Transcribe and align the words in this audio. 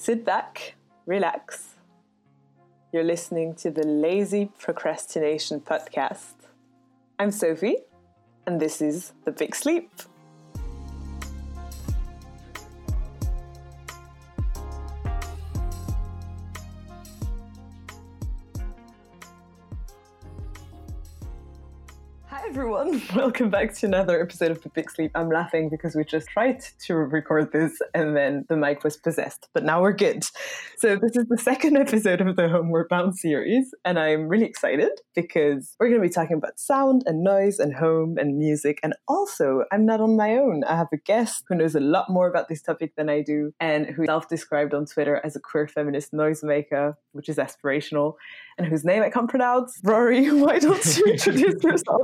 Sit 0.00 0.24
back, 0.24 0.76
relax. 1.04 1.74
You're 2.90 3.04
listening 3.04 3.54
to 3.56 3.70
the 3.70 3.86
Lazy 3.86 4.50
Procrastination 4.58 5.60
Podcast. 5.60 6.32
I'm 7.18 7.30
Sophie, 7.30 7.76
and 8.46 8.58
this 8.58 8.80
is 8.80 9.12
The 9.26 9.32
Big 9.32 9.54
Sleep. 9.54 9.90
Welcome 23.14 23.50
back 23.50 23.74
to 23.74 23.86
another 23.86 24.22
episode 24.22 24.52
of 24.52 24.62
The 24.62 24.68
Big 24.68 24.88
Sleep. 24.88 25.10
I'm 25.16 25.30
laughing 25.30 25.68
because 25.68 25.96
we 25.96 26.04
just 26.04 26.28
tried 26.28 26.60
to 26.86 26.94
record 26.94 27.50
this 27.50 27.80
and 27.92 28.16
then 28.16 28.44
the 28.48 28.56
mic 28.56 28.84
was 28.84 28.96
possessed, 28.96 29.48
but 29.52 29.64
now 29.64 29.82
we're 29.82 29.92
good. 29.92 30.24
So, 30.76 30.96
this 30.96 31.16
is 31.16 31.26
the 31.28 31.38
second 31.38 31.76
episode 31.78 32.20
of 32.20 32.36
the 32.36 32.48
Homeward 32.48 32.88
Bound 32.88 33.16
series, 33.16 33.74
and 33.84 33.98
I'm 33.98 34.28
really 34.28 34.44
excited 34.44 34.92
because 35.14 35.74
we're 35.80 35.88
going 35.88 36.00
to 36.00 36.06
be 36.06 36.12
talking 36.12 36.36
about 36.36 36.60
sound 36.60 37.02
and 37.06 37.24
noise 37.24 37.58
and 37.58 37.74
home 37.74 38.16
and 38.16 38.38
music. 38.38 38.78
And 38.84 38.94
also, 39.08 39.64
I'm 39.72 39.84
not 39.84 40.00
on 40.00 40.16
my 40.16 40.36
own. 40.36 40.62
I 40.64 40.76
have 40.76 40.88
a 40.92 40.98
guest 40.98 41.44
who 41.48 41.56
knows 41.56 41.74
a 41.74 41.80
lot 41.80 42.10
more 42.10 42.28
about 42.28 42.48
this 42.48 42.62
topic 42.62 42.94
than 42.96 43.08
I 43.08 43.22
do 43.22 43.52
and 43.58 43.86
who 43.86 44.06
self 44.06 44.28
described 44.28 44.72
on 44.72 44.86
Twitter 44.86 45.20
as 45.24 45.34
a 45.34 45.40
queer 45.40 45.66
feminist 45.66 46.12
noisemaker, 46.12 46.94
which 47.12 47.28
is 47.28 47.38
aspirational, 47.38 48.14
and 48.56 48.68
whose 48.68 48.84
name 48.84 49.02
I 49.02 49.10
can't 49.10 49.28
pronounce. 49.28 49.80
Ruari, 49.80 50.38
why 50.46 50.60
don't 50.60 50.96
you 50.96 51.04
introduce 51.06 51.62
yourself? 51.64 52.02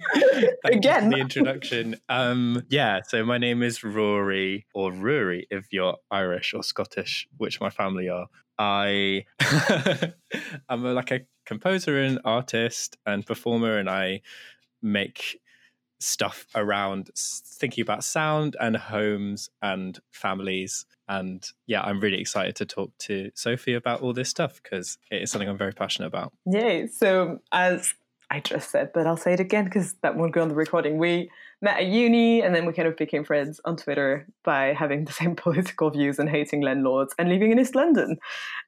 Again. 0.64 0.95
The 1.00 1.18
introduction. 1.18 1.96
Um, 2.08 2.62
yeah, 2.68 3.00
so 3.06 3.24
my 3.24 3.38
name 3.38 3.62
is 3.62 3.80
Ruari, 3.80 4.64
or 4.74 4.90
Ruari 4.92 5.44
if 5.50 5.72
you're 5.72 5.96
Irish 6.10 6.54
or 6.54 6.62
Scottish, 6.62 7.28
which 7.36 7.60
my 7.60 7.70
family 7.70 8.08
are. 8.08 8.26
I 8.58 9.24
I'm 10.68 10.84
a, 10.84 10.92
like 10.92 11.10
a 11.10 11.20
composer 11.44 12.00
and 12.00 12.20
artist 12.24 12.96
and 13.04 13.24
performer, 13.26 13.78
and 13.78 13.90
I 13.90 14.22
make 14.82 15.40
stuff 15.98 16.46
around 16.54 17.10
thinking 17.16 17.82
about 17.82 18.04
sound 18.04 18.56
and 18.60 18.76
homes 18.76 19.50
and 19.62 19.98
families. 20.12 20.86
And 21.08 21.46
yeah, 21.66 21.82
I'm 21.82 22.00
really 22.00 22.20
excited 22.20 22.56
to 22.56 22.66
talk 22.66 22.96
to 23.00 23.30
Sophie 23.34 23.74
about 23.74 24.02
all 24.02 24.12
this 24.12 24.28
stuff 24.28 24.60
because 24.62 24.98
it 25.10 25.22
is 25.22 25.30
something 25.30 25.48
I'm 25.48 25.58
very 25.58 25.72
passionate 25.72 26.08
about. 26.08 26.32
Yay. 26.46 26.88
So, 26.88 27.40
as 27.52 27.94
I 28.30 28.40
just 28.40 28.70
said, 28.70 28.90
but 28.92 29.06
I'll 29.06 29.16
say 29.16 29.32
it 29.32 29.40
again 29.40 29.64
because 29.64 29.94
that 30.02 30.16
won't 30.16 30.32
go 30.32 30.42
on 30.42 30.48
the 30.48 30.54
recording. 30.54 30.98
We 30.98 31.30
met 31.62 31.78
at 31.78 31.86
uni 31.86 32.42
and 32.42 32.54
then 32.54 32.66
we 32.66 32.72
kind 32.72 32.88
of 32.88 32.96
became 32.96 33.24
friends 33.24 33.60
on 33.64 33.76
Twitter 33.76 34.26
by 34.44 34.72
having 34.72 35.04
the 35.04 35.12
same 35.20 35.36
political 35.36 35.90
views 35.90 36.18
and 36.18 36.28
hating 36.28 36.62
landlords 36.62 37.14
and 37.18 37.28
living 37.28 37.52
in 37.52 37.58
East 37.58 37.74
London. 37.74 38.18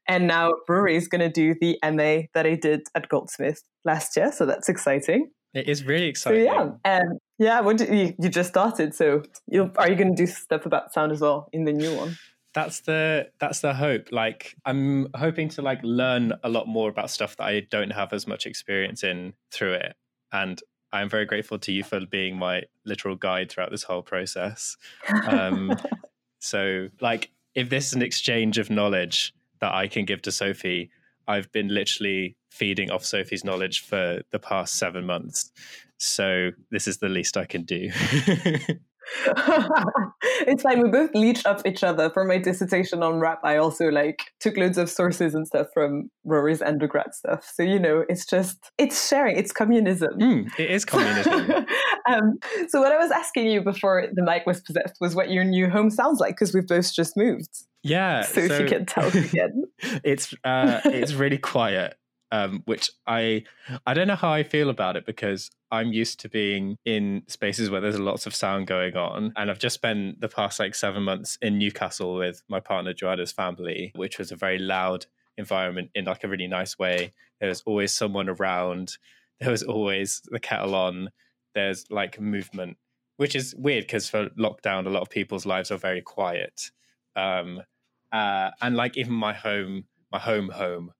And 0.07 0.27
now 0.27 0.53
Ruari 0.69 0.97
is 0.97 1.09
going 1.09 1.21
to 1.21 1.29
do 1.29 1.55
the 1.61 1.79
MA 1.83 2.27
that 2.35 2.47
I 2.47 2.55
did 2.55 2.83
at 2.95 3.09
Goldsmith 3.09 3.63
last 3.85 4.17
year. 4.17 4.33
So 4.33 4.47
that's 4.47 4.69
exciting. 4.69 5.31
It 5.55 5.69
is 5.69 5.85
really 5.85 6.07
exciting. 6.07 6.47
So 6.47 6.53
yeah, 6.53 6.71
and 6.85 7.13
um, 7.13 7.19
yeah, 7.39 7.61
what 7.61 7.81
you, 7.81 8.15
you 8.19 8.29
just 8.29 8.51
started. 8.51 8.95
So 8.95 9.23
you 9.47 9.73
are 9.77 9.89
you 9.89 9.97
going 9.97 10.15
to 10.15 10.23
do 10.23 10.31
stuff 10.31 10.67
about 10.67 10.93
sound 10.93 11.11
as 11.11 11.21
well 11.21 11.49
in 11.53 11.65
the 11.65 11.73
new 11.73 11.97
one? 11.97 12.17
That's 12.59 12.81
the 12.81 13.31
that's 13.39 13.61
the 13.61 13.73
hope. 13.73 14.09
Like 14.11 14.57
i'm 14.65 15.09
hoping 15.15 15.49
to 15.51 15.63
like 15.63 15.79
learn 15.85 16.33
a 16.43 16.49
lot 16.49 16.67
more 16.67 16.89
about 16.89 17.09
stuff 17.09 17.37
that 17.37 17.45
i 17.45 17.61
don't 17.61 17.91
have 17.91 18.13
as 18.13 18.27
much 18.27 18.47
experience 18.47 19.05
in 19.05 19.35
through 19.53 19.75
it. 19.75 19.95
And 20.33 20.61
i'm 20.93 21.09
very 21.09 21.25
grateful 21.25 21.59
to 21.61 21.73
you 21.73 21.85
for 21.85 22.01
being 22.05 22.37
my 22.37 22.65
literal 22.85 23.15
guide 23.15 23.51
throughout 23.51 23.71
this 23.71 23.85
whole 23.85 24.03
process. 24.03 24.77
Um, 25.29 25.77
so 26.41 26.89
like 27.01 27.31
if 27.55 27.69
this 27.71 27.87
is 27.89 27.93
an 27.93 28.03
exchange 28.03 28.59
of 28.59 28.71
knowledge 28.71 29.35
that 29.61 29.73
i 29.73 29.89
can 29.89 30.05
give 30.05 30.23
to 30.23 30.31
sophie 30.31 30.91
i've 31.27 31.51
been 31.51 31.69
literally 31.69 32.37
feeding 32.51 32.91
off 32.91 33.05
sophie's 33.05 33.45
knowledge 33.45 33.81
for 33.81 34.21
the 34.33 34.39
past 34.39 34.75
seven 34.75 35.07
months. 35.07 35.53
So 36.01 36.51
this 36.71 36.89
is 36.89 36.99
the 36.99 37.09
least 37.09 37.37
i 37.37 37.45
can 37.45 37.63
do 37.63 37.91
it's 40.47 40.63
fine. 40.63 40.83
We 40.83 40.91
both 40.91 41.15
leached 41.15 41.47
up 41.47 41.67
each 41.67 41.83
other 41.83 42.11
for 42.11 42.25
my 42.25 42.39
dissertation 42.39 43.03
on 43.03 43.21
rap. 43.21 43.41
I 43.43 43.57
also 43.57 43.89
like 43.89 44.33
took 44.41 44.57
loads 44.57 44.79
of 44.79 44.91
sources 44.91 45.35
and 45.35 45.47
stuff 45.47 45.69
from 45.73 46.11
Ruari's 46.27 46.63
undergrad 46.63 47.15
stuff. 47.15 47.51
So 47.55 47.63
you 47.63 47.79
know, 47.79 48.05
it's 48.09 48.27
just 48.27 48.71
it's 48.79 49.09
sharing. 49.09 49.37
It's 49.37 49.53
communism. 49.53 50.19
Mm, 50.19 50.59
it 50.59 50.71
is 50.71 50.85
communism. 50.85 51.67
um, 52.09 52.39
so 52.69 52.81
what 52.81 52.93
I 52.93 52.99
was 52.99 53.11
asking 53.11 53.47
you 53.47 53.63
before 53.63 54.07
the 54.13 54.23
mic 54.23 54.47
was 54.47 54.61
possessed 54.61 54.97
was 55.01 55.15
what 55.15 55.31
your 55.31 55.45
new 55.45 55.69
home 55.69 55.91
sounds 55.91 56.21
like 56.21 56.35
because 56.35 56.55
we've 56.55 56.67
both 56.67 56.93
just 56.93 57.17
moved. 57.17 57.51
Yeah. 57.83 58.23
So, 58.23 58.47
so 58.47 58.55
if 58.55 58.61
you 58.61 58.67
can 58.67 58.87
tell 58.87 59.09
again, 59.09 59.65
it's 60.05 60.35
uh, 60.45 60.81
it's 60.85 61.15
really 61.15 61.39
quiet 61.39 61.97
um, 62.31 62.63
which 62.67 62.91
I 63.07 63.45
I 63.87 63.95
don't 63.95 64.09
know 64.09 64.17
how 64.17 64.33
I 64.33 64.43
feel 64.43 64.71
about 64.71 64.97
it 64.97 65.07
because 65.07 65.51
I'm 65.71 65.93
used 65.93 66.21
to 66.21 66.29
being 66.29 66.77
in 66.85 67.23
spaces 67.27 67.71
where 67.71 67.81
there's 67.81 67.99
lots 67.99 68.27
of 68.27 68.35
sound 68.35 68.67
going 68.67 68.97
on, 68.97 69.33
and 69.37 69.51
I've 69.51 69.59
just 69.59 69.75
spent 69.75 70.21
the 70.21 70.29
past 70.29 70.59
like 70.59 70.75
seven 70.75 71.03
months 71.03 71.39
in 71.41 71.59
Newcastle 71.59 72.17
with 72.17 72.43
my 72.49 72.61
partner 72.61 72.93
Joanna's 72.93 73.33
family, 73.33 73.93
which 73.95 74.19
was 74.19 74.31
a 74.31 74.37
very 74.37 74.59
loud 74.59 75.07
environment 75.37 75.91
in 75.95 76.05
like 76.05 76.25
a 76.25 76.29
really 76.29 76.49
nice 76.49 76.79
way. 76.79 77.13
There 77.41 77.49
was 77.49 77.63
always 77.63 77.93
someone 77.93 78.29
around. 78.29 78.97
There 79.41 79.53
was 79.53 79.63
always 79.63 80.21
the 80.25 80.41
kettle 80.41 80.75
on. 80.75 81.11
There's 81.55 81.85
like 81.91 82.21
movement, 82.21 82.77
which 83.19 83.37
is 83.37 83.55
weird 83.55 83.85
because 83.85 84.09
for 84.09 84.31
lockdown, 84.31 84.85
a 84.85 84.91
lot 84.91 85.03
of 85.03 85.11
people's 85.11 85.47
lives 85.47 85.71
are 85.71 85.77
very 85.77 86.03
quiet. 86.03 86.73
Um, 87.15 87.63
uh, 88.11 88.51
and 88.61 88.77
like 88.77 88.97
even 88.97 89.13
my 89.13 89.33
home, 89.33 89.85
my 90.11 90.19
home 90.19 90.49
home 90.49 90.91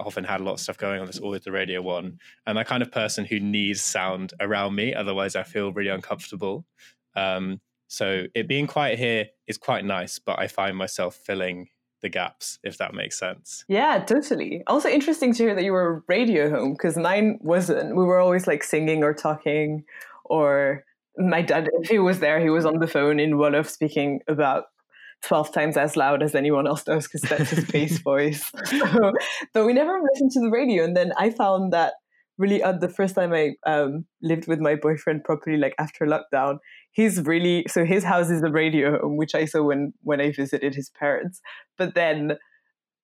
often 0.00 0.24
had 0.24 0.40
a 0.40 0.44
lot 0.44 0.54
of 0.54 0.60
stuff 0.60 0.78
going 0.78 1.00
on. 1.00 1.06
There's 1.06 1.18
always 1.18 1.42
the 1.42 1.52
radio 1.52 1.82
one, 1.82 2.18
and 2.46 2.58
that 2.58 2.66
kind 2.66 2.82
of 2.82 2.90
person 2.90 3.24
who 3.24 3.40
needs 3.40 3.82
sound 3.82 4.34
around 4.40 4.74
me. 4.74 4.94
Otherwise, 4.94 5.36
I 5.36 5.42
feel 5.42 5.72
really 5.72 5.90
uncomfortable. 5.90 6.66
Um, 7.14 7.60
so 7.88 8.26
it 8.34 8.46
being 8.46 8.66
quiet 8.66 8.98
here 8.98 9.26
is 9.46 9.58
quite 9.58 9.84
nice, 9.84 10.18
but 10.18 10.38
I 10.38 10.46
find 10.46 10.76
myself 10.76 11.16
filling 11.16 11.68
the 12.02 12.08
gaps, 12.08 12.58
if 12.62 12.78
that 12.78 12.94
makes 12.94 13.18
sense. 13.18 13.64
Yeah, 13.68 14.02
totally. 14.04 14.62
Also 14.66 14.88
interesting 14.88 15.34
to 15.34 15.42
hear 15.42 15.54
that 15.54 15.64
you 15.64 15.72
were 15.72 16.04
radio 16.08 16.48
home 16.50 16.72
because 16.72 16.96
mine 16.96 17.38
wasn't. 17.42 17.96
We 17.96 18.04
were 18.04 18.18
always 18.18 18.46
like 18.46 18.62
singing 18.62 19.02
or 19.02 19.12
talking, 19.12 19.84
or 20.24 20.84
my 21.18 21.42
dad, 21.42 21.68
if 21.80 21.90
he 21.90 21.98
was 21.98 22.20
there, 22.20 22.40
he 22.40 22.50
was 22.50 22.64
on 22.64 22.78
the 22.78 22.86
phone 22.86 23.18
in 23.20 23.32
Wolof 23.32 23.68
speaking 23.68 24.20
about 24.28 24.66
12 25.22 25.52
times 25.52 25.76
as 25.76 25.96
loud 25.96 26.22
as 26.22 26.34
anyone 26.34 26.66
else 26.66 26.84
does 26.84 27.06
because 27.06 27.22
that's 27.22 27.50
his 27.50 27.64
bass 27.66 27.98
voice. 28.02 28.50
So, 28.64 29.12
but 29.52 29.66
we 29.66 29.72
never 29.72 29.98
listened 30.12 30.30
to 30.32 30.40
the 30.40 30.50
radio. 30.50 30.84
And 30.84 30.96
then 30.96 31.12
I 31.18 31.30
found 31.30 31.72
that 31.72 31.94
really 32.38 32.62
odd 32.62 32.80
the 32.80 32.88
first 32.88 33.14
time 33.14 33.32
I 33.32 33.50
um, 33.66 34.06
lived 34.22 34.48
with 34.48 34.60
my 34.60 34.74
boyfriend 34.74 35.24
properly, 35.24 35.58
like 35.58 35.74
after 35.78 36.06
lockdown. 36.06 36.58
He's 36.92 37.20
really 37.22 37.66
so 37.68 37.84
his 37.84 38.02
house 38.02 38.30
is 38.30 38.42
a 38.42 38.50
radio 38.50 38.98
home, 38.98 39.16
which 39.16 39.34
I 39.34 39.44
saw 39.44 39.62
when 39.62 39.92
when 40.02 40.20
I 40.20 40.32
visited 40.32 40.74
his 40.74 40.90
parents. 40.98 41.40
But 41.76 41.94
then 41.94 42.32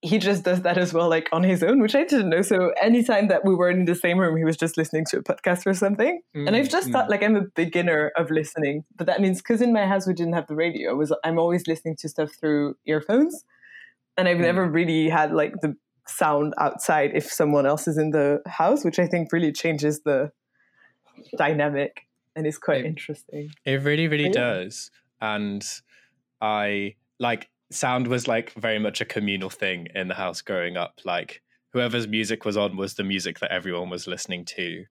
he 0.03 0.19
just 0.19 0.45
does 0.45 0.63
that 0.63 0.77
as 0.79 0.93
well, 0.93 1.09
like 1.09 1.29
on 1.33 1.43
his 1.43 1.63
own, 1.63 1.81
which 1.81 1.95
I 1.95 2.05
didn't 2.05 2.29
know. 2.29 2.43
So 2.43 2.73
anytime 2.83 3.29
that 3.29 3.45
we 3.45 3.55
were 3.55 3.71
in 3.71 3.87
the 3.87 3.95
same 3.95 4.19
room, 4.19 4.37
he 4.37 4.45
was 4.45 4.57
just 4.57 4.77
listening 4.77 5.05
to 5.11 5.19
a 5.19 5.23
podcast 5.23 5.67
or 5.67 5.75
something. 5.75 6.21
Mm, 6.37 6.47
and 6.47 6.57
I've 6.57 6.69
just 6.69 6.89
mm. 6.89 6.93
thought 6.93 7.09
like 7.11 7.23
I'm 7.23 7.37
a 7.37 7.45
beginner 7.55 8.13
of 8.17 8.31
listening, 8.31 8.85
but 8.97 9.07
that 9.07 9.21
means 9.21 9.39
because 9.39 9.63
in 9.63 9.73
my 9.73 9.87
house 9.87 10.07
we 10.07 10.13
didn't 10.13 10.35
have 10.35 10.47
the 10.47 10.55
radio, 10.55 10.91
I 10.91 10.95
was 10.95 11.13
I'm 11.25 11.39
always 11.39 11.67
listening 11.67 11.97
to 12.01 12.09
stuff 12.09 12.31
through 12.39 12.77
earphones, 12.87 13.45
and 14.17 14.29
I've 14.29 14.37
mm. 14.37 14.43
never 14.43 14.69
really 14.69 15.09
had 15.09 15.33
like 15.33 15.55
the 15.63 15.75
sound 16.07 16.55
outside 16.59 17.13
if 17.15 17.31
someone 17.33 17.67
else 17.67 17.89
is 17.89 17.99
in 17.99 18.11
the 18.11 18.43
house, 18.47 18.85
which 18.85 18.99
I 18.99 19.07
think 19.07 19.33
really 19.33 19.51
changes 19.51 20.03
the 20.03 20.31
dynamic 21.37 22.03
and 22.37 22.47
is 22.47 22.59
quite 22.59 22.85
it, 22.85 22.87
interesting. 22.87 23.51
It 23.65 23.83
really, 23.83 24.09
really 24.09 24.25
yeah. 24.25 24.31
does, 24.61 24.91
and 25.23 25.65
I 26.43 26.97
like 27.19 27.49
sound 27.71 28.07
was 28.07 28.29
like 28.29 28.53
very 28.53 28.79
much 28.79 29.01
a 29.01 29.05
communal 29.05 29.51
thing 29.51 29.89
in 29.95 30.09
the 30.09 30.15
house 30.15 30.43
growing 30.43 30.77
up. 30.77 31.01
Like 31.05 31.43
whoever's 31.73 32.09
music 32.09 32.45
was 32.45 32.57
on 32.57 32.77
was 32.77 32.95
the 32.95 33.05
music 33.05 33.41
that 33.41 33.53
everyone 33.53 33.91
was 33.91 34.07
listening 34.07 34.45
to. 34.47 34.85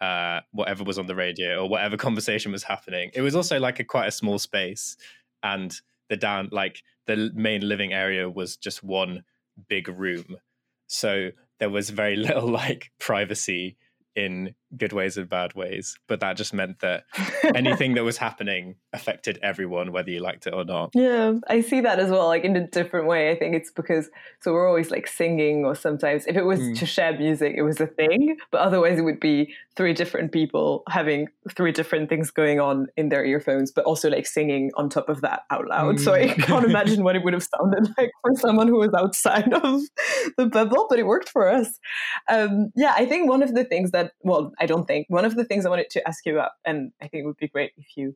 Uh, 0.00 0.40
whatever 0.50 0.82
was 0.82 0.98
on 0.98 1.06
the 1.06 1.14
radio 1.14 1.62
or 1.62 1.68
whatever 1.68 1.96
conversation 2.08 2.50
was 2.50 2.64
happening. 2.64 3.10
It 3.14 3.20
was 3.20 3.36
also 3.36 3.60
like 3.60 3.78
a 3.78 3.84
quite 3.84 4.08
a 4.08 4.12
small 4.12 4.38
space, 4.38 4.96
and 5.44 5.72
the 6.08 6.16
down 6.16 6.48
like 6.50 6.82
the 7.06 7.30
main 7.34 7.60
living 7.68 7.92
area 7.92 8.28
was 8.28 8.56
just 8.56 8.82
one 8.82 9.22
big 9.68 9.88
room, 9.88 10.38
so 10.88 11.30
there 11.60 11.70
was 11.70 11.90
very 11.90 12.16
little 12.28 12.48
like 12.48 12.90
privacy 12.98 13.76
in 14.16 14.56
good 14.76 14.92
ways 14.92 15.16
and 15.16 15.28
bad 15.28 15.54
ways. 15.54 15.98
But 16.08 16.20
that 16.20 16.36
just 16.36 16.54
meant 16.54 16.80
that 16.80 17.04
anything 17.54 17.94
that 17.94 18.04
was 18.04 18.16
happening 18.16 18.76
affected 18.92 19.38
everyone, 19.42 19.92
whether 19.92 20.10
you 20.10 20.20
liked 20.20 20.46
it 20.46 20.54
or 20.54 20.64
not. 20.64 20.90
Yeah, 20.94 21.34
I 21.48 21.60
see 21.60 21.80
that 21.80 21.98
as 21.98 22.10
well, 22.10 22.26
like 22.26 22.44
in 22.44 22.56
a 22.56 22.66
different 22.66 23.06
way. 23.06 23.30
I 23.30 23.38
think 23.38 23.54
it's 23.54 23.70
because, 23.70 24.10
so 24.40 24.52
we're 24.52 24.68
always 24.68 24.90
like 24.90 25.06
singing, 25.06 25.64
or 25.64 25.74
sometimes 25.74 26.26
if 26.26 26.36
it 26.36 26.44
was 26.44 26.60
mm. 26.60 26.78
to 26.78 26.86
share 26.86 27.16
music, 27.16 27.54
it 27.56 27.62
was 27.62 27.80
a 27.80 27.86
thing. 27.86 28.36
But 28.50 28.60
otherwise, 28.60 28.98
it 28.98 29.02
would 29.02 29.20
be 29.20 29.54
three 29.76 29.94
different 29.94 30.32
people 30.32 30.82
having 30.88 31.28
three 31.50 31.72
different 31.72 32.08
things 32.08 32.30
going 32.30 32.60
on 32.60 32.88
in 32.96 33.08
their 33.08 33.24
earphones, 33.24 33.72
but 33.72 33.84
also 33.84 34.10
like 34.10 34.26
singing 34.26 34.70
on 34.76 34.88
top 34.88 35.08
of 35.08 35.20
that 35.22 35.42
out 35.50 35.66
loud. 35.66 35.96
Mm. 35.96 36.00
So 36.00 36.14
I 36.14 36.28
mm. 36.28 36.42
can't 36.42 36.64
imagine 36.72 37.04
what 37.04 37.16
it 37.16 37.24
would 37.24 37.32
have 37.32 37.44
sounded 37.44 37.88
like 37.98 38.10
for 38.22 38.36
someone 38.36 38.68
who 38.68 38.78
was 38.78 38.92
outside 38.96 39.52
of 39.52 39.80
the 40.36 40.46
bubble, 40.46 40.86
but 40.88 40.98
it 40.98 41.06
worked 41.06 41.28
for 41.28 41.48
us. 41.48 41.78
Um, 42.28 42.70
yeah, 42.76 42.94
I 42.96 43.06
think 43.06 43.28
one 43.28 43.42
of 43.42 43.54
the 43.54 43.64
things 43.64 43.90
that, 43.92 44.12
well, 44.20 44.52
I 44.62 44.66
don't 44.66 44.86
think, 44.86 45.06
one 45.08 45.24
of 45.24 45.34
the 45.34 45.44
things 45.44 45.66
I 45.66 45.70
wanted 45.70 45.90
to 45.90 46.08
ask 46.08 46.24
you 46.24 46.34
about, 46.34 46.52
and 46.64 46.92
I 47.02 47.08
think 47.08 47.24
it 47.24 47.26
would 47.26 47.36
be 47.36 47.48
great 47.48 47.72
if 47.76 47.96
you 47.96 48.14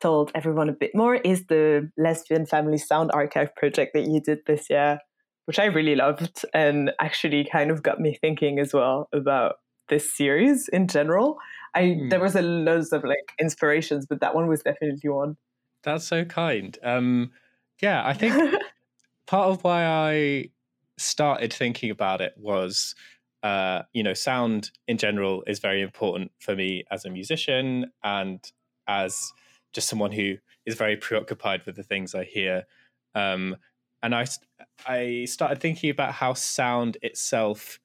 told 0.00 0.30
everyone 0.34 0.68
a 0.68 0.72
bit 0.72 0.92
more, 0.94 1.16
is 1.16 1.46
the 1.46 1.90
Lesbian 1.98 2.46
Family 2.46 2.78
Sound 2.78 3.10
Archive 3.12 3.54
project 3.56 3.92
that 3.94 4.06
you 4.06 4.20
did 4.20 4.38
this 4.46 4.70
year, 4.70 5.00
which 5.46 5.58
I 5.58 5.64
really 5.64 5.96
loved 5.96 6.44
and 6.54 6.92
actually 7.00 7.44
kind 7.50 7.72
of 7.72 7.82
got 7.82 8.00
me 8.00 8.16
thinking 8.20 8.60
as 8.60 8.72
well 8.72 9.08
about 9.12 9.56
this 9.88 10.16
series 10.16 10.68
in 10.68 10.86
general. 10.86 11.38
I 11.74 11.82
mm. 11.82 12.10
there 12.10 12.20
was 12.20 12.36
a 12.36 12.42
loads 12.42 12.92
of 12.92 13.02
like 13.02 13.32
inspirations, 13.40 14.06
but 14.08 14.20
that 14.20 14.34
one 14.34 14.46
was 14.46 14.62
definitely 14.62 15.10
one. 15.10 15.36
That's 15.82 16.06
so 16.06 16.24
kind. 16.24 16.78
Um, 16.84 17.32
yeah, 17.82 18.06
I 18.06 18.14
think 18.14 18.34
part 19.26 19.48
of 19.48 19.64
why 19.64 19.84
I 19.84 20.50
started 20.98 21.52
thinking 21.52 21.90
about 21.90 22.20
it 22.20 22.34
was, 22.36 22.94
uh, 23.42 23.82
you 23.92 24.02
know, 24.02 24.14
sound 24.14 24.70
in 24.86 24.98
general 24.98 25.42
is 25.46 25.58
very 25.58 25.82
important 25.82 26.30
for 26.38 26.54
me 26.54 26.84
as 26.90 27.04
a 27.04 27.10
musician 27.10 27.90
and 28.02 28.52
as 28.86 29.32
just 29.72 29.88
someone 29.88 30.12
who 30.12 30.36
is 30.66 30.74
very 30.74 30.96
preoccupied 30.96 31.64
with 31.64 31.76
the 31.76 31.82
things 31.82 32.14
I 32.14 32.24
hear. 32.24 32.64
Um, 33.14 33.56
and 34.02 34.14
I, 34.14 34.26
I 34.86 35.24
started 35.26 35.60
thinking 35.60 35.90
about 35.90 36.12
how 36.12 36.34
sound 36.34 36.98
itself 37.02 37.78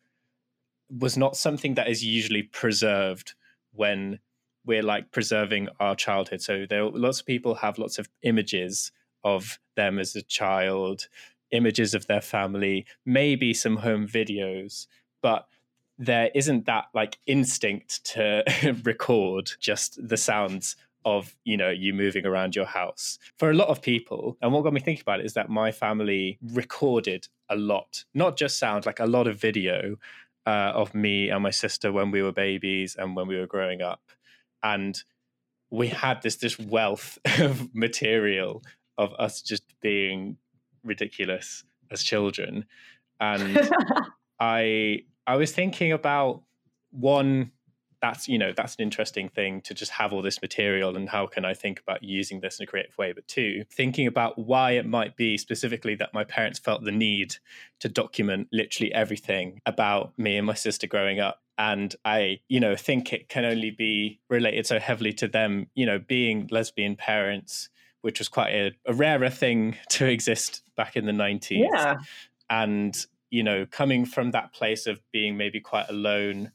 was 0.90 1.18
not 1.18 1.36
something 1.36 1.76
that 1.76 1.88
is 1.88 2.04
usually 2.04 2.44
preserved 2.44 3.34
when 3.74 4.20
we're 4.66 4.84
like 4.84 5.12
preserving 5.12 5.70
our 5.80 5.96
childhood. 5.96 6.42
So 6.42 6.66
there 6.70 6.84
lots 6.86 7.20
of 7.20 7.26
people 7.26 7.56
have 7.56 7.78
lots 7.78 8.00
of 8.00 8.10
images 8.24 8.92
of 9.24 9.60
them 9.76 10.00
as 10.00 10.16
a 10.16 10.22
child, 10.22 11.08
images 11.52 11.94
of 11.94 12.08
their 12.08 12.22
family, 12.22 12.86
maybe 13.06 13.54
some 13.54 13.78
home 13.78 14.08
videos, 14.08 14.88
but 15.26 15.48
there 15.98 16.30
isn't 16.36 16.68
that 16.68 16.86
like 16.94 17.18
instinct 17.26 18.04
to 18.04 18.44
record 18.84 19.52
just 19.60 19.98
the 20.08 20.18
sounds 20.18 20.76
of 21.04 21.36
you 21.46 21.58
know 21.58 21.72
you 21.72 21.96
moving 21.96 22.28
around 22.28 22.56
your 22.56 22.68
house. 22.68 23.18
For 23.40 23.50
a 23.50 23.56
lot 23.56 23.70
of 23.70 23.82
people 23.82 24.38
and 24.40 24.54
what 24.54 24.64
got 24.64 24.74
me 24.74 24.82
thinking 24.82 25.02
about 25.02 25.22
it 25.22 25.26
is 25.26 25.34
that 25.34 25.50
my 25.50 25.72
family 25.72 26.38
recorded 26.54 27.28
a 27.50 27.56
lot 27.56 28.06
not 28.14 28.38
just 28.38 28.60
sound 28.60 28.86
like 28.86 29.00
a 29.00 29.08
lot 29.08 29.26
of 29.26 29.42
video 29.42 29.98
uh, 30.46 30.72
of 30.76 30.94
me 30.94 31.30
and 31.30 31.42
my 31.42 31.50
sister 31.50 31.92
when 31.92 32.12
we 32.12 32.22
were 32.22 32.32
babies 32.32 32.96
and 32.96 33.16
when 33.16 33.28
we 33.28 33.40
were 33.40 33.48
growing 33.48 33.82
up, 33.82 34.04
and 34.62 35.02
we 35.72 35.88
had 35.88 36.22
this 36.22 36.36
this 36.36 36.60
wealth 36.60 37.18
of 37.40 37.74
material 37.74 38.62
of 39.00 39.12
us 39.18 39.42
just 39.42 39.64
being 39.82 40.38
ridiculous 40.84 41.64
as 41.90 42.04
children, 42.04 42.66
and 43.20 43.72
I 44.40 45.06
I 45.28 45.36
was 45.36 45.52
thinking 45.52 45.92
about 45.92 46.44
one 46.92 47.52
that's 48.02 48.28
you 48.28 48.38
know 48.38 48.54
that's 48.56 48.76
an 48.76 48.84
interesting 48.84 49.30
thing 49.30 49.62
to 49.62 49.74
just 49.74 49.92
have 49.92 50.14
all 50.14 50.22
this 50.22 50.42
material 50.42 50.96
and 50.96 51.10
how 51.10 51.26
can 51.26 51.46
i 51.46 51.54
think 51.54 51.80
about 51.80 52.04
using 52.04 52.40
this 52.40 52.60
in 52.60 52.64
a 52.64 52.68
creative 52.68 52.98
way. 52.98 53.14
But 53.14 53.28
two 53.28 53.64
thinking 53.72 54.06
about 54.08 54.38
why 54.38 54.72
it 54.72 54.86
might 54.86 55.16
be 55.16 55.38
specifically 55.38 55.96
that 55.96 56.14
my 56.14 56.24
parents 56.24 56.60
felt 56.60 56.84
the 56.84 56.92
need 56.92 57.36
to 57.80 57.90
document 57.90 58.50
literally 58.52 58.94
everything 58.94 59.60
about 59.66 60.18
me 60.18 60.38
and 60.38 60.46
my 60.46 60.54
sister 60.54 60.88
growing 60.88 61.20
up. 61.20 61.42
And 61.58 61.96
i 62.04 62.40
you 62.50 62.60
know 62.60 62.76
think 62.76 63.14
it 63.14 63.30
can 63.30 63.46
only 63.46 63.72
be 63.72 64.20
related 64.30 64.68
so 64.68 64.78
heavily 64.80 65.14
to 65.14 65.28
them 65.28 65.68
you 65.74 65.86
know 65.86 66.00
being 66.00 66.48
lesbian 66.52 66.96
parents 66.96 67.70
which 68.02 68.20
was 68.20 68.28
quite 68.28 68.54
a, 68.54 68.72
a 68.86 68.94
rarer 68.94 69.30
thing 69.30 69.78
to 69.90 70.06
exist 70.06 70.64
back 70.76 70.96
in 70.96 71.06
the 71.06 71.12
90s 71.12 71.66
yeah. 71.72 71.96
and 72.50 73.08
you 73.36 73.44
know 73.44 73.66
coming 73.70 74.06
from 74.06 74.32
that 74.32 74.54
place 74.54 74.88
of 74.88 75.02
being 75.12 75.36
maybe 75.36 75.60
quite 75.60 75.90
alone 75.90 76.52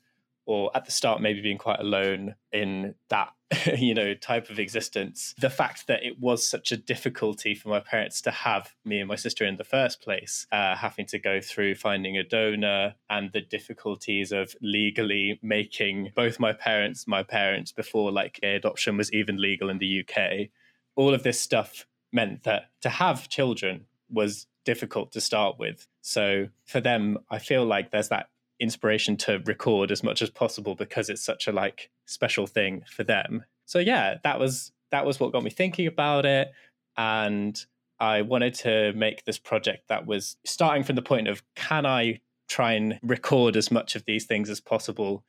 or 0.46 0.70
at 0.74 0.86
the 0.86 0.90
start 0.90 1.20
maybe 1.20 1.42
being 1.42 1.58
quite 1.58 1.78
alone 1.78 2.34
in 2.52 2.94
that 3.10 3.28
you 3.76 3.92
know 3.92 4.14
type 4.14 4.48
of 4.48 4.58
existence 4.58 5.34
the 5.38 5.50
fact 5.50 5.86
that 5.88 6.02
it 6.02 6.18
was 6.18 6.42
such 6.42 6.72
a 6.72 6.78
difficulty 6.78 7.54
for 7.54 7.68
my 7.68 7.80
parents 7.80 8.22
to 8.22 8.30
have 8.30 8.70
me 8.82 8.98
and 8.98 9.08
my 9.08 9.14
sister 9.14 9.44
in 9.44 9.58
the 9.58 9.70
first 9.76 10.00
place 10.00 10.46
uh, 10.52 10.74
having 10.74 11.04
to 11.04 11.18
go 11.18 11.38
through 11.38 11.74
finding 11.74 12.16
a 12.16 12.24
donor 12.24 12.94
and 13.10 13.30
the 13.32 13.42
difficulties 13.42 14.32
of 14.32 14.54
legally 14.62 15.38
making 15.42 16.10
both 16.16 16.40
my 16.40 16.54
parents 16.54 17.06
my 17.06 17.22
parents 17.22 17.72
before 17.72 18.10
like 18.10 18.40
adoption 18.42 18.96
was 18.96 19.12
even 19.12 19.36
legal 19.36 19.68
in 19.68 19.76
the 19.76 20.00
uk 20.00 20.48
all 20.96 21.12
of 21.12 21.24
this 21.24 21.38
stuff 21.38 21.86
meant 22.10 22.44
that 22.44 22.70
to 22.80 22.88
have 22.88 23.28
children 23.28 23.84
was 24.08 24.46
difficult 24.64 25.12
to 25.12 25.20
start 25.20 25.58
with 25.58 25.86
so 26.00 26.46
for 26.64 26.80
them 26.80 27.18
i 27.30 27.38
feel 27.38 27.64
like 27.64 27.90
there's 27.90 28.08
that 28.08 28.26
inspiration 28.60 29.16
to 29.16 29.40
record 29.46 29.90
as 29.90 30.04
much 30.04 30.22
as 30.22 30.30
possible 30.30 30.74
because 30.74 31.08
it's 31.08 31.24
such 31.24 31.48
a 31.48 31.52
like 31.52 31.90
special 32.06 32.46
thing 32.46 32.82
for 32.86 33.02
them. 33.02 33.44
So 33.64 33.78
yeah, 33.78 34.18
that 34.22 34.38
was 34.38 34.72
that 34.90 35.06
was 35.06 35.18
what 35.18 35.32
got 35.32 35.42
me 35.42 35.50
thinking 35.50 35.86
about 35.86 36.26
it 36.26 36.52
and 36.96 37.58
I 37.98 38.22
wanted 38.22 38.54
to 38.54 38.92
make 38.94 39.24
this 39.24 39.38
project 39.38 39.88
that 39.88 40.06
was 40.06 40.36
starting 40.44 40.84
from 40.84 40.96
the 40.96 41.02
point 41.02 41.28
of 41.28 41.42
can 41.54 41.86
I 41.86 42.20
try 42.48 42.72
and 42.72 42.98
record 43.02 43.56
as 43.56 43.70
much 43.70 43.94
of 43.94 44.04
these 44.04 44.24
things 44.24 44.50
as 44.50 44.60
possible, 44.60 45.24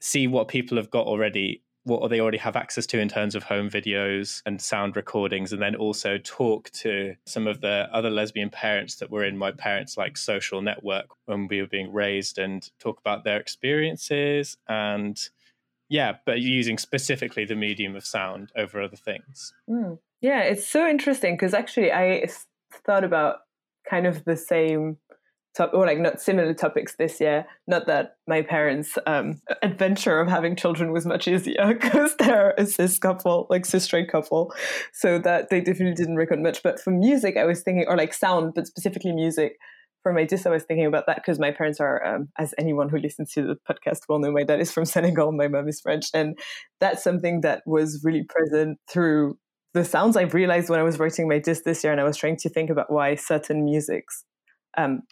see 0.00 0.26
what 0.26 0.48
people 0.48 0.76
have 0.76 0.90
got 0.90 1.06
already 1.06 1.62
what 1.84 2.08
they 2.08 2.20
already 2.20 2.38
have 2.38 2.56
access 2.56 2.86
to 2.86 2.98
in 2.98 3.08
terms 3.08 3.34
of 3.34 3.44
home 3.44 3.70
videos 3.70 4.42
and 4.46 4.60
sound 4.60 4.96
recordings, 4.96 5.52
and 5.52 5.62
then 5.62 5.76
also 5.76 6.18
talk 6.18 6.70
to 6.70 7.14
some 7.26 7.46
of 7.46 7.60
the 7.60 7.88
other 7.92 8.10
lesbian 8.10 8.50
parents 8.50 8.96
that 8.96 9.10
were 9.10 9.24
in 9.24 9.36
my 9.36 9.52
parents' 9.52 9.96
like 9.96 10.16
social 10.16 10.62
network 10.62 11.06
when 11.26 11.46
we 11.46 11.60
were 11.60 11.66
being 11.66 11.92
raised, 11.92 12.38
and 12.38 12.70
talk 12.78 12.98
about 12.98 13.24
their 13.24 13.38
experiences 13.38 14.56
and 14.68 15.28
yeah, 15.90 16.14
but 16.24 16.40
using 16.40 16.78
specifically 16.78 17.44
the 17.44 17.54
medium 17.54 17.94
of 17.94 18.06
sound 18.06 18.50
over 18.56 18.80
other 18.80 18.96
things. 18.96 19.52
Mm. 19.68 19.98
Yeah, 20.22 20.40
it's 20.40 20.66
so 20.66 20.88
interesting 20.88 21.34
because 21.34 21.52
actually 21.52 21.92
I 21.92 22.26
thought 22.86 23.04
about 23.04 23.40
kind 23.88 24.06
of 24.06 24.24
the 24.24 24.36
same 24.36 24.96
top, 25.56 25.70
or 25.72 25.86
like 25.86 25.98
not 25.98 26.20
similar 26.20 26.52
topics 26.54 26.96
this 26.96 27.20
year. 27.20 27.46
Not 27.66 27.86
that 27.86 28.16
my 28.26 28.42
parents' 28.42 28.98
um, 29.06 29.40
adventure 29.62 30.20
of 30.20 30.28
having 30.28 30.56
children 30.56 30.92
was 30.92 31.06
much 31.06 31.28
easier 31.28 31.74
because 31.80 32.16
they're 32.16 32.54
a 32.58 32.66
cis 32.66 32.98
couple, 32.98 33.46
like 33.50 33.66
cis 33.66 33.84
straight 33.84 34.10
couple, 34.10 34.52
so 34.92 35.18
that 35.18 35.50
they 35.50 35.60
definitely 35.60 35.94
didn't 35.94 36.16
record 36.16 36.40
much. 36.40 36.62
But 36.62 36.80
for 36.80 36.90
music, 36.90 37.36
I 37.36 37.44
was 37.44 37.62
thinking, 37.62 37.86
or 37.88 37.96
like 37.96 38.14
sound, 38.14 38.54
but 38.54 38.66
specifically 38.66 39.12
music. 39.12 39.56
For 40.02 40.12
my 40.12 40.24
dis, 40.24 40.44
I 40.44 40.50
was 40.50 40.64
thinking 40.64 40.84
about 40.84 41.06
that 41.06 41.16
because 41.16 41.38
my 41.38 41.50
parents 41.50 41.80
are, 41.80 42.04
um, 42.04 42.28
as 42.38 42.54
anyone 42.58 42.90
who 42.90 42.98
listens 42.98 43.32
to 43.32 43.42
the 43.42 43.56
podcast 43.66 44.00
will 44.06 44.18
know, 44.18 44.30
my 44.30 44.42
dad 44.42 44.60
is 44.60 44.70
from 44.70 44.84
Senegal, 44.84 45.32
my 45.32 45.48
mom 45.48 45.66
is 45.66 45.80
French, 45.80 46.08
and 46.12 46.38
that's 46.78 47.02
something 47.02 47.40
that 47.40 47.62
was 47.64 48.02
really 48.04 48.22
present 48.22 48.78
through 48.90 49.38
the 49.72 49.84
sounds 49.84 50.16
I 50.16 50.22
realized 50.22 50.68
when 50.68 50.78
I 50.78 50.84
was 50.84 50.98
writing 50.98 51.26
my 51.26 51.38
disc 51.38 51.64
this 51.64 51.82
year, 51.82 51.90
and 51.90 52.00
I 52.00 52.04
was 52.04 52.18
trying 52.18 52.36
to 52.38 52.50
think 52.50 52.68
about 52.68 52.92
why 52.92 53.14
certain 53.14 53.64
musics 53.64 54.24
um, 54.76 55.02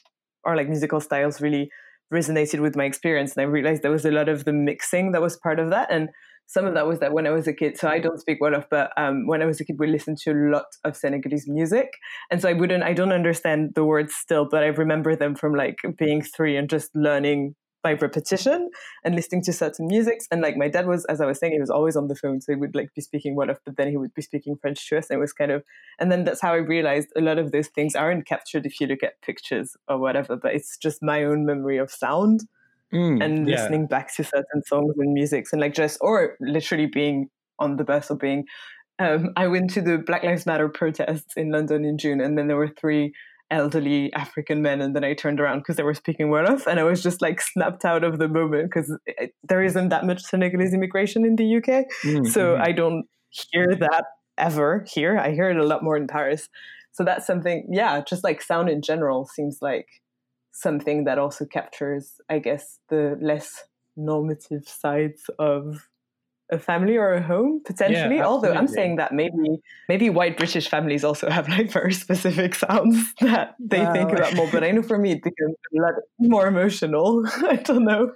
or 0.45 0.57
like 0.57 0.69
musical 0.69 1.01
styles 1.01 1.41
really 1.41 1.71
resonated 2.13 2.61
with 2.61 2.77
my 2.77 2.85
experience. 2.85 3.37
And 3.37 3.43
I 3.43 3.45
realized 3.45 3.83
there 3.83 3.91
was 3.91 4.05
a 4.05 4.11
lot 4.11 4.29
of 4.29 4.45
the 4.45 4.53
mixing 4.53 5.13
that 5.13 5.23
was 5.23 5.37
part 5.37 5.59
of 5.59 5.71
that. 5.71 5.91
And 5.91 6.11
some 6.47 6.67
of 6.67 6.75
that 6.75 6.87
was 6.87 6.99
that 6.99 7.13
when 7.13 7.27
I 7.27 7.31
was 7.31 7.47
a 7.47 7.53
kid, 7.53 7.79
so 7.79 7.89
I 7.89 7.99
don't 7.99 8.21
speak 8.21 8.41
Wolof, 8.41 8.67
but 8.71 8.93
um, 8.99 9.27
when 9.27 9.41
I 9.41 9.47
was 9.47 9.61
a 9.61 9.65
kid, 9.65 9.77
we 9.79 9.87
listened 9.87 10.19
to 10.19 10.33
a 10.33 10.51
lot 10.53 10.67
of 10.85 10.97
Senegalese 10.97 11.49
music. 11.49 11.89
And 12.31 12.43
so 12.43 12.49
I 12.49 12.53
wouldn't, 12.53 12.83
I 12.83 12.93
don't 12.93 13.13
understand 13.13 13.73
the 13.75 13.85
words 13.85 14.15
still, 14.15 14.47
but 14.51 14.63
I 14.63 14.67
remember 14.67 15.17
them 15.17 15.35
from 15.35 15.55
like 15.55 15.77
being 15.97 16.21
three 16.21 16.57
and 16.57 16.69
just 16.69 16.91
learning 16.95 17.55
by 17.83 17.95
repetition 17.95 18.71
and 19.05 19.15
listening 19.15 19.43
to 19.43 19.53
certain 19.53 19.87
musics. 19.87 20.27
And 20.31 20.41
like 20.41 20.57
my 20.57 20.69
dad 20.69 20.87
was, 20.87 21.05
as 21.07 21.21
I 21.21 21.27
was 21.27 21.39
saying, 21.39 21.53
he 21.53 21.61
was 21.61 21.71
always 21.71 21.97
on 21.97 22.09
the 22.09 22.15
phone. 22.15 22.41
So 22.41 22.53
he 22.53 22.57
would 22.57 22.75
like 22.75 22.95
be 22.95 23.03
speaking 23.03 23.37
Wolof, 23.37 23.59
but 23.65 23.77
then 23.77 23.89
he 23.89 23.97
would 23.97 24.15
be 24.15 24.23
speaking 24.23 24.57
French 24.57 24.89
to 24.89 24.99
us. 24.99 25.11
And 25.11 25.19
it 25.19 25.21
was 25.21 25.33
kind 25.33 25.51
of, 25.51 25.65
and 25.99 26.11
then 26.11 26.25
that's 26.25 26.41
how 26.41 26.53
I 26.53 26.57
realized 26.57 27.09
a 27.17 27.21
lot 27.21 27.39
of 27.39 27.53
those 27.53 27.69
things 27.69 27.97
aren't 27.97 28.27
captured 28.27 28.67
if 28.67 28.81
you 28.81 28.87
look 28.87 29.03
at 29.03 29.21
pictures 29.23 29.77
or 29.89 29.99
whatever, 29.99 30.37
but 30.37 30.55
it's 30.55 30.77
just 30.77 31.03
my 31.03 31.25
own 31.25 31.45
memory 31.45 31.79
of 31.79 31.91
sound 31.91 32.45
mm, 32.93 33.23
and 33.23 33.49
yeah. 33.49 33.57
listening 33.57 33.87
back 33.87 34.15
to 34.15 34.25
certain 34.25 34.63
songs 34.65 34.95
and 34.99 35.13
musics 35.13 35.53
and 35.53 35.61
like 35.61 35.75
just, 35.75 35.99
or 36.01 36.37
literally 36.41 36.87
being 36.87 37.29
on 37.59 37.77
the 37.77 37.85
bus 37.85 38.11
or 38.11 38.17
being, 38.17 38.45
um, 38.99 39.31
I 39.37 39.49
went 39.49 39.71
to 39.71 39.83
the 39.83 39.99
Black 39.99 40.23
Lives 40.23 40.47
Matter 40.47 40.69
protests 40.69 41.35
in 41.37 41.51
London 41.51 41.85
in 41.85 41.99
June 41.99 42.21
and 42.21 42.39
then 42.39 42.47
there 42.47 42.57
were 42.57 42.69
three 42.69 43.13
elderly 43.53 44.13
African 44.15 44.63
men, 44.63 44.81
and 44.81 44.97
then 44.97 45.05
I 45.05 45.15
turned 45.15 45.41
around 45.41 45.61
because 45.61 45.77
they 45.77 45.83
were 45.83 45.95
speaking 45.95 46.29
Wolof, 46.29 46.67
and 46.67 46.81
I 46.81 46.83
was 46.83 47.03
just 47.03 47.23
like 47.23 47.41
snapped 47.41 47.85
out 47.85 48.03
of 48.03 48.19
the 48.19 48.29
moment 48.29 48.71
because 48.71 48.97
there 49.45 49.63
isn't 49.63 49.91
that 49.91 50.05
much 50.05 50.23
Senegalese 50.23 50.75
immigration 50.75 51.25
in 51.25 51.37
the 51.37 51.57
UK, 51.57 51.85
mm-hmm. 52.05 52.25
so 52.25 52.57
I 52.57 52.73
don't 52.73 53.07
hear 53.31 53.77
that 53.79 54.05
ever 54.39 54.85
here. 54.89 55.19
I 55.19 55.31
hear 55.33 55.51
it 55.51 55.57
a 55.57 55.67
lot 55.67 55.85
more 55.85 55.97
in 55.97 56.07
Paris. 56.07 56.49
So 56.93 57.05
that's 57.05 57.27
something, 57.27 57.67
yeah, 57.71 58.03
just 58.07 58.25
like 58.25 58.43
sound 58.43 58.69
in 58.69 58.83
general 58.83 59.27
seems 59.27 59.59
like 59.63 59.87
something 60.53 61.05
that 61.05 61.19
also 61.19 61.47
captures, 61.47 62.21
I 62.29 62.39
guess, 62.39 62.79
the 62.91 63.17
less 63.21 63.65
normative 63.97 64.67
sides 64.67 65.23
of 65.39 65.89
a 66.53 66.59
family 66.59 66.97
or 66.97 67.15
a 67.15 67.23
home 67.23 67.61
potentially. 67.65 68.17
Yeah, 68.17 68.27
although 68.27 68.53
i'm 68.53 68.69
saying 68.69 68.97
that 68.97 69.13
maybe 69.13 69.61
maybe 69.89 70.11
white 70.11 70.37
british 70.37 70.69
families 70.69 71.03
also 71.03 71.31
have 71.31 71.49
like 71.49 71.73
very 71.73 71.95
specific 71.95 72.55
sounds 72.55 72.97
that 73.21 73.57
they 73.59 73.81
wow. 73.81 73.93
think 73.93 74.13
about 74.13 74.35
more 74.35 74.49
but 74.53 74.63
i 74.63 74.71
know 74.71 74.83
for 74.83 74.99
me 74.99 75.13
it 75.13 75.23
becomes 75.23 75.57
a 75.77 75.83
lot 75.83 75.95
more 76.19 76.47
emotional. 76.47 77.25
I 77.49 77.57
don't 77.57 77.85
know. 77.85 78.13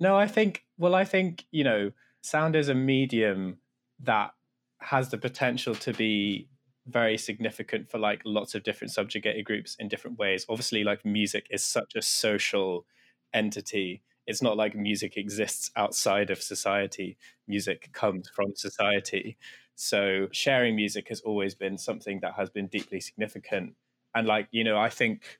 No 0.00 0.16
i 0.16 0.26
think 0.26 0.64
well 0.76 0.94
i 0.94 1.04
think 1.04 1.44
you 1.50 1.64
know 1.64 1.92
sound 2.20 2.56
is 2.56 2.68
a 2.68 2.74
medium 2.74 3.58
that 4.00 4.32
has 4.80 5.10
the 5.10 5.18
potential 5.18 5.74
to 5.74 5.92
be 5.92 6.48
very 6.86 7.18
significant 7.18 7.90
for 7.90 7.98
like 7.98 8.22
lots 8.24 8.54
of 8.54 8.62
different 8.62 8.92
subjugated 8.92 9.44
groups 9.44 9.76
in 9.78 9.88
different 9.88 10.18
ways. 10.18 10.46
Obviously 10.48 10.84
like 10.84 11.04
music 11.04 11.46
is 11.50 11.62
such 11.62 11.94
a 11.94 12.02
social 12.02 12.86
entity 13.34 14.02
it's 14.28 14.42
not 14.42 14.56
like 14.56 14.76
music 14.76 15.16
exists 15.16 15.72
outside 15.74 16.30
of 16.30 16.40
society. 16.40 17.16
Music 17.48 17.90
comes 17.92 18.28
from 18.28 18.54
society. 18.54 19.36
So 19.74 20.28
sharing 20.32 20.76
music 20.76 21.08
has 21.08 21.20
always 21.22 21.54
been 21.56 21.78
something 21.78 22.20
that 22.20 22.34
has 22.34 22.50
been 22.50 22.68
deeply 22.68 23.00
significant. 23.00 23.74
And 24.14 24.26
like 24.26 24.48
you 24.50 24.64
know 24.64 24.78
i 24.78 24.88
think 24.88 25.38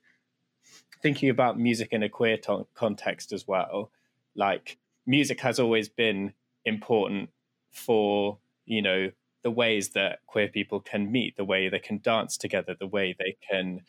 thinking 1.01 1.29
about 1.29 1.59
music 1.59 1.89
in 1.91 2.03
a 2.03 2.09
queer 2.09 2.37
to- 2.37 2.67
context 2.73 3.31
as 3.31 3.47
well 3.47 3.91
like 4.35 4.77
music 5.05 5.39
has 5.41 5.59
always 5.59 5.89
been 5.89 6.33
important 6.65 7.29
for 7.71 8.37
you 8.65 8.81
know 8.81 9.11
the 9.43 9.51
ways 9.51 9.89
that 9.89 10.19
queer 10.27 10.47
people 10.47 10.79
can 10.79 11.11
meet 11.11 11.37
the 11.37 11.45
way 11.45 11.69
they 11.69 11.79
can 11.79 11.99
dance 11.99 12.37
together 12.37 12.75
the 12.79 12.87
way 12.87 13.15
they 13.17 13.37
can 13.49 13.81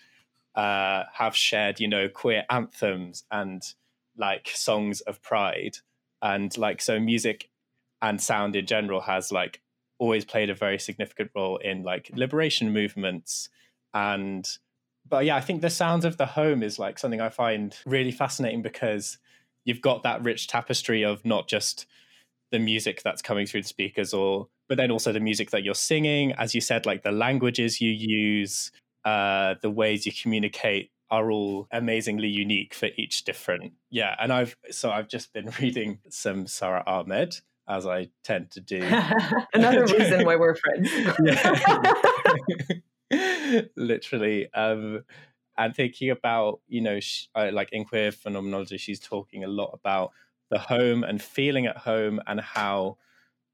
uh, 0.54 1.04
have 1.12 1.34
shared 1.36 1.80
you 1.80 1.88
know 1.88 2.08
queer 2.08 2.44
anthems 2.50 3.24
and 3.30 3.74
like 4.20 4.50
songs 4.54 5.00
of 5.02 5.22
pride. 5.22 5.78
And 6.22 6.56
like 6.58 6.80
so 6.82 7.00
music 7.00 7.48
and 8.02 8.20
sound 8.20 8.54
in 8.54 8.66
general 8.66 9.00
has 9.00 9.32
like 9.32 9.60
always 9.98 10.24
played 10.24 10.50
a 10.50 10.54
very 10.54 10.78
significant 10.78 11.30
role 11.34 11.56
in 11.56 11.82
like 11.82 12.10
liberation 12.14 12.72
movements. 12.72 13.48
And 13.94 14.46
but 15.08 15.24
yeah 15.24 15.34
i 15.34 15.40
think 15.40 15.62
the 15.62 15.70
sounds 15.70 16.04
of 16.04 16.18
the 16.18 16.26
home 16.26 16.62
is 16.62 16.78
like 16.78 16.98
something 16.98 17.22
i 17.22 17.30
find 17.30 17.78
really 17.86 18.10
fascinating 18.12 18.60
because 18.60 19.16
you've 19.64 19.80
got 19.80 20.02
that 20.02 20.22
rich 20.22 20.46
tapestry 20.46 21.02
of 21.02 21.24
not 21.24 21.48
just 21.48 21.86
the 22.50 22.58
music 22.58 23.02
that's 23.02 23.22
coming 23.22 23.46
through 23.46 23.62
the 23.62 23.68
speakers 23.68 24.12
or 24.12 24.48
but 24.68 24.76
then 24.76 24.90
also 24.90 25.12
the 25.12 25.20
music 25.20 25.50
that 25.50 25.64
you're 25.64 25.74
singing. 25.74 26.32
As 26.32 26.54
you 26.54 26.60
said 26.60 26.86
like 26.86 27.02
the 27.02 27.12
languages 27.12 27.80
you 27.80 27.90
use 27.90 28.70
uh 29.04 29.54
the 29.62 29.70
ways 29.70 30.06
you 30.06 30.12
communicate 30.12 30.90
are 31.10 31.30
all 31.30 31.66
amazingly 31.72 32.28
unique 32.28 32.72
for 32.74 32.88
each 32.96 33.24
different 33.24 33.72
yeah 33.90 34.14
and 34.20 34.32
i've 34.32 34.56
so 34.70 34.90
i've 34.90 35.08
just 35.08 35.32
been 35.32 35.50
reading 35.60 35.98
some 36.08 36.46
Sara 36.46 36.82
Ahmed 36.86 37.36
as 37.68 37.86
i 37.86 38.08
tend 38.24 38.50
to 38.50 38.60
do. 38.60 38.82
Another 39.54 39.86
reason 39.86 40.24
why 40.24 40.36
we're 40.36 40.56
friends. 40.56 40.90
Literally 43.76 44.52
um 44.54 45.04
and 45.58 45.74
thinking 45.74 46.10
about 46.10 46.60
you 46.68 46.80
know 46.80 47.00
sh- 47.00 47.26
uh, 47.34 47.50
like 47.52 47.68
in 47.72 47.84
queer 47.84 48.12
phenomenology 48.12 48.78
she's 48.78 49.00
talking 49.00 49.44
a 49.44 49.48
lot 49.48 49.70
about 49.74 50.12
the 50.50 50.58
home 50.58 51.04
and 51.04 51.22
feeling 51.22 51.66
at 51.66 51.76
home 51.76 52.20
and 52.26 52.40
how 52.40 52.96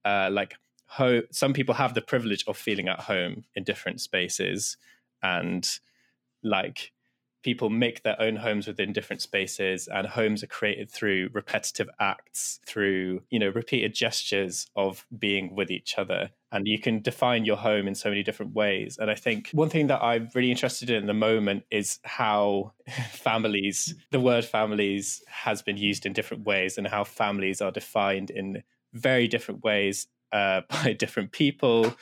uh 0.05 0.29
like 0.31 0.55
ho- 0.87 1.23
some 1.31 1.53
people 1.53 1.75
have 1.75 1.95
the 1.95 2.03
privilege 2.03 2.45
of 2.47 2.57
feeling 2.57 2.89
at 2.89 3.01
home 3.01 3.45
in 3.55 3.65
different 3.65 4.01
spaces 4.01 4.77
and 5.23 5.79
like 6.43 6.93
people 7.47 7.71
make 7.71 8.03
their 8.03 8.21
own 8.21 8.35
homes 8.35 8.67
within 8.67 8.93
different 8.93 9.23
spaces 9.23 9.87
and 9.87 10.05
homes 10.05 10.43
are 10.43 10.49
created 10.49 10.91
through 10.91 11.31
repetitive 11.33 11.89
acts 12.01 12.59
through 12.67 13.23
you 13.31 13.39
know 13.39 13.51
repeated 13.51 13.95
gestures 13.95 14.67
of 14.75 15.07
being 15.17 15.55
with 15.55 15.71
each 15.71 15.97
other. 15.97 16.31
And 16.51 16.67
you 16.67 16.81
can 16.81 17.03
define 17.03 17.45
your 17.45 17.57
home 17.57 17.87
in 17.87 17.95
so 17.95 18.09
many 18.09 18.25
different 18.25 18.53
ways. 18.53 18.99
And 18.99 19.13
i 19.13 19.15
think 19.15 19.51
one 19.53 19.69
thing 19.69 19.87
that 19.87 20.03
i'm 20.03 20.29
really 20.35 20.51
interested 20.51 20.91
in 20.91 20.97
at 21.03 21.07
the 21.07 21.15
moment 21.15 21.63
is 21.71 22.01
how 22.03 22.73
families 23.13 23.95
the 24.11 24.19
word 24.19 24.45
families 24.45 25.23
has 25.29 25.63
been 25.63 25.77
used 25.77 26.05
in 26.05 26.13
different 26.13 26.45
ways 26.47 26.77
and 26.77 26.89
how 26.89 27.05
families 27.05 27.61
are 27.61 27.71
defined 27.71 28.31
in 28.31 28.65
very 28.93 29.29
different 29.29 29.63
ways 29.63 30.09
uh, 30.33 30.63
by 30.69 30.95
different 30.95 31.31
people 31.31 31.95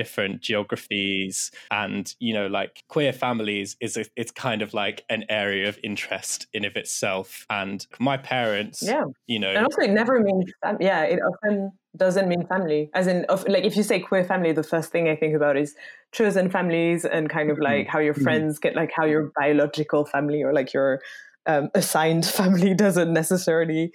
different 0.00 0.40
geographies 0.40 1.50
and 1.70 2.14
you 2.20 2.32
know 2.32 2.46
like 2.46 2.82
queer 2.88 3.12
families 3.12 3.76
is 3.80 3.98
a, 3.98 4.04
it's 4.16 4.30
kind 4.30 4.62
of 4.62 4.72
like 4.72 5.04
an 5.10 5.26
area 5.28 5.68
of 5.68 5.78
interest 5.84 6.46
in 6.54 6.64
of 6.64 6.74
itself 6.74 7.44
and 7.50 7.86
my 7.98 8.16
parents 8.16 8.82
yeah 8.82 9.04
you 9.26 9.38
know 9.38 9.50
and 9.50 9.62
also 9.66 9.82
it 9.82 9.90
never 9.90 10.18
means 10.18 10.50
yeah 10.80 11.02
it 11.02 11.18
often 11.18 11.70
doesn't 11.98 12.28
mean 12.28 12.46
family 12.46 12.88
as 12.94 13.06
in 13.06 13.26
of, 13.26 13.46
like 13.46 13.64
if 13.64 13.76
you 13.76 13.82
say 13.82 14.00
queer 14.00 14.24
family 14.24 14.52
the 14.52 14.62
first 14.62 14.90
thing 14.90 15.06
i 15.06 15.14
think 15.14 15.34
about 15.34 15.54
is 15.54 15.74
chosen 16.12 16.48
families 16.48 17.04
and 17.04 17.28
kind 17.28 17.50
of 17.50 17.56
mm-hmm. 17.56 17.64
like 17.64 17.86
how 17.86 17.98
your 17.98 18.14
mm-hmm. 18.14 18.22
friends 18.22 18.58
get 18.58 18.74
like 18.74 18.90
how 18.96 19.04
your 19.04 19.30
biological 19.38 20.06
family 20.06 20.42
or 20.42 20.54
like 20.54 20.72
your 20.72 21.02
um, 21.44 21.68
assigned 21.74 22.24
family 22.38 22.72
doesn't 22.72 23.12
necessarily 23.12 23.92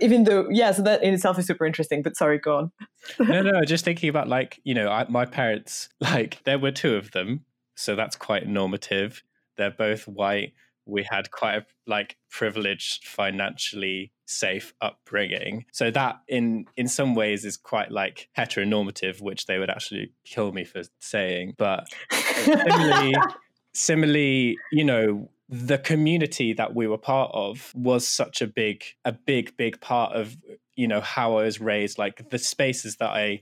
even 0.00 0.24
though 0.24 0.48
yeah 0.50 0.72
so 0.72 0.82
that 0.82 1.02
in 1.02 1.14
itself 1.14 1.38
is 1.38 1.46
super 1.46 1.66
interesting 1.66 2.02
but 2.02 2.16
sorry 2.16 2.38
go 2.38 2.56
on. 2.56 2.72
No 3.18 3.42
no 3.42 3.64
just 3.66 3.84
thinking 3.84 4.08
about 4.08 4.28
like 4.28 4.60
you 4.64 4.74
know 4.74 4.88
I, 4.90 5.06
my 5.08 5.24
parents 5.24 5.88
like 6.00 6.42
there 6.44 6.58
were 6.58 6.70
two 6.70 6.94
of 6.94 7.10
them 7.12 7.44
so 7.74 7.96
that's 7.96 8.16
quite 8.16 8.46
normative. 8.46 9.22
They're 9.56 9.70
both 9.70 10.06
white. 10.06 10.52
We 10.84 11.06
had 11.08 11.30
quite 11.30 11.56
a 11.56 11.66
like 11.86 12.16
privileged 12.30 13.06
financially 13.06 14.12
safe 14.26 14.72
upbringing. 14.80 15.66
So 15.72 15.90
that 15.90 16.20
in 16.28 16.66
in 16.76 16.88
some 16.88 17.14
ways 17.14 17.44
is 17.44 17.56
quite 17.56 17.90
like 17.90 18.28
heteronormative 18.36 19.20
which 19.20 19.46
they 19.46 19.58
would 19.58 19.70
actually 19.70 20.12
kill 20.24 20.52
me 20.52 20.64
for 20.64 20.82
saying 21.00 21.54
but 21.58 21.86
uh, 22.10 22.16
similarly 22.44 23.14
similarly 23.74 24.56
you 24.70 24.84
know 24.84 25.30
the 25.52 25.76
community 25.76 26.54
that 26.54 26.74
we 26.74 26.86
were 26.86 26.96
part 26.96 27.30
of 27.34 27.72
was 27.74 28.08
such 28.08 28.40
a 28.40 28.46
big 28.46 28.84
a 29.04 29.12
big 29.12 29.54
big 29.58 29.78
part 29.82 30.16
of 30.16 30.34
you 30.76 30.88
know 30.88 31.02
how 31.02 31.36
i 31.36 31.44
was 31.44 31.60
raised 31.60 31.98
like 31.98 32.30
the 32.30 32.38
spaces 32.38 32.96
that 32.96 33.10
i 33.10 33.38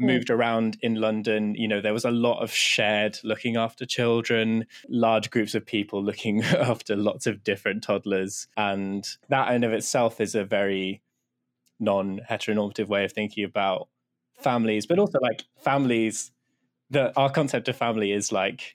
hmm. 0.00 0.06
moved 0.06 0.28
around 0.28 0.76
in 0.82 0.96
london 0.96 1.54
you 1.54 1.68
know 1.68 1.80
there 1.80 1.92
was 1.92 2.04
a 2.04 2.10
lot 2.10 2.42
of 2.42 2.52
shared 2.52 3.16
looking 3.22 3.56
after 3.56 3.86
children 3.86 4.66
large 4.88 5.30
groups 5.30 5.54
of 5.54 5.64
people 5.64 6.02
looking 6.02 6.42
after 6.42 6.96
lots 6.96 7.28
of 7.28 7.44
different 7.44 7.84
toddlers 7.84 8.48
and 8.56 9.10
that 9.28 9.54
in 9.54 9.62
of 9.62 9.72
itself 9.72 10.20
is 10.20 10.34
a 10.34 10.44
very 10.44 11.00
non 11.78 12.20
heteronormative 12.28 12.88
way 12.88 13.04
of 13.04 13.12
thinking 13.12 13.44
about 13.44 13.86
families 14.34 14.84
but 14.84 14.98
also 14.98 15.20
like 15.20 15.44
families 15.62 16.32
that 16.90 17.12
our 17.16 17.30
concept 17.30 17.68
of 17.68 17.76
family 17.76 18.10
is 18.10 18.32
like 18.32 18.74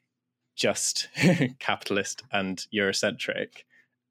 just 0.57 1.07
capitalist 1.59 2.23
and 2.31 2.65
Eurocentric. 2.73 3.63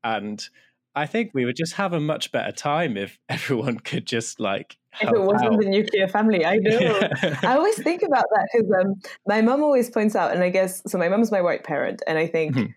And 0.02 0.48
I 0.94 1.04
think 1.04 1.32
we 1.34 1.44
would 1.44 1.56
just 1.56 1.74
have 1.74 1.92
a 1.92 2.00
much 2.00 2.32
better 2.32 2.52
time 2.52 2.96
if 2.96 3.18
everyone 3.28 3.78
could 3.80 4.06
just 4.06 4.40
like. 4.40 4.78
If 4.98 5.10
it 5.10 5.20
wasn't 5.20 5.52
out. 5.52 5.60
the 5.60 5.68
nuclear 5.68 6.08
family, 6.08 6.46
I 6.46 6.56
know. 6.56 6.78
Yeah. 7.22 7.38
I 7.42 7.56
always 7.56 7.82
think 7.82 8.02
about 8.02 8.24
that 8.32 8.48
because 8.50 8.72
um, 8.80 8.94
my 9.26 9.42
mom 9.42 9.62
always 9.62 9.90
points 9.90 10.16
out, 10.16 10.32
and 10.32 10.42
I 10.42 10.48
guess 10.48 10.80
so. 10.86 10.96
My 10.96 11.10
mom's 11.10 11.30
my 11.30 11.42
white 11.42 11.64
parent, 11.64 12.02
and 12.06 12.16
I 12.16 12.26
think 12.26 12.56
mm-hmm. 12.56 12.70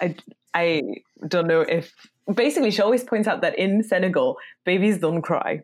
I 0.00 0.14
I 0.54 0.82
don't 1.26 1.48
know 1.48 1.62
if 1.62 1.92
basically 2.32 2.70
she 2.70 2.80
always 2.80 3.02
points 3.02 3.26
out 3.26 3.40
that 3.40 3.58
in 3.58 3.82
Senegal, 3.82 4.36
babies 4.64 4.98
don't 4.98 5.20
cry, 5.20 5.62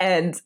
and 0.00 0.40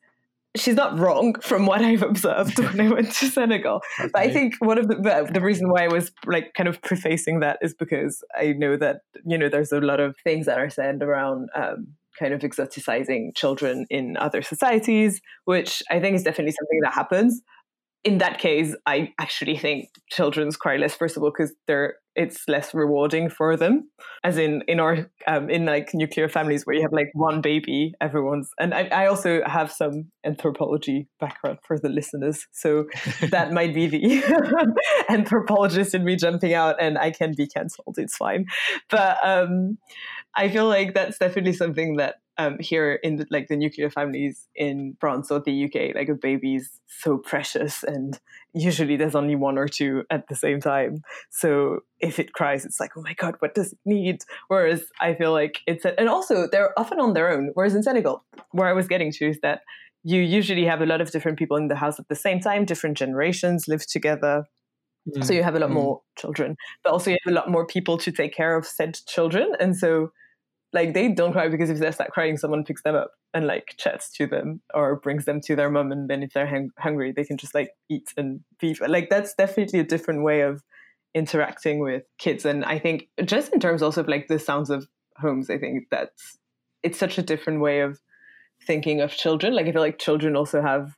she's 0.57 0.75
not 0.75 0.99
wrong 0.99 1.35
from 1.41 1.67
what 1.67 1.83
I've 1.83 2.03
observed 2.03 2.59
when 2.59 2.81
I 2.81 2.89
went 2.89 3.13
to 3.13 3.27
Senegal. 3.31 3.81
Okay. 3.99 4.11
But 4.13 4.23
I 4.23 4.33
think 4.33 4.55
one 4.59 4.79
of 4.79 4.89
the 4.89 5.29
the 5.33 5.41
reason 5.41 5.69
why 5.71 5.85
I 5.85 5.89
was 5.89 6.13
like 6.27 6.55
kind 6.55 6.69
of 6.69 6.81
prefacing 6.83 7.41
that 7.41 7.59
is 7.63 7.75
because 7.75 8.23
I 8.37 8.53
know 8.53 8.77
that 8.77 9.03
you 9.25 9.39
know 9.39 9.49
there's 9.49 9.73
a 9.73 9.81
lot 9.81 10.01
of 10.01 10.17
things 10.25 10.47
that 10.47 10.59
are 10.59 10.71
said 10.71 11.03
around 11.03 11.49
um, 11.55 11.89
kind 12.19 12.33
of 12.33 12.41
exoticizing 12.41 13.35
children 13.35 13.87
in 13.91 14.17
other 14.17 14.43
societies, 14.43 15.21
which 15.45 15.83
I 15.91 16.01
think 16.01 16.17
is 16.17 16.23
definitely 16.23 16.53
something 16.53 16.81
that 16.83 16.95
happens. 16.95 17.43
In 18.07 18.19
that 18.19 18.39
case, 18.39 18.73
I 18.87 19.13
actually 19.19 19.59
think 19.59 19.89
children's 20.11 20.57
cry 20.57 20.77
less. 20.77 20.95
First 20.95 21.17
of 21.17 21.25
all, 21.25 21.33
because 21.37 21.53
they're 21.67 21.97
it's 22.15 22.49
less 22.49 22.73
rewarding 22.73 23.29
for 23.29 23.57
them. 23.57 23.91
As 24.23 24.39
in 24.39 24.63
in 24.69 24.79
our 24.79 25.11
um, 25.27 25.51
in 25.51 25.67
like 25.67 25.91
nuclear 25.93 26.29
families 26.29 26.65
where 26.65 26.77
you 26.77 26.83
have 26.83 26.93
like 26.93 27.11
one 27.15 27.41
baby, 27.41 27.95
everyone's. 28.01 28.49
And 28.61 28.73
I, 28.73 28.85
I 28.93 29.07
also 29.07 29.43
have 29.45 29.73
some 29.73 30.11
anthropology 30.25 31.09
background 31.19 31.59
for 31.67 31.79
the 31.79 31.89
listeners, 31.89 32.47
so 32.53 32.87
that 33.31 33.53
might 33.53 33.75
be 33.75 33.89
the 33.89 34.23
anthropologist 35.09 35.93
in 35.93 36.05
me 36.05 36.15
jumping 36.15 36.55
out, 36.55 36.77
and 36.81 36.97
I 36.97 37.11
can 37.11 37.35
be 37.37 37.49
cancelled. 37.49 37.97
It's 37.99 38.17
fine, 38.17 38.47
but 38.89 39.19
um, 39.25 39.79
I 40.37 40.49
feel 40.49 40.69
like 40.69 40.95
that's 40.95 41.19
definitely 41.19 41.55
something 41.55 41.97
that 41.97 42.17
um, 42.39 42.59
here 42.61 42.95
in 43.03 43.17
the, 43.17 43.27
like 43.31 43.49
the 43.49 43.57
nuclear 43.57 43.89
families 43.89 44.47
in 44.55 44.97
France 45.01 45.31
or 45.31 45.41
the 45.41 45.65
UK, 45.65 45.95
like 45.95 46.11
a 46.11 46.15
baby 46.15 46.57
is 46.57 46.71
so 46.87 47.17
precious, 47.17 47.83
and 47.83 48.19
usually 48.53 48.97
there's 48.97 49.15
only 49.15 49.35
one 49.35 49.57
or 49.57 49.69
two 49.69 50.05
at 50.11 50.29
the 50.29 50.37
same 50.37 50.61
time. 50.61 50.99
So 51.31 51.81
if 51.99 52.19
it 52.19 52.35
cries, 52.35 52.67
it's 52.67 52.79
like, 52.79 52.91
oh 52.97 53.03
my 53.03 53.15
god, 53.15 53.37
what 53.39 53.55
does 53.55 53.73
it 53.73 53.79
need? 53.87 54.19
Whereas 54.49 54.85
I 55.01 55.15
feel 55.15 55.33
like 55.33 55.61
it's, 55.67 55.85
a, 55.85 55.99
and 55.99 56.09
also 56.09 56.47
they're 56.51 56.79
often 56.79 57.01
on 57.01 57.15
their 57.15 57.31
own. 57.31 57.51
Whereas 57.55 57.75
in 57.75 57.83
Senegal, 57.83 58.25
where 58.51 58.69
I 58.69 58.75
was 58.75 58.87
getting 58.87 59.13
to 59.13 59.29
is 59.31 59.41
that 59.43 59.61
you 60.05 60.21
usually 60.21 60.67
have 60.67 60.83
a 60.83 60.87
lot 60.87 61.01
of 61.01 61.11
different 61.11 61.39
people 61.39 61.57
in 61.57 61.69
the 61.69 61.77
house 61.77 61.99
at 61.99 62.09
the 62.09 62.15
same 62.15 62.41
time, 62.41 62.65
different 62.65 62.99
generations 62.99 63.67
live 63.67 63.87
together. 63.87 64.45
Mm. 65.09 65.25
So 65.25 65.33
you 65.33 65.43
have 65.43 65.55
a 65.55 65.59
lot 65.59 65.71
mm. 65.71 65.75
more 65.75 66.03
children, 66.19 66.57
but 66.85 66.93
also 66.93 67.11
you 67.11 67.17
have 67.25 67.33
a 67.33 67.35
lot 67.35 67.51
more 67.51 67.67
people 67.67 67.97
to 67.99 68.13
take 68.13 68.35
care 68.35 68.57
of 68.57 68.67
said 68.67 68.99
children, 69.09 69.53
and 69.59 69.77
so 69.77 70.11
like 70.73 70.95
they 70.95 71.09
don't 71.09 71.33
cry 71.33 71.49
because 71.49 71.71
if 71.71 71.79
they 71.79 71.91
start 71.91 72.11
crying, 72.11 72.37
someone 72.37 72.65
picks 72.65 72.83
them 72.83 72.95
up 72.95 73.13
and 73.33 73.47
like 73.47 73.75
chats 73.79 74.11
to 74.13 74.27
them 74.27 74.61
or 74.75 74.97
brings 74.97 75.25
them 75.25 75.41
to 75.43 75.57
their 75.57 75.71
mom, 75.71 75.93
and 75.93 76.09
then 76.09 76.23
if 76.23 76.33
they're 76.33 76.47
hang- 76.47 76.71
hungry, 76.79 77.13
they 77.13 77.25
can 77.25 77.37
just 77.37 77.55
like 77.55 77.71
eat 77.89 78.13
and 78.17 78.41
be 78.61 78.77
like 78.87 79.09
that's 79.11 79.35
definitely 79.35 79.79
a 79.79 79.85
different 79.85 80.23
way 80.23 80.43
of 80.43 80.63
interacting 81.15 81.81
with 81.81 82.03
kids. 82.19 82.45
And 82.45 82.65
I 82.65 82.79
think 82.79 83.09
just 83.25 83.53
in 83.53 83.61
terms 83.61 83.83
also 83.83 84.03
of 84.03 84.09
like 84.09 84.29
the 84.29 84.39
sounds 84.39 84.71
of 84.71 84.87
homes, 85.17 85.49
I 85.51 85.59
think 85.59 85.85
that's 85.91 86.39
it's 86.83 86.99
such 86.99 87.19
a 87.19 87.23
different 87.23 87.61
way 87.61 87.81
of 87.81 88.01
thinking 88.67 89.01
of 89.01 89.13
children. 89.13 89.55
Like 89.55 89.67
I 89.67 89.73
feel 89.73 89.81
like 89.81 89.99
children 89.99 90.37
also 90.37 90.61
have 90.61 90.95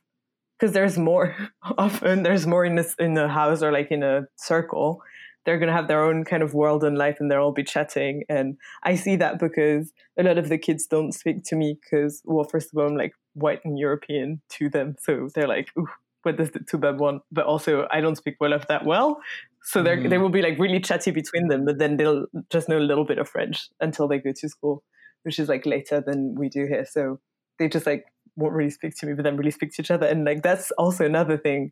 because 0.59 0.73
there's 0.73 0.97
more 0.97 1.35
often 1.77 2.23
there's 2.23 2.45
more 2.45 2.65
in 2.65 2.75
this 2.75 2.95
in 2.99 3.17
a 3.17 3.29
house 3.29 3.63
or 3.63 3.71
like 3.71 3.91
in 3.91 4.03
a 4.03 4.23
circle 4.35 5.01
they're 5.45 5.57
going 5.57 5.67
to 5.67 5.73
have 5.73 5.87
their 5.87 6.03
own 6.03 6.25
kind 6.25 6.43
of 6.43 6.53
world 6.53 6.83
and 6.83 6.97
life 6.97 7.17
and 7.19 7.31
they'll 7.31 7.41
all 7.41 7.51
be 7.51 7.63
chatting. 7.63 8.23
And 8.29 8.57
I 8.83 8.95
see 8.95 9.15
that 9.17 9.39
because 9.39 9.91
a 10.17 10.23
lot 10.23 10.37
of 10.37 10.49
the 10.49 10.57
kids 10.57 10.85
don't 10.85 11.13
speak 11.13 11.43
to 11.45 11.55
me 11.55 11.77
because, 11.81 12.21
well, 12.25 12.45
first 12.45 12.69
of 12.71 12.77
all, 12.77 12.87
I'm 12.87 12.97
like 12.97 13.13
white 13.33 13.61
and 13.63 13.77
European 13.77 14.41
to 14.57 14.69
them. 14.69 14.95
So 14.99 15.29
they're 15.33 15.47
like, 15.47 15.69
ooh, 15.77 15.87
what 16.23 16.37
does 16.37 16.51
the 16.51 16.59
Toubab 16.59 16.97
want? 16.97 17.21
But 17.31 17.45
also, 17.45 17.87
I 17.91 18.01
don't 18.01 18.17
speak 18.17 18.35
Wolof 18.39 18.67
that 18.67 18.85
well. 18.85 19.19
So 19.63 19.83
mm. 19.83 20.09
they 20.09 20.17
will 20.17 20.29
be 20.29 20.41
like 20.41 20.59
really 20.59 20.79
chatty 20.79 21.11
between 21.11 21.47
them, 21.47 21.65
but 21.65 21.79
then 21.79 21.97
they'll 21.97 22.25
just 22.49 22.69
know 22.69 22.77
a 22.77 22.79
little 22.79 23.05
bit 23.05 23.17
of 23.17 23.29
French 23.29 23.69
until 23.79 24.07
they 24.07 24.19
go 24.19 24.31
to 24.35 24.49
school, 24.49 24.83
which 25.23 25.39
is 25.39 25.49
like 25.49 25.65
later 25.65 26.01
than 26.05 26.35
we 26.37 26.49
do 26.49 26.65
here. 26.65 26.85
So 26.89 27.19
they 27.57 27.69
just 27.69 27.85
like 27.85 28.05
won't 28.35 28.53
really 28.53 28.69
speak 28.69 28.95
to 28.97 29.05
me, 29.05 29.13
but 29.13 29.23
then 29.23 29.37
really 29.37 29.51
speak 29.51 29.73
to 29.73 29.81
each 29.81 29.91
other. 29.91 30.07
And 30.07 30.25
like 30.25 30.43
that's 30.43 30.71
also 30.71 31.05
another 31.05 31.37
thing 31.37 31.71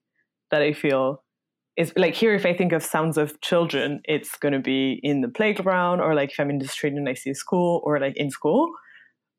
that 0.52 0.62
I 0.62 0.74
feel 0.74 1.24
is 1.78 1.94
like 1.96 2.14
here 2.14 2.34
if 2.34 2.46
i 2.46 2.54
think 2.54 2.72
of 2.72 2.84
sounds 2.84 3.18
of 3.18 3.40
children 3.42 4.02
it's 4.06 4.38
going 4.38 4.54
to 4.54 4.60
be 4.60 5.00
in 5.04 5.22
the 5.22 5.28
playground 5.28 6.02
or 6.02 6.16
like 6.16 6.32
if 6.32 6.40
i'm 6.40 6.50
in 6.50 6.60
the 6.60 6.68
street 6.68 6.94
and 6.94 7.08
i 7.08 7.14
see 7.14 7.30
a 7.30 7.36
school 7.36 7.82
or 7.84 8.00
like 8.00 8.16
in 8.18 8.30
school 8.30 8.70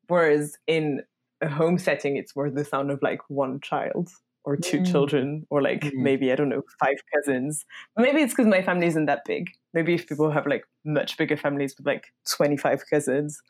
whereas 0.07 0.57
in 0.67 1.01
a 1.41 1.49
home 1.49 1.77
setting 1.77 2.17
it's 2.17 2.35
more 2.35 2.49
the 2.49 2.65
sound 2.65 2.91
of 2.91 3.01
like 3.01 3.19
one 3.27 3.59
child 3.61 4.09
or 4.45 4.55
two 4.55 4.79
mm. 4.79 4.91
children 4.91 5.45
or 5.49 5.61
like 5.61 5.81
mm. 5.81 5.91
maybe 5.95 6.31
i 6.31 6.35
don't 6.35 6.49
know 6.49 6.63
five 6.79 6.97
cousins 7.13 7.65
maybe 7.97 8.21
it's 8.21 8.33
because 8.33 8.47
my 8.47 8.61
family 8.61 8.87
isn't 8.87 9.05
that 9.05 9.21
big 9.25 9.49
maybe 9.73 9.93
if 9.93 10.07
people 10.07 10.31
have 10.31 10.47
like 10.47 10.63
much 10.85 11.17
bigger 11.17 11.37
families 11.37 11.75
with 11.77 11.85
like 11.85 12.05
25 12.25 12.83
cousins 12.89 13.41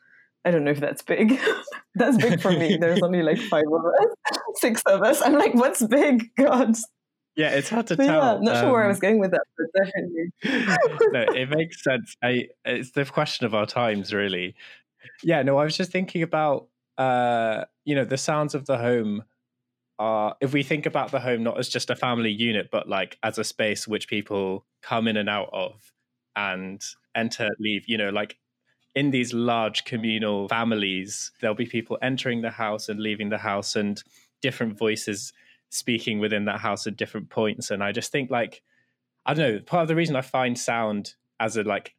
I 0.44 0.50
don't 0.50 0.64
know 0.64 0.70
if 0.70 0.80
that's 0.80 1.02
big. 1.02 1.38
that's 1.94 2.16
big 2.16 2.40
for 2.40 2.50
me. 2.50 2.76
There's 2.80 3.02
only 3.02 3.22
like 3.22 3.38
five 3.38 3.64
of 3.70 3.84
us, 3.84 4.40
six 4.54 4.82
of 4.86 5.02
us. 5.02 5.20
I'm 5.22 5.34
like, 5.34 5.54
what's 5.54 5.82
big? 5.84 6.30
God. 6.38 6.74
Yeah, 7.40 7.52
it's 7.52 7.70
hard 7.70 7.86
to 7.86 7.96
tell. 7.96 8.06
Yeah, 8.06 8.38
not 8.42 8.56
um, 8.56 8.62
sure 8.62 8.72
where 8.72 8.84
I 8.84 8.88
was 8.88 8.98
um, 8.98 9.00
going 9.00 9.18
with 9.18 9.30
that, 9.30 9.44
but 9.56 9.66
definitely. 9.82 11.08
no, 11.10 11.22
it 11.34 11.48
makes 11.48 11.82
sense. 11.82 12.14
I, 12.22 12.48
it's 12.66 12.90
the 12.90 13.06
question 13.06 13.46
of 13.46 13.54
our 13.54 13.64
times, 13.64 14.12
really. 14.12 14.54
Yeah, 15.22 15.42
no, 15.42 15.56
I 15.56 15.64
was 15.64 15.74
just 15.74 15.90
thinking 15.90 16.22
about, 16.22 16.68
uh, 16.98 17.64
you 17.86 17.94
know, 17.94 18.04
the 18.04 18.18
sounds 18.18 18.54
of 18.54 18.66
the 18.66 18.76
home 18.76 19.24
are, 19.98 20.36
if 20.42 20.52
we 20.52 20.62
think 20.62 20.84
about 20.84 21.12
the 21.12 21.20
home 21.20 21.42
not 21.42 21.58
as 21.58 21.70
just 21.70 21.88
a 21.88 21.96
family 21.96 22.30
unit, 22.30 22.68
but 22.70 22.90
like 22.90 23.16
as 23.22 23.38
a 23.38 23.44
space 23.44 23.88
which 23.88 24.06
people 24.06 24.66
come 24.82 25.08
in 25.08 25.16
and 25.16 25.30
out 25.30 25.48
of 25.50 25.94
and 26.36 26.82
enter, 27.14 27.48
leave, 27.58 27.84
you 27.88 27.96
know, 27.96 28.10
like 28.10 28.36
in 28.94 29.12
these 29.12 29.32
large 29.32 29.86
communal 29.86 30.46
families, 30.48 31.32
there'll 31.40 31.56
be 31.56 31.64
people 31.64 31.96
entering 32.02 32.42
the 32.42 32.50
house 32.50 32.90
and 32.90 33.00
leaving 33.00 33.30
the 33.30 33.38
house 33.38 33.76
and 33.76 34.02
different 34.42 34.76
voices 34.76 35.32
speaking 35.70 36.18
within 36.18 36.44
that 36.44 36.60
house 36.60 36.86
at 36.86 36.96
different 36.96 37.30
points. 37.30 37.70
And 37.70 37.82
I 37.82 37.92
just 37.92 38.12
think 38.12 38.30
like 38.30 38.62
I 39.26 39.34
don't 39.34 39.54
know, 39.54 39.60
part 39.60 39.82
of 39.82 39.88
the 39.88 39.96
reason 39.96 40.16
I 40.16 40.22
find 40.22 40.58
sound 40.58 41.14
as 41.38 41.56
a 41.56 41.62
like 41.62 41.94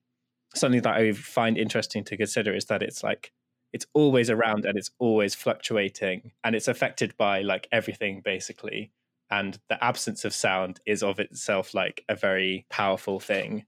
something 0.53 0.81
that 0.81 0.95
I 0.95 1.13
find 1.13 1.57
interesting 1.57 2.03
to 2.05 2.17
consider 2.17 2.53
is 2.53 2.65
that 2.65 2.83
it's 2.83 3.03
like 3.03 3.31
it's 3.73 3.85
always 3.93 4.29
around 4.29 4.65
and 4.65 4.77
it's 4.77 4.91
always 4.99 5.33
fluctuating 5.33 6.33
and 6.43 6.55
it's 6.55 6.67
affected 6.67 7.15
by 7.17 7.41
like 7.41 7.67
everything 7.71 8.21
basically. 8.23 8.91
And 9.29 9.57
the 9.69 9.81
absence 9.81 10.25
of 10.25 10.33
sound 10.33 10.81
is 10.85 11.03
of 11.03 11.19
itself 11.19 11.73
like 11.73 12.03
a 12.09 12.15
very 12.15 12.65
powerful 12.69 13.19
thing. 13.19 13.65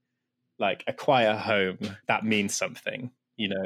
Like 0.59 0.83
a 0.87 0.93
quiet 0.93 1.37
home, 1.37 1.79
that 2.07 2.25
means 2.25 2.55
something 2.55 3.11
you 3.37 3.49
know. 3.49 3.65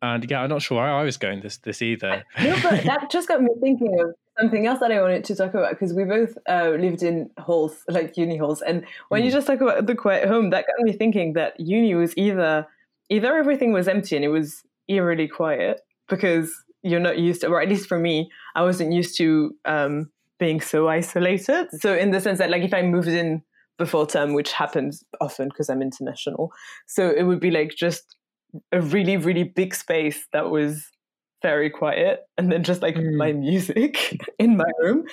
And 0.00 0.28
yeah, 0.30 0.42
I'm 0.42 0.48
not 0.48 0.62
sure 0.62 0.78
why 0.78 0.90
I 0.90 1.02
was 1.02 1.16
going 1.16 1.40
this 1.40 1.58
this 1.58 1.82
either. 1.82 2.24
no, 2.40 2.56
but 2.62 2.84
that 2.84 3.10
just 3.10 3.28
got 3.28 3.42
me 3.42 3.50
thinking 3.60 4.00
of 4.00 4.14
something 4.38 4.66
else 4.66 4.80
that 4.80 4.92
I 4.92 5.00
wanted 5.00 5.24
to 5.24 5.34
talk 5.34 5.54
about 5.54 5.70
because 5.70 5.92
we 5.92 6.04
both 6.04 6.36
uh, 6.48 6.70
lived 6.78 7.02
in 7.02 7.30
halls, 7.38 7.84
like 7.88 8.16
uni 8.16 8.36
halls, 8.36 8.62
and 8.62 8.84
when 9.08 9.22
mm. 9.22 9.26
you 9.26 9.30
just 9.30 9.46
talk 9.46 9.60
about 9.60 9.86
the 9.86 9.94
quiet 9.94 10.28
home, 10.28 10.50
that 10.50 10.66
got 10.66 10.84
me 10.84 10.92
thinking 10.92 11.34
that 11.34 11.58
uni 11.58 11.94
was 11.94 12.16
either 12.16 12.66
either 13.10 13.36
everything 13.36 13.72
was 13.72 13.88
empty 13.88 14.16
and 14.16 14.24
it 14.24 14.28
was 14.28 14.62
eerily 14.88 15.28
quiet 15.28 15.80
because 16.08 16.52
you're 16.82 17.00
not 17.00 17.18
used 17.18 17.42
to, 17.42 17.48
or 17.48 17.60
at 17.60 17.68
least 17.68 17.86
for 17.86 17.98
me, 17.98 18.30
I 18.54 18.62
wasn't 18.62 18.92
used 18.92 19.16
to 19.18 19.54
um, 19.64 20.10
being 20.38 20.60
so 20.60 20.88
isolated. 20.88 21.68
So 21.80 21.94
in 21.94 22.10
the 22.10 22.20
sense 22.20 22.38
that, 22.38 22.50
like, 22.50 22.62
if 22.62 22.74
I 22.74 22.82
moved 22.82 23.08
in 23.08 23.42
before 23.78 24.06
term, 24.06 24.32
which 24.32 24.52
happens 24.52 25.04
often 25.20 25.48
because 25.48 25.68
I'm 25.68 25.82
international, 25.82 26.52
so 26.86 27.10
it 27.10 27.22
would 27.24 27.40
be 27.40 27.50
like 27.50 27.74
just 27.76 28.16
a 28.70 28.82
really 28.82 29.16
really 29.16 29.44
big 29.44 29.74
space 29.74 30.26
that 30.34 30.50
was 30.50 30.91
very 31.42 31.70
quiet 31.70 32.20
and 32.38 32.50
then 32.50 32.62
just 32.62 32.82
like 32.82 32.94
mm. 32.94 33.14
my 33.14 33.32
music 33.32 34.20
in 34.38 34.56
my 34.56 34.70
room. 34.80 35.04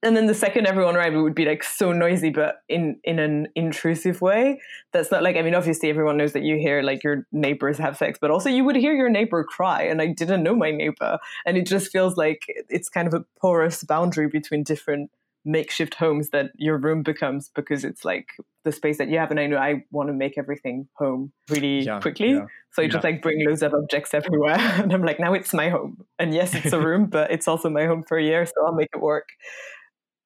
And 0.00 0.16
then 0.16 0.26
the 0.26 0.34
second 0.34 0.66
everyone 0.66 0.94
arrived 0.94 1.16
it 1.16 1.20
would 1.20 1.34
be 1.34 1.44
like 1.44 1.64
so 1.64 1.92
noisy 1.92 2.30
but 2.30 2.58
in 2.68 3.00
in 3.02 3.18
an 3.18 3.48
intrusive 3.56 4.20
way. 4.20 4.60
That's 4.92 5.10
not 5.10 5.24
like 5.24 5.36
i 5.36 5.42
mean 5.42 5.56
obviously 5.56 5.90
everyone 5.90 6.16
knows 6.16 6.34
that 6.34 6.44
you 6.44 6.56
hear 6.56 6.82
like 6.82 7.02
your 7.02 7.26
neighbors 7.32 7.78
have 7.78 7.96
sex 7.96 8.16
but 8.20 8.30
also 8.30 8.48
you 8.48 8.64
would 8.64 8.76
hear 8.76 8.94
your 8.94 9.10
neighbor 9.10 9.42
cry 9.42 9.82
and 9.82 10.00
i 10.00 10.06
didn't 10.06 10.44
know 10.44 10.54
my 10.54 10.70
neighbor. 10.70 11.18
And 11.44 11.56
it 11.56 11.66
just 11.66 11.90
feels 11.90 12.16
like 12.16 12.44
it's 12.68 12.88
kind 12.88 13.08
of 13.08 13.14
a 13.14 13.24
porous 13.40 13.82
boundary 13.82 14.28
between 14.28 14.62
different 14.62 15.10
makeshift 15.48 15.94
homes 15.94 16.30
that 16.30 16.50
your 16.56 16.76
room 16.76 17.02
becomes 17.02 17.50
because 17.54 17.84
it's 17.84 18.04
like 18.04 18.28
the 18.64 18.72
space 18.72 18.98
that 18.98 19.08
you 19.08 19.18
have. 19.18 19.30
And 19.30 19.40
i 19.40 19.46
know 19.46 19.56
i 19.56 19.82
want 19.90 20.08
to 20.08 20.12
make 20.12 20.36
everything 20.36 20.88
home 20.94 21.32
really 21.48 21.80
yeah, 21.80 22.00
quickly. 22.00 22.32
yeah, 22.32 22.46
so 22.72 22.82
you 22.82 22.88
yeah. 22.88 22.92
just 22.92 23.04
like 23.04 23.22
bring 23.22 23.44
loads 23.46 23.62
of 23.62 23.72
objects 23.74 24.14
everywhere. 24.14 24.58
And 24.82 24.92
i'm 24.92 25.02
like 25.02 25.18
now 25.18 25.32
it's 25.32 25.54
my 25.54 25.70
home. 25.70 26.04
And 26.18 26.34
yes 26.34 26.54
it's 26.54 26.72
a 26.72 26.80
room 26.88 27.06
but 27.06 27.30
it's 27.30 27.48
also 27.48 27.70
my 27.70 27.86
home 27.86 28.04
for 28.06 28.18
a 28.18 28.22
year 28.22 28.44
so 28.46 28.52
i'll 28.66 28.74
make 28.74 28.90
it 28.94 29.00
work. 29.00 29.28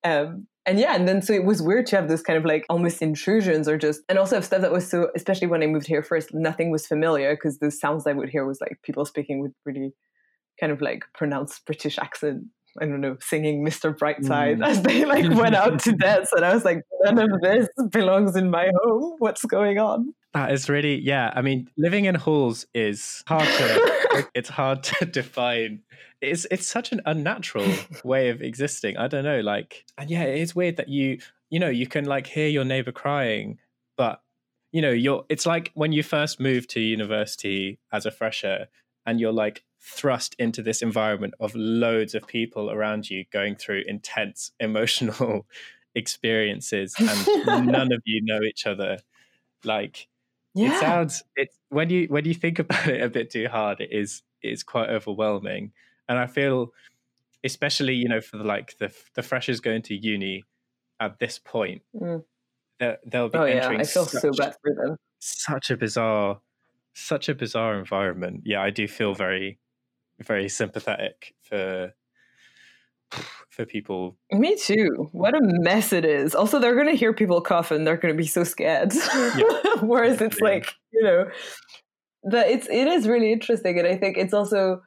Um, 0.05 0.49
and 0.65 0.79
yeah, 0.79 0.95
and 0.95 1.09
then 1.09 1.23
so 1.23 1.33
it 1.33 1.45
was 1.45 1.61
weird 1.61 1.87
to 1.87 1.97
have 1.97 2.09
those 2.09 2.23
kind 2.23 2.37
of 2.37 2.45
like 2.45 2.65
almost 2.69 3.03
intrusions 3.03 3.67
or 3.67 3.77
just, 3.77 4.03
and 4.09 4.17
also 4.17 4.37
have 4.37 4.45
stuff 4.45 4.61
that 4.61 4.71
was 4.71 4.89
so, 4.89 5.11
especially 5.17 5.49
when 5.49 5.63
I 5.63 5.67
moved 5.67 5.89
here 5.89 6.05
first, 6.05 6.33
nothing 6.33 6.71
was 6.71 6.87
familiar 6.87 7.35
because 7.35 7.59
the 7.59 7.71
sounds 7.71 8.07
I 8.07 8.13
would 8.13 8.29
hear 8.29 8.45
was 8.45 8.61
like 8.61 8.79
people 8.85 9.05
speaking 9.05 9.41
with 9.41 9.53
really 9.65 9.93
kind 10.61 10.73
of 10.73 10.81
like 10.81 11.05
pronounced 11.15 11.65
British 11.67 11.99
accent 11.99 12.45
I 12.81 12.87
don't 12.87 13.01
know, 13.01 13.17
singing 13.21 13.65
Mr. 13.65 13.97
Brightside 13.97 14.59
mm. 14.59 14.67
as 14.67 14.83
they 14.83 15.05
like 15.05 15.29
went 15.31 15.55
out 15.55 15.81
to 15.81 15.93
dance. 15.97 16.33
And 16.33 16.45
I 16.45 16.55
was 16.55 16.65
like, 16.65 16.83
none 17.03 17.19
of 17.19 17.41
this 17.41 17.69
belongs 17.91 18.37
in 18.37 18.51
my 18.51 18.71
home. 18.83 19.17
What's 19.19 19.45
going 19.45 19.79
on? 19.79 20.15
That 20.33 20.53
is 20.53 20.69
really, 20.69 20.99
yeah. 21.01 21.31
I 21.35 21.43
mean, 21.43 21.69
living 21.77 22.07
in 22.07 22.15
halls 22.15 22.67
is 22.75 23.23
hard 23.27 23.47
to, 23.47 24.29
it's 24.35 24.49
hard 24.49 24.83
to 24.85 25.05
define. 25.05 25.83
It's, 26.23 26.47
it's 26.51 26.67
such 26.67 26.93
an 26.93 27.03
unnatural 27.05 27.71
way 28.05 28.31
of 28.31 28.41
existing. 28.41 28.97
I 28.97 29.09
don't 29.09 29.25
know, 29.25 29.41
like, 29.41 29.85
and 29.99 30.09
yeah, 30.09 30.23
it 30.23 30.41
is 30.41 30.55
weird 30.55 30.79
that 30.79 30.89
you, 30.89 31.19
you 31.51 31.59
know, 31.59 31.69
you 31.69 31.87
can 31.87 32.07
like 32.07 32.27
hear 32.27 32.49
your 32.49 32.65
neighbor 32.65 32.93
crying, 32.93 33.59
but 33.99 34.23
you 34.71 34.81
know, 34.81 34.91
you're, 34.91 35.27
it's 35.29 35.45
like 35.45 35.71
when 35.75 35.93
you 35.93 36.03
first 36.03 36.41
move 36.41 36.67
to 36.69 36.81
university 36.81 37.79
as 37.93 38.07
a 38.07 38.11
fresher 38.11 38.69
and 39.07 39.21
you're 39.21 39.33
like 39.33 39.65
thrust 39.81 40.35
into 40.39 40.63
this 40.63 40.81
environment 40.83 41.35
of 41.41 41.55
loads 41.55 42.15
of 42.15 42.27
people 42.27 42.71
around 42.71 43.11
you 43.11 43.25
going 43.33 43.57
through 43.57 43.83
intense 43.87 44.53
emotional 44.61 45.47
experiences 45.95 46.95
and 46.99 47.67
none 47.67 47.93
of 47.93 48.01
you 48.05 48.21
know 48.25 48.41
each 48.43 48.67
other 48.67 48.97
like 49.65 50.09
yeah. 50.55 50.75
it 50.75 50.81
sounds 50.81 51.23
it 51.37 51.49
when 51.69 51.91
you 51.91 52.07
when 52.09 52.25
you 52.25 52.33
think 52.35 52.59
about 52.65 52.87
it 52.89 53.03
a 53.03 53.09
bit 53.09 53.31
too 53.31 53.47
hard 53.49 53.81
it 53.81 53.91
is 53.93 54.23
it's 54.41 54.63
quite 54.63 54.89
overwhelming 54.89 55.73
and 56.09 56.19
i 56.19 56.27
feel 56.27 56.73
especially 57.45 57.95
you 57.95 58.09
know 58.09 58.21
for 58.21 58.39
the, 58.39 58.45
like 58.45 58.77
the 58.79 58.91
the 59.15 59.23
freshers 59.23 59.61
going 59.61 59.83
to 59.83 59.95
uni 59.95 60.45
at 61.01 61.19
this 61.19 61.39
point 61.39 61.83
Mm. 62.01 62.25
they'll, 62.79 62.97
they'll 63.07 63.29
be 63.29 63.39
Oh 63.39 63.45
yeah, 63.45 63.55
entering 63.55 63.81
I 63.81 63.85
feel 63.85 64.07
such, 64.07 64.23
so 64.23 64.31
bad 64.33 64.55
for 64.63 64.75
them. 64.75 64.97
such 65.19 65.71
a 65.71 65.77
bizarre 65.77 66.41
such 66.95 67.29
a 67.29 67.35
bizarre 67.35 67.79
environment 67.79 68.43
yeah 68.45 68.63
i 68.63 68.71
do 68.71 68.87
feel 68.89 69.15
very 69.15 69.59
very 70.21 70.49
sympathetic 70.49 71.35
for 71.43 71.93
for 73.51 73.67
people 73.67 74.17
Me 74.31 74.57
too. 74.57 75.09
What 75.13 75.35
a 75.35 75.41
mess 75.43 75.93
it 75.93 76.05
is. 76.07 76.35
Also, 76.35 76.59
they're 76.59 76.75
going 76.75 76.87
to 76.89 76.95
hear 76.97 77.13
people 77.13 77.41
cough 77.43 77.71
and 77.71 77.87
they're 77.87 77.99
going 77.99 78.15
to 78.15 78.19
be 78.19 78.27
so 78.27 78.45
scared. 78.45 78.93
Whereas 79.83 80.21
it's 80.23 80.39
Yeah. 80.41 80.49
like, 80.49 80.73
you 80.93 81.03
know, 81.03 81.27
that 82.25 82.49
it's 82.49 82.67
it 82.71 82.87
is 82.87 83.07
really 83.07 83.31
interesting, 83.33 83.79
and 83.79 83.87
I 83.87 83.97
think 83.97 84.17
it's 84.17 84.33
also 84.33 84.81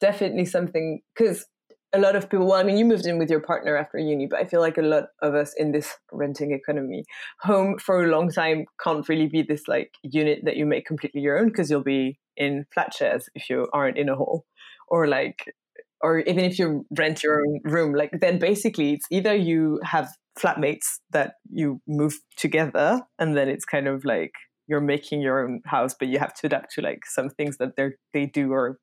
definitely 0.00 0.44
something 0.44 1.00
because 1.16 1.46
a 1.94 1.98
lot 1.98 2.16
of 2.16 2.30
people. 2.30 2.46
Well, 2.46 2.58
I 2.58 2.62
mean, 2.62 2.78
you 2.78 2.84
moved 2.84 3.06
in 3.06 3.18
with 3.18 3.30
your 3.30 3.40
partner 3.40 3.76
after 3.76 3.98
uni, 3.98 4.26
but 4.26 4.38
I 4.38 4.44
feel 4.44 4.60
like 4.60 4.78
a 4.78 4.82
lot 4.82 5.04
of 5.20 5.34
us 5.34 5.52
in 5.56 5.72
this 5.72 5.94
renting 6.10 6.52
economy, 6.52 7.04
home 7.40 7.78
for 7.78 8.02
a 8.02 8.08
long 8.08 8.30
time 8.30 8.64
can't 8.82 9.08
really 9.08 9.26
be 9.28 9.42
this 9.42 9.68
like 9.68 9.92
unit 10.02 10.40
that 10.44 10.56
you 10.56 10.64
make 10.66 10.86
completely 10.86 11.20
your 11.20 11.38
own 11.38 11.48
because 11.48 11.70
you'll 11.70 11.82
be 11.82 12.18
in 12.36 12.64
flat 12.72 12.94
shares 12.94 13.28
if 13.34 13.50
you 13.50 13.68
aren't 13.72 13.98
in 13.98 14.08
a 14.08 14.16
hall, 14.16 14.44
or 14.88 15.06
like 15.06 15.54
or 16.00 16.20
even 16.20 16.44
if 16.44 16.58
you 16.58 16.84
rent 16.98 17.22
your 17.22 17.40
own 17.40 17.60
room, 17.64 17.94
like 17.94 18.10
then 18.20 18.38
basically 18.38 18.94
it's 18.94 19.06
either 19.10 19.34
you 19.34 19.78
have 19.84 20.08
flatmates 20.38 20.98
that 21.10 21.34
you 21.50 21.80
move 21.86 22.18
together, 22.36 23.02
and 23.18 23.36
then 23.36 23.48
it's 23.48 23.64
kind 23.66 23.86
of 23.86 24.04
like 24.04 24.32
you're 24.66 24.80
making 24.80 25.20
your 25.20 25.44
own 25.44 25.60
house, 25.66 25.94
but 25.98 26.08
you 26.08 26.18
have 26.18 26.34
to 26.34 26.46
adapt 26.46 26.72
to 26.74 26.80
like 26.80 27.00
some 27.06 27.28
things 27.30 27.58
that 27.58 27.76
they 27.76 27.90
they 28.14 28.26
do 28.26 28.50
or 28.52 28.78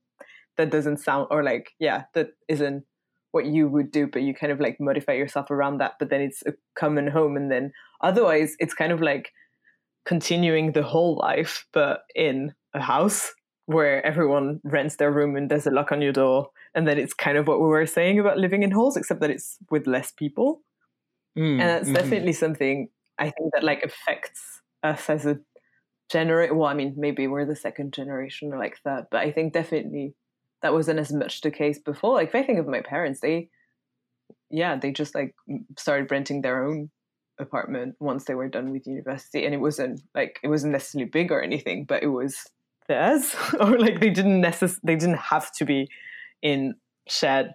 that 0.57 0.71
doesn't 0.71 0.97
sound 0.97 1.27
or 1.31 1.43
like 1.43 1.71
yeah 1.79 2.03
that 2.13 2.29
isn't 2.49 2.83
what 3.31 3.45
you 3.45 3.67
would 3.67 3.91
do, 3.91 4.07
but 4.07 4.21
you 4.21 4.33
kind 4.33 4.51
of 4.51 4.59
like 4.59 4.77
modify 4.79 5.13
yourself 5.13 5.51
around 5.51 5.79
that. 5.79 5.93
But 5.99 6.09
then 6.09 6.21
it's 6.21 6.43
a 6.45 6.53
common 6.77 7.07
home, 7.07 7.35
and 7.37 7.51
then 7.51 7.71
otherwise 8.01 8.55
it's 8.59 8.73
kind 8.73 8.91
of 8.91 9.01
like 9.01 9.31
continuing 10.05 10.71
the 10.71 10.83
whole 10.83 11.17
life, 11.17 11.65
but 11.73 12.01
in 12.15 12.53
a 12.73 12.81
house 12.81 13.31
where 13.65 14.03
everyone 14.05 14.59
rents 14.63 14.95
their 14.95 15.11
room 15.11 15.35
and 15.35 15.49
there's 15.51 15.67
a 15.67 15.71
lock 15.71 15.91
on 15.91 16.01
your 16.01 16.11
door 16.11 16.49
and 16.73 16.87
then 16.87 16.97
it's 16.97 17.13
kind 17.13 17.37
of 17.37 17.47
what 17.47 17.59
we 17.59 17.67
were 17.67 17.85
saying 17.85 18.19
about 18.19 18.37
living 18.37 18.63
in 18.63 18.71
halls 18.71 18.97
except 18.97 19.21
that 19.21 19.29
it's 19.29 19.57
with 19.69 19.85
less 19.87 20.11
people 20.11 20.61
Mm, 21.37 21.51
and 21.51 21.61
that's 21.61 21.89
mhm. 21.89 21.93
definitely 21.93 22.33
something 22.33 22.89
i 23.19 23.25
think 23.25 23.53
that 23.53 23.63
like 23.63 23.83
affects 23.83 24.61
us 24.81 25.09
as 25.09 25.25
a 25.27 25.39
generate 26.09 26.55
well 26.55 26.67
i 26.67 26.73
mean 26.73 26.95
maybe 26.97 27.27
we're 27.27 27.45
the 27.45 27.55
second 27.55 27.93
generation 27.93 28.51
or 28.51 28.57
like 28.57 28.77
that 28.83 29.07
but 29.11 29.19
i 29.19 29.31
think 29.31 29.53
definitely 29.53 30.15
that 30.61 30.73
wasn't 30.73 30.99
as 30.99 31.11
much 31.13 31.41
the 31.41 31.51
case 31.51 31.79
before. 31.79 32.13
Like 32.15 32.29
if 32.29 32.35
i 32.35 32.43
think 32.43 32.59
of 32.59 32.67
my 32.67 32.81
parents 32.81 33.19
they 33.21 33.49
yeah 34.49 34.75
they 34.75 34.91
just 34.91 35.15
like 35.15 35.35
started 35.77 36.11
renting 36.11 36.41
their 36.41 36.65
own 36.65 36.89
apartment 37.39 37.95
once 37.99 38.25
they 38.25 38.35
were 38.35 38.49
done 38.49 38.71
with 38.71 38.85
university 38.85 39.45
and 39.45 39.53
it 39.53 39.59
wasn't 39.61 40.01
like 40.13 40.39
it 40.43 40.49
wasn't 40.49 40.73
necessarily 40.73 41.09
big 41.09 41.31
or 41.31 41.41
anything 41.41 41.85
but 41.85 42.03
it 42.03 42.07
was 42.07 42.35
theirs. 42.87 43.35
Or 43.59 43.77
like 43.79 43.99
they 44.01 44.09
didn't 44.09 44.41
necess- 44.41 44.79
they 44.83 44.95
didn't 44.95 45.19
have 45.19 45.51
to 45.53 45.65
be 45.65 45.87
in 46.41 46.75
shared 47.07 47.53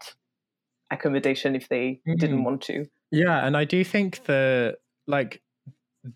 accommodation 0.90 1.54
if 1.56 1.68
they 1.68 2.00
didn't 2.18 2.38
Mhm. 2.40 2.44
want 2.44 2.62
to. 2.62 2.86
Yeah, 3.10 3.44
and 3.46 3.56
I 3.56 3.64
do 3.64 3.84
think 3.84 4.24
the 4.24 4.78
like 5.06 5.42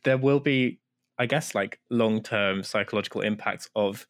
there 0.05 0.19
will 0.19 0.41
be, 0.41 0.79
I 1.19 1.27
guess, 1.27 1.55
like 1.55 1.81
long 1.91 2.23
term 2.23 2.63
psychological 2.63 3.21
impacts 3.21 3.69
of 3.75 4.07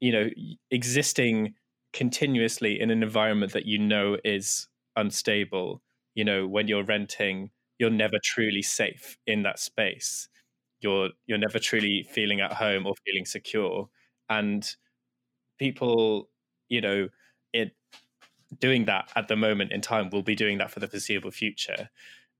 you 0.00 0.12
know 0.12 0.30
existing 0.70 1.54
continuously 1.96 2.78
in 2.78 2.90
an 2.90 3.02
environment 3.02 3.52
that 3.54 3.64
you 3.64 3.78
know 3.78 4.18
is 4.22 4.68
unstable. 4.96 5.82
You 6.14 6.24
know, 6.24 6.46
when 6.46 6.68
you're 6.68 6.84
renting, 6.84 7.50
you're 7.78 7.90
never 7.90 8.18
truly 8.22 8.62
safe 8.62 9.16
in 9.26 9.42
that 9.44 9.58
space. 9.58 10.28
You're 10.80 11.10
you're 11.26 11.38
never 11.38 11.58
truly 11.58 12.06
feeling 12.12 12.40
at 12.40 12.52
home 12.52 12.86
or 12.86 12.92
feeling 13.06 13.24
secure, 13.24 13.88
and 14.28 14.68
people, 15.58 16.28
you 16.68 16.82
know, 16.82 17.08
it 17.54 17.72
doing 18.60 18.84
that 18.84 19.10
at 19.16 19.28
the 19.28 19.36
moment 19.36 19.72
in 19.72 19.80
time 19.80 20.10
will 20.10 20.22
be 20.22 20.34
doing 20.34 20.58
that 20.58 20.70
for 20.70 20.80
the 20.80 20.86
foreseeable 20.86 21.32
future 21.32 21.90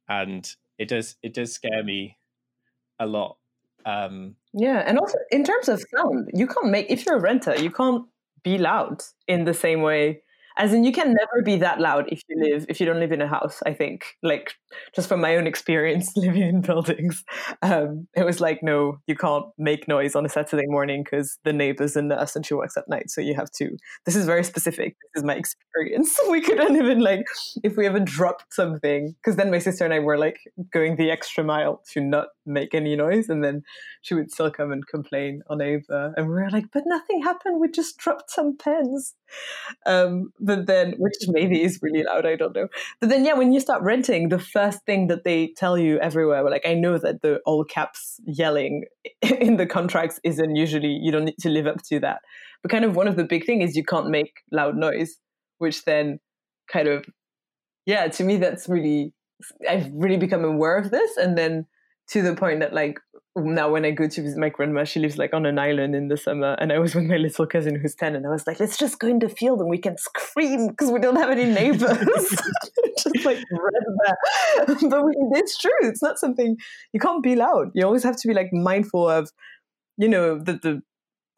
and 0.08 0.54
it 0.78 0.88
does 0.88 1.16
it 1.22 1.34
does 1.34 1.52
scare 1.52 1.82
me 1.82 2.16
a 3.00 3.06
lot 3.06 3.38
um 3.84 4.36
Yeah, 4.52 4.84
and 4.86 4.98
also 4.98 5.18
in 5.30 5.44
terms 5.44 5.68
of 5.68 5.82
sound, 5.94 6.30
you 6.32 6.46
can't 6.46 6.70
make 6.70 6.86
if 6.90 7.04
you're 7.04 7.16
a 7.16 7.20
renter, 7.20 7.56
you 7.56 7.70
can't 7.70 8.06
be 8.46 8.58
loud 8.58 9.02
in 9.26 9.44
the 9.44 9.52
same 9.54 9.82
way. 9.82 10.22
As 10.58 10.72
in, 10.72 10.84
you 10.84 10.92
can 10.92 11.08
never 11.08 11.42
be 11.44 11.56
that 11.56 11.80
loud 11.80 12.06
if 12.08 12.22
you 12.28 12.36
live 12.40 12.66
if 12.68 12.80
you 12.80 12.86
don't 12.86 13.00
live 13.00 13.12
in 13.12 13.20
a 13.20 13.28
house. 13.28 13.62
I 13.66 13.74
think, 13.74 14.04
like 14.22 14.54
just 14.94 15.08
from 15.08 15.20
my 15.20 15.36
own 15.36 15.46
experience 15.46 16.12
living 16.16 16.42
in 16.42 16.60
buildings, 16.60 17.24
um, 17.62 18.08
it 18.16 18.24
was 18.24 18.40
like, 18.40 18.62
no, 18.62 18.98
you 19.06 19.14
can't 19.14 19.46
make 19.58 19.88
noise 19.88 20.14
on 20.14 20.24
a 20.24 20.28
Saturday 20.28 20.66
morning 20.66 21.02
because 21.04 21.38
the 21.44 21.52
neighbor's 21.52 21.96
a 21.96 22.02
nurse 22.02 22.36
and 22.36 22.46
she 22.46 22.54
works 22.54 22.76
at 22.76 22.88
night. 22.88 23.10
So 23.10 23.20
you 23.20 23.34
have 23.34 23.50
to. 23.52 23.76
This 24.04 24.16
is 24.16 24.26
very 24.26 24.44
specific. 24.44 24.96
This 25.14 25.22
is 25.22 25.24
my 25.24 25.34
experience. 25.34 26.16
We 26.30 26.40
couldn't 26.40 26.76
even 26.76 27.00
like 27.00 27.24
if 27.62 27.76
we 27.76 27.86
ever 27.86 28.00
dropped 28.00 28.52
something 28.52 29.14
because 29.16 29.36
then 29.36 29.50
my 29.50 29.58
sister 29.58 29.84
and 29.84 29.94
I 29.94 30.00
were 30.00 30.18
like 30.18 30.38
going 30.72 30.96
the 30.96 31.10
extra 31.10 31.44
mile 31.44 31.82
to 31.92 32.00
not 32.00 32.28
make 32.44 32.74
any 32.74 32.96
noise, 32.96 33.28
and 33.28 33.44
then 33.44 33.62
she 34.02 34.14
would 34.14 34.30
still 34.30 34.50
come 34.50 34.72
and 34.72 34.86
complain 34.86 35.42
on 35.48 35.60
Ava. 35.60 36.12
And 36.16 36.26
we 36.26 36.34
were 36.34 36.50
like, 36.50 36.66
but 36.72 36.84
nothing 36.86 37.22
happened. 37.22 37.60
We 37.60 37.70
just 37.70 37.96
dropped 37.98 38.30
some 38.30 38.56
pens. 38.56 39.14
Um, 39.84 40.32
but 40.46 40.66
then, 40.66 40.94
which 40.98 41.14
maybe 41.26 41.62
is 41.62 41.80
really 41.82 42.04
loud, 42.04 42.24
I 42.24 42.36
don't 42.36 42.54
know. 42.54 42.68
But 43.00 43.10
then, 43.10 43.24
yeah, 43.24 43.34
when 43.34 43.52
you 43.52 43.58
start 43.58 43.82
renting, 43.82 44.28
the 44.28 44.38
first 44.38 44.84
thing 44.86 45.08
that 45.08 45.24
they 45.24 45.52
tell 45.56 45.76
you 45.76 45.98
everywhere, 45.98 46.48
like 46.48 46.66
I 46.66 46.74
know 46.74 46.98
that 46.98 47.20
the 47.22 47.40
all 47.44 47.64
caps 47.64 48.20
yelling 48.24 48.84
in 49.22 49.56
the 49.56 49.66
contracts 49.66 50.20
isn't 50.22 50.54
usually, 50.54 50.98
you 51.02 51.10
don't 51.10 51.24
need 51.24 51.38
to 51.40 51.50
live 51.50 51.66
up 51.66 51.82
to 51.88 51.98
that. 52.00 52.20
But 52.62 52.70
kind 52.70 52.84
of 52.84 52.94
one 52.94 53.08
of 53.08 53.16
the 53.16 53.24
big 53.24 53.44
thing 53.44 53.60
is 53.60 53.76
you 53.76 53.84
can't 53.84 54.08
make 54.08 54.42
loud 54.52 54.76
noise, 54.76 55.16
which 55.58 55.84
then 55.84 56.20
kind 56.70 56.86
of, 56.86 57.04
yeah, 57.84 58.06
to 58.06 58.24
me, 58.24 58.36
that's 58.36 58.68
really, 58.68 59.12
I've 59.68 59.90
really 59.92 60.16
become 60.16 60.44
aware 60.44 60.76
of 60.78 60.92
this. 60.92 61.16
And 61.16 61.36
then 61.36 61.66
to 62.10 62.22
the 62.22 62.36
point 62.36 62.60
that 62.60 62.72
like 62.72 63.00
now 63.36 63.70
when 63.70 63.84
I 63.84 63.90
go 63.90 64.08
to 64.08 64.22
visit 64.22 64.38
my 64.38 64.48
grandma, 64.48 64.84
she 64.84 64.98
lives 64.98 65.18
like 65.18 65.34
on 65.34 65.44
an 65.44 65.58
island 65.58 65.94
in 65.94 66.08
the 66.08 66.16
summer, 66.16 66.56
and 66.58 66.72
I 66.72 66.78
was 66.78 66.94
with 66.94 67.04
my 67.04 67.18
little 67.18 67.46
cousin 67.46 67.78
who's 67.78 67.94
ten, 67.94 68.16
and 68.16 68.26
I 68.26 68.30
was 68.30 68.46
like, 68.46 68.58
let's 68.60 68.78
just 68.78 68.98
go 68.98 69.08
in 69.08 69.18
the 69.18 69.28
field 69.28 69.60
and 69.60 69.68
we 69.68 69.78
can 69.78 69.98
scream 69.98 70.68
because 70.68 70.90
we 70.90 70.98
don't 70.98 71.16
have 71.16 71.30
any 71.30 71.44
neighbors. 71.44 71.88
just 72.98 73.24
like 73.24 73.38
but 74.66 75.04
we, 75.04 75.12
it's 75.32 75.58
true. 75.58 75.70
It's 75.82 76.02
not 76.02 76.18
something 76.18 76.56
you 76.92 77.00
can't 77.00 77.22
be 77.22 77.36
loud. 77.36 77.70
You 77.74 77.84
always 77.84 78.04
have 78.04 78.16
to 78.16 78.28
be 78.28 78.34
like 78.34 78.52
mindful 78.52 79.08
of, 79.08 79.30
you 79.98 80.08
know, 80.08 80.38
the 80.38 80.54
the 80.54 80.82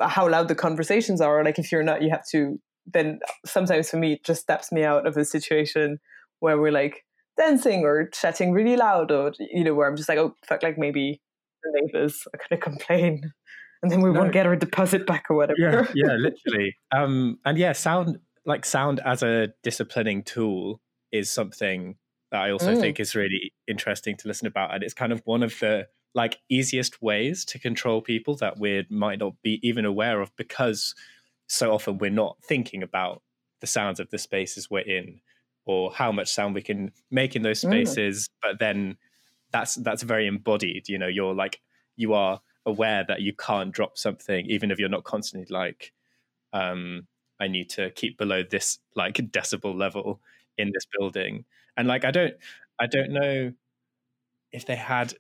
how 0.06 0.28
loud 0.28 0.48
the 0.48 0.54
conversations 0.54 1.20
are. 1.20 1.44
Like 1.44 1.58
if 1.58 1.72
you're 1.72 1.82
not, 1.82 2.02
you 2.02 2.10
have 2.10 2.26
to. 2.30 2.60
Then 2.86 3.18
sometimes 3.44 3.90
for 3.90 3.98
me, 3.98 4.14
it 4.14 4.24
just 4.24 4.40
steps 4.40 4.72
me 4.72 4.82
out 4.84 5.06
of 5.06 5.16
a 5.16 5.24
situation 5.24 5.98
where 6.40 6.58
we're 6.58 6.72
like 6.72 7.04
dancing 7.36 7.84
or 7.84 8.08
chatting 8.08 8.52
really 8.52 8.76
loud, 8.76 9.10
or 9.10 9.32
you 9.38 9.64
know, 9.64 9.74
where 9.74 9.88
I'm 9.88 9.96
just 9.96 10.08
like, 10.08 10.18
oh 10.18 10.34
fuck, 10.46 10.62
like 10.62 10.78
maybe 10.78 11.20
the 11.62 11.70
neighbors 11.80 12.26
are 12.32 12.38
going 12.38 12.48
to 12.50 12.56
complain 12.70 13.32
and 13.82 13.90
then 13.92 14.00
we 14.02 14.10
No. 14.10 14.20
won't 14.20 14.32
get 14.32 14.46
our 14.46 14.56
deposit 14.56 15.06
back 15.06 15.26
or 15.30 15.36
whatever. 15.36 15.58
yeah 15.60 15.84
yeah 15.94 16.16
literally 16.16 16.76
um 16.92 17.38
and 17.44 17.58
yeah 17.58 17.72
sound 17.72 18.18
like 18.44 18.64
sound 18.64 19.00
as 19.04 19.22
a 19.22 19.48
disciplining 19.62 20.22
tool 20.22 20.80
is 21.12 21.30
something 21.30 21.96
that 22.30 22.42
i 22.42 22.50
also 22.50 22.72
Mm. 22.74 22.80
think 22.80 23.00
is 23.00 23.14
really 23.14 23.52
interesting 23.66 24.16
to 24.16 24.28
listen 24.28 24.46
about 24.46 24.74
and 24.74 24.82
it's 24.82 24.94
kind 24.94 25.12
of 25.12 25.20
one 25.24 25.42
of 25.42 25.58
the 25.60 25.86
like 26.14 26.38
easiest 26.48 27.00
ways 27.02 27.44
to 27.44 27.58
control 27.58 28.00
people 28.00 28.34
that 28.36 28.58
we 28.58 28.86
might 28.90 29.18
not 29.18 29.34
be 29.42 29.60
even 29.66 29.84
aware 29.84 30.20
of 30.20 30.34
because 30.36 30.94
so 31.48 31.72
often 31.72 31.98
we're 31.98 32.10
not 32.10 32.36
thinking 32.42 32.82
about 32.82 33.22
the 33.60 33.66
sounds 33.66 34.00
of 34.00 34.10
the 34.10 34.18
spaces 34.18 34.70
we're 34.70 34.80
in 34.80 35.20
or 35.66 35.92
how 35.92 36.10
much 36.10 36.32
sound 36.32 36.54
we 36.54 36.62
can 36.62 36.90
make 37.10 37.36
in 37.36 37.42
those 37.42 37.60
Mm. 37.60 37.68
spaces 37.86 38.28
but 38.42 38.58
then 38.58 38.96
that's 39.52 39.76
that's 39.76 40.02
very 40.02 40.26
embodied 40.26 40.88
you 40.88 40.98
know 40.98 41.06
you're 41.06 41.34
like 41.34 41.60
you 41.96 42.14
are 42.14 42.40
aware 42.66 43.04
that 43.06 43.22
you 43.22 43.32
can't 43.32 43.72
drop 43.72 43.96
something 43.96 44.46
even 44.46 44.70
if 44.70 44.78
you're 44.78 44.88
not 44.88 45.04
constantly 45.04 45.46
like 45.54 45.92
um 46.52 47.06
i 47.40 47.48
need 47.48 47.68
to 47.68 47.90
keep 47.90 48.18
below 48.18 48.42
this 48.42 48.78
like 48.94 49.14
decibel 49.14 49.74
level 49.74 50.20
in 50.56 50.72
this 50.74 50.86
building. 50.98 51.44
And 51.76 51.86
like 51.86 52.04
i 52.04 52.10
don't 52.10 52.34
i 52.78 52.86
don't 52.86 53.10
know 53.10 53.52
if 54.52 54.66
they 54.66 54.76
had 54.76 55.14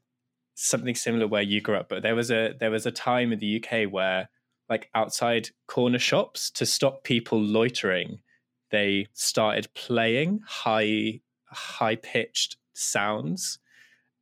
something 0.54 0.94
similar 0.94 1.28
where 1.28 1.42
you 1.42 1.60
grew 1.60 1.76
up 1.76 1.88
but 1.88 2.02
there 2.02 2.16
was 2.16 2.30
a 2.30 2.54
there 2.58 2.70
was 2.70 2.84
a 2.84 2.90
time 2.90 3.32
in 3.32 3.38
the 3.38 3.62
uk 3.62 3.92
where 3.92 4.28
like 4.68 4.90
outside 4.94 5.50
corner 5.68 6.00
shops 6.00 6.50
to 6.50 6.66
stop 6.66 7.04
people 7.04 7.40
loitering 7.40 8.18
they 8.70 9.06
started 9.12 9.72
playing 9.74 10.40
high 10.46 11.20
high 11.46 11.94
pitched 11.94 12.56
sounds 12.74 13.60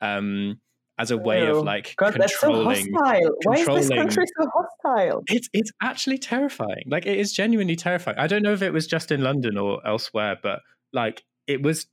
um, 0.00 0.60
as 0.98 1.10
a 1.10 1.16
way 1.16 1.46
of 1.46 1.58
like 1.62 1.94
God, 1.96 2.14
controlling. 2.14 2.68
That's 2.68 2.84
so 2.84 2.98
hostile. 2.98 3.36
Why 3.44 3.54
is 3.56 3.66
this 3.66 3.88
country 3.88 4.24
so 4.38 4.48
hostile? 4.54 5.22
It's 5.28 5.48
it's 5.52 5.70
actually 5.82 6.18
terrifying. 6.18 6.84
Like 6.86 7.06
it 7.06 7.18
is 7.18 7.32
genuinely 7.32 7.76
terrifying. 7.76 8.18
I 8.18 8.26
don't 8.26 8.42
know 8.42 8.52
if 8.52 8.62
it 8.62 8.72
was 8.72 8.86
just 8.86 9.10
in 9.10 9.22
London 9.22 9.58
or 9.58 9.86
elsewhere, 9.86 10.38
but 10.42 10.60
like 10.92 11.24
it 11.46 11.62
was. 11.62 11.86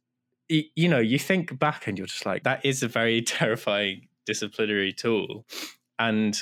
You 0.49 0.89
know, 0.89 0.99
you 0.99 1.17
think 1.17 1.57
back 1.57 1.87
and 1.87 1.97
you're 1.97 2.05
just 2.05 2.25
like, 2.25 2.43
that 2.43 2.63
is 2.65 2.83
a 2.83 2.87
very 2.87 3.21
terrifying 3.23 4.07
disciplinary 4.25 4.93
tool, 4.93 5.45
and 5.97 6.37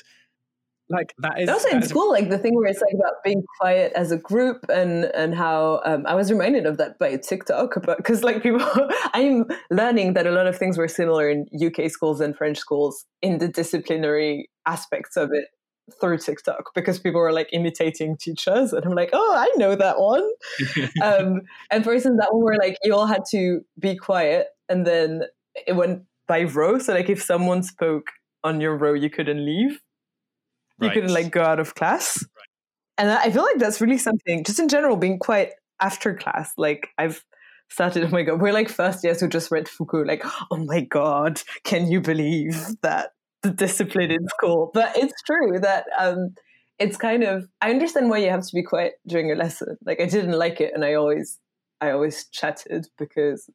like 0.92 1.14
that 1.20 1.40
is. 1.40 1.50
also 1.50 1.70
in 1.70 1.82
is- 1.82 1.90
school, 1.90 2.10
like 2.10 2.30
the 2.30 2.38
thing 2.38 2.56
where 2.56 2.68
it's 2.68 2.82
like 2.82 2.94
about 2.94 3.24
being 3.24 3.44
quiet 3.60 3.94
as 3.94 4.12
a 4.12 4.18
group, 4.18 4.66
and 4.70 5.06
and 5.06 5.36
how 5.36 5.82
um, 5.86 6.06
I 6.06 6.16
was 6.16 6.32
reminded 6.32 6.66
of 6.66 6.78
that 6.78 7.00
by 7.00 7.16
TikTok, 7.18 7.76
because 7.98 8.24
like 8.24 8.44
people, 8.44 8.66
I'm 9.14 9.46
learning 9.70 10.14
that 10.14 10.28
a 10.28 10.32
lot 10.32 10.48
of 10.48 10.58
things 10.58 10.78
were 10.78 10.88
similar 10.88 11.30
in 11.30 11.48
UK 11.54 11.90
schools 11.90 12.22
and 12.22 12.36
French 12.36 12.58
schools 12.58 13.06
in 13.22 13.38
the 13.40 13.48
disciplinary 13.48 14.50
aspects 14.66 15.18
of 15.18 15.32
it 15.34 15.46
through 16.00 16.18
TikTok 16.18 16.72
because 16.76 17.00
people 17.00 17.20
were 17.20 17.34
like 17.34 17.50
imitating 17.52 18.18
teachers, 18.18 18.74
and 18.74 18.86
I'm 18.86 18.96
like, 18.96 19.10
oh, 19.14 19.34
I 19.36 19.52
know 19.58 19.76
that 19.76 20.00
one. 20.00 20.30
um, 21.04 21.42
and 21.72 21.84
for 21.84 21.94
instance, 21.94 22.18
that 22.20 22.34
one 22.34 22.44
where 22.44 22.58
like 22.58 22.78
you 22.84 22.94
all 22.96 23.08
had 23.08 23.24
to 23.32 23.62
be 23.80 23.96
quiet, 23.96 24.48
and 24.70 24.86
then 24.86 25.24
it 25.68 25.74
went 25.74 26.04
by 26.28 26.44
row. 26.44 26.80
So 26.80 26.94
like 26.94 27.10
if 27.10 27.22
someone 27.22 27.64
spoke 27.64 28.08
on 28.44 28.62
your 28.62 28.76
row, 28.78 28.94
you 28.94 29.10
couldn't 29.10 29.46
leave 29.46 29.80
you 30.82 30.88
Right. 30.88 30.94
couldn't 30.96 31.14
like 31.14 31.32
go 31.32 31.44
out 31.44 31.60
of 31.60 31.76
class? 31.76 32.26
And 32.98 33.10
i 33.10 33.32
feel 33.32 33.44
like 33.44 33.58
that's 33.58 33.82
really 33.82 33.98
something 33.98 34.44
just 34.44 34.60
in 34.60 34.68
general 34.68 34.96
being 34.96 35.18
quite 35.18 35.52
after 35.80 36.14
class 36.14 36.52
like 36.58 36.90
i've 37.00 37.24
started 37.70 38.04
oh 38.06 38.10
my 38.10 38.22
god 38.22 38.40
we're 38.42 38.54
like 38.54 38.70
first 38.70 39.04
years 39.04 39.22
who 39.22 39.28
just 39.28 39.50
read 39.50 39.68
foucault 39.68 40.04
like 40.04 40.24
oh 40.52 40.58
my 40.58 40.82
god 40.82 41.42
can 41.64 41.90
you 41.90 42.00
believe 42.02 42.76
that 42.82 43.14
the 43.42 43.50
discipline 43.50 44.12
in 44.12 44.28
school? 44.28 44.72
But 44.74 44.96
it's 44.96 45.20
true 45.26 45.60
that 45.60 45.86
um 46.00 46.36
it's 46.78 46.98
kind 46.98 47.24
of 47.24 47.48
i 47.62 47.70
understand 47.70 48.10
why 48.10 48.18
you 48.18 48.30
have 48.30 48.46
to 48.46 48.54
be 48.54 48.64
quiet 48.64 48.94
during 49.08 49.32
a 49.32 49.36
lesson. 49.36 49.78
Like 49.86 50.00
i 50.00 50.06
didn't 50.06 50.38
like 50.38 50.62
it 50.62 50.72
and 50.76 50.86
i 50.86 50.94
always 50.94 51.40
i 51.80 51.90
always 51.92 52.28
chatted 52.28 52.88
because 53.00 53.50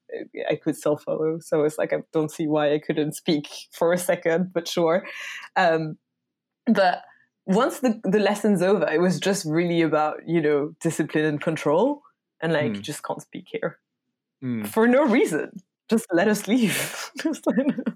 i 0.50 0.56
could 0.56 0.76
self 0.76 1.04
follow 1.04 1.38
so 1.40 1.62
it's 1.62 1.78
like 1.78 1.92
i 1.92 1.98
don't 2.12 2.32
see 2.32 2.48
why 2.48 2.72
i 2.74 2.80
couldn't 2.80 3.12
speak 3.14 3.46
for 3.72 3.92
a 3.92 3.98
second 3.98 4.52
but 4.52 4.66
sure. 4.66 5.04
Um 5.54 5.98
but 6.66 7.02
once 7.46 7.80
the, 7.80 8.00
the 8.04 8.18
lesson's 8.18 8.62
over, 8.62 8.87
it 8.90 9.00
was 9.00 9.18
just 9.20 9.44
really 9.46 9.82
about, 9.82 10.26
you 10.26 10.40
know, 10.40 10.74
discipline 10.80 11.24
and 11.24 11.40
control. 11.40 12.02
And 12.42 12.52
like, 12.52 12.72
Mm. 12.72 12.82
just 12.82 13.02
can't 13.02 13.22
speak 13.22 13.46
here 13.50 13.78
Mm. 14.44 14.66
for 14.66 14.87
no 14.87 15.04
reason. 15.06 15.50
Just 15.88 16.06
let 16.12 16.28
us 16.28 16.46
leave. 16.48 17.11
Just 17.22 17.46
let 17.46 17.66
us- 17.66 17.94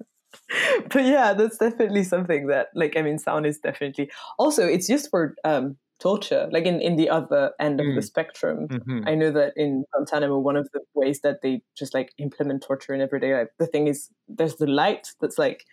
but 0.92 1.04
yeah, 1.04 1.32
that's 1.34 1.58
definitely 1.58 2.04
something 2.04 2.46
that, 2.46 2.68
like, 2.74 2.96
I 2.96 3.02
mean, 3.02 3.18
sound 3.18 3.46
is 3.46 3.58
definitely 3.58 4.10
also 4.38 4.66
it's 4.66 4.88
used 4.88 5.08
for 5.10 5.34
um, 5.44 5.76
torture, 5.98 6.48
like 6.52 6.64
in, 6.64 6.80
in 6.80 6.96
the 6.96 7.10
other 7.10 7.52
end 7.60 7.80
of 7.80 7.86
the 7.86 8.00
Mm. 8.00 8.04
spectrum. 8.04 8.68
Mhm. 8.68 9.08
I 9.08 9.14
know 9.16 9.30
that 9.32 9.52
in 9.56 9.84
Guantanamo, 9.92 10.38
one 10.38 10.56
of 10.56 10.70
the 10.72 10.80
ways 10.94 11.20
that 11.20 11.42
they 11.42 11.62
just 11.76 11.92
like 11.94 12.12
implement 12.18 12.62
torture 12.62 12.94
in 12.94 13.00
everyday 13.00 13.34
life, 13.34 13.48
the 13.58 13.66
thing 13.66 13.86
is 13.88 14.08
there's 14.28 14.56
the 14.56 14.66
light 14.66 15.08
that's 15.20 15.36
like 15.38 15.64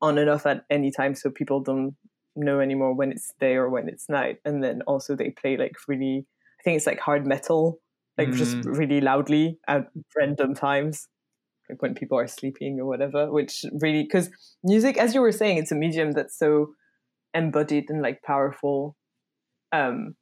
on 0.00 0.18
and 0.18 0.30
off 0.30 0.46
at 0.46 0.64
any 0.70 0.90
time, 0.90 1.14
so 1.14 1.30
people 1.30 1.60
don't 1.60 1.96
know 2.36 2.60
anymore 2.60 2.94
when 2.94 3.12
it's 3.12 3.32
day 3.40 3.54
or 3.54 3.68
when 3.68 3.88
it's 3.88 4.08
night. 4.08 4.38
And 4.44 4.62
then 4.62 4.82
also 4.82 5.16
they 5.16 5.30
play 5.30 5.56
like 5.56 5.76
really, 5.88 6.26
I 6.60 6.62
think 6.62 6.76
it's 6.76 6.86
like 6.86 7.00
hard 7.00 7.26
metal, 7.26 7.80
like 8.18 8.34
just 8.34 8.58
Mm. 8.58 8.64
really 8.64 9.00
loudly 9.00 9.58
at 9.68 9.88
random 10.16 10.54
times, 10.54 11.08
like 11.70 11.82
when 11.82 11.94
people 11.94 12.18
are 12.18 12.28
sleeping 12.28 12.80
or 12.80 12.86
whatever. 12.86 13.30
Which 13.32 13.64
really, 13.80 14.04
because 14.04 14.30
music, 14.64 14.98
as 14.98 15.14
you 15.14 15.20
were 15.20 15.32
saying, 15.32 15.58
it's 15.58 15.72
a 15.72 15.76
medium 15.76 16.12
that's 16.12 16.38
so 16.38 16.74
embodied 17.34 17.90
and 17.90 18.02
like 18.02 18.22
powerful. 18.22 18.96
Um, 19.72 20.16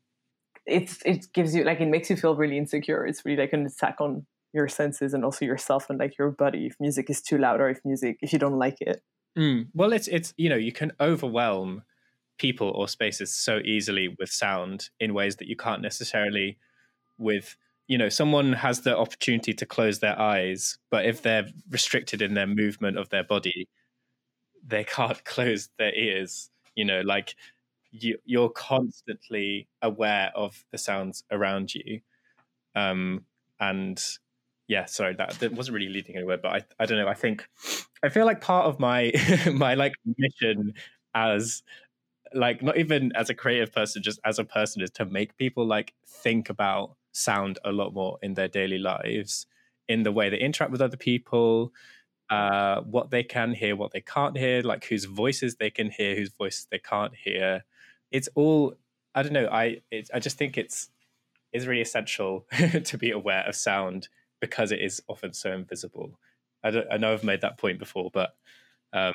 it's 0.66 0.98
it 1.04 1.26
gives 1.34 1.54
you 1.54 1.64
like 1.64 1.80
it 1.80 1.88
makes 1.88 2.10
you 2.10 2.16
feel 2.16 2.36
really 2.36 2.58
insecure. 2.58 3.06
It's 3.06 3.24
really 3.24 3.40
like 3.40 3.52
an 3.52 3.66
attack 3.66 4.00
on 4.00 4.26
your 4.52 4.68
senses 4.68 5.14
and 5.14 5.24
also 5.24 5.44
yourself 5.44 5.88
and 5.90 5.98
like 5.98 6.18
your 6.18 6.30
body 6.32 6.66
if 6.66 6.76
music 6.80 7.08
is 7.10 7.22
too 7.22 7.38
loud 7.38 7.60
or 7.60 7.68
if 7.70 7.80
music 7.84 8.18
if 8.20 8.32
you 8.32 8.38
don't 8.38 8.58
like 8.58 8.76
it. 8.80 9.02
Mm. 9.38 9.68
Well, 9.74 9.92
it's 9.92 10.08
it's 10.08 10.34
you 10.36 10.48
know 10.48 10.56
you 10.56 10.72
can 10.72 10.92
overwhelm 11.00 11.82
people 12.40 12.70
or 12.70 12.88
spaces 12.88 13.30
so 13.30 13.60
easily 13.66 14.16
with 14.18 14.30
sound 14.30 14.88
in 14.98 15.12
ways 15.12 15.36
that 15.36 15.46
you 15.46 15.54
can't 15.54 15.82
necessarily 15.82 16.56
with 17.18 17.54
you 17.86 17.98
know 17.98 18.08
someone 18.08 18.54
has 18.54 18.80
the 18.80 18.96
opportunity 18.96 19.52
to 19.52 19.66
close 19.66 19.98
their 19.98 20.18
eyes 20.18 20.78
but 20.90 21.04
if 21.04 21.20
they're 21.20 21.46
restricted 21.68 22.22
in 22.22 22.32
their 22.32 22.46
movement 22.46 22.96
of 22.98 23.10
their 23.10 23.22
body 23.22 23.68
they 24.66 24.82
can't 24.82 25.22
close 25.34 25.68
their 25.78 25.94
ears 25.94 26.50
you 26.74 26.84
know 26.84 27.02
like 27.02 27.34
you, 27.92 28.16
you're 28.24 28.48
constantly 28.48 29.68
aware 29.82 30.30
of 30.34 30.64
the 30.70 30.78
sounds 30.78 31.24
around 31.32 31.74
you. 31.74 32.00
Um 32.74 33.24
and 33.58 34.02
yeah 34.66 34.86
sorry 34.86 35.14
that, 35.16 35.32
that 35.40 35.52
wasn't 35.52 35.74
really 35.74 35.92
leading 35.92 36.16
anywhere 36.16 36.38
but 36.38 36.52
i 36.52 36.64
i 36.78 36.86
don't 36.86 36.96
know 36.96 37.08
i 37.08 37.14
think 37.14 37.46
i 38.04 38.08
feel 38.08 38.24
like 38.24 38.40
part 38.40 38.66
of 38.66 38.78
my 38.78 39.12
my 39.52 39.74
like 39.74 39.92
mission 40.16 40.72
as 41.14 41.62
like 42.34 42.62
not 42.62 42.76
even 42.78 43.12
as 43.16 43.30
a 43.30 43.34
creative 43.34 43.72
person 43.72 44.02
just 44.02 44.20
as 44.24 44.38
a 44.38 44.44
person 44.44 44.82
is 44.82 44.90
to 44.90 45.04
make 45.04 45.36
people 45.36 45.66
like 45.66 45.94
think 46.06 46.48
about 46.48 46.96
sound 47.12 47.58
a 47.64 47.72
lot 47.72 47.92
more 47.92 48.18
in 48.22 48.34
their 48.34 48.48
daily 48.48 48.78
lives 48.78 49.46
in 49.88 50.02
the 50.04 50.12
way 50.12 50.28
they 50.30 50.38
interact 50.38 50.70
with 50.70 50.80
other 50.80 50.96
people 50.96 51.72
uh 52.30 52.80
what 52.82 53.10
they 53.10 53.22
can 53.24 53.52
hear 53.52 53.74
what 53.76 53.92
they 53.92 54.00
can't 54.00 54.38
hear 54.38 54.62
like 54.62 54.84
whose 54.84 55.04
voices 55.04 55.56
they 55.56 55.70
can 55.70 55.90
hear 55.90 56.14
whose 56.14 56.30
voices 56.30 56.66
they 56.70 56.78
can't 56.78 57.14
hear. 57.16 57.64
It's 58.12 58.28
all 58.36 58.74
i 59.14 59.22
don't 59.22 59.32
know 59.32 59.48
i 59.48 59.80
it, 59.90 60.08
i 60.14 60.20
just 60.20 60.38
think 60.38 60.56
it's 60.56 60.90
it's 61.52 61.66
really 61.66 61.82
essential 61.82 62.46
to 62.84 62.98
be 62.98 63.10
aware 63.10 63.44
of 63.48 63.56
sound 63.56 64.08
because 64.40 64.72
it 64.72 64.80
is 64.80 65.02
often 65.08 65.32
so 65.32 65.52
invisible. 65.52 66.18
I 66.64 66.84
i 66.92 66.96
know 66.98 67.12
i've 67.12 67.24
made 67.24 67.40
that 67.42 67.58
point 67.58 67.78
before 67.78 68.10
but 68.12 68.36
um 68.92 69.14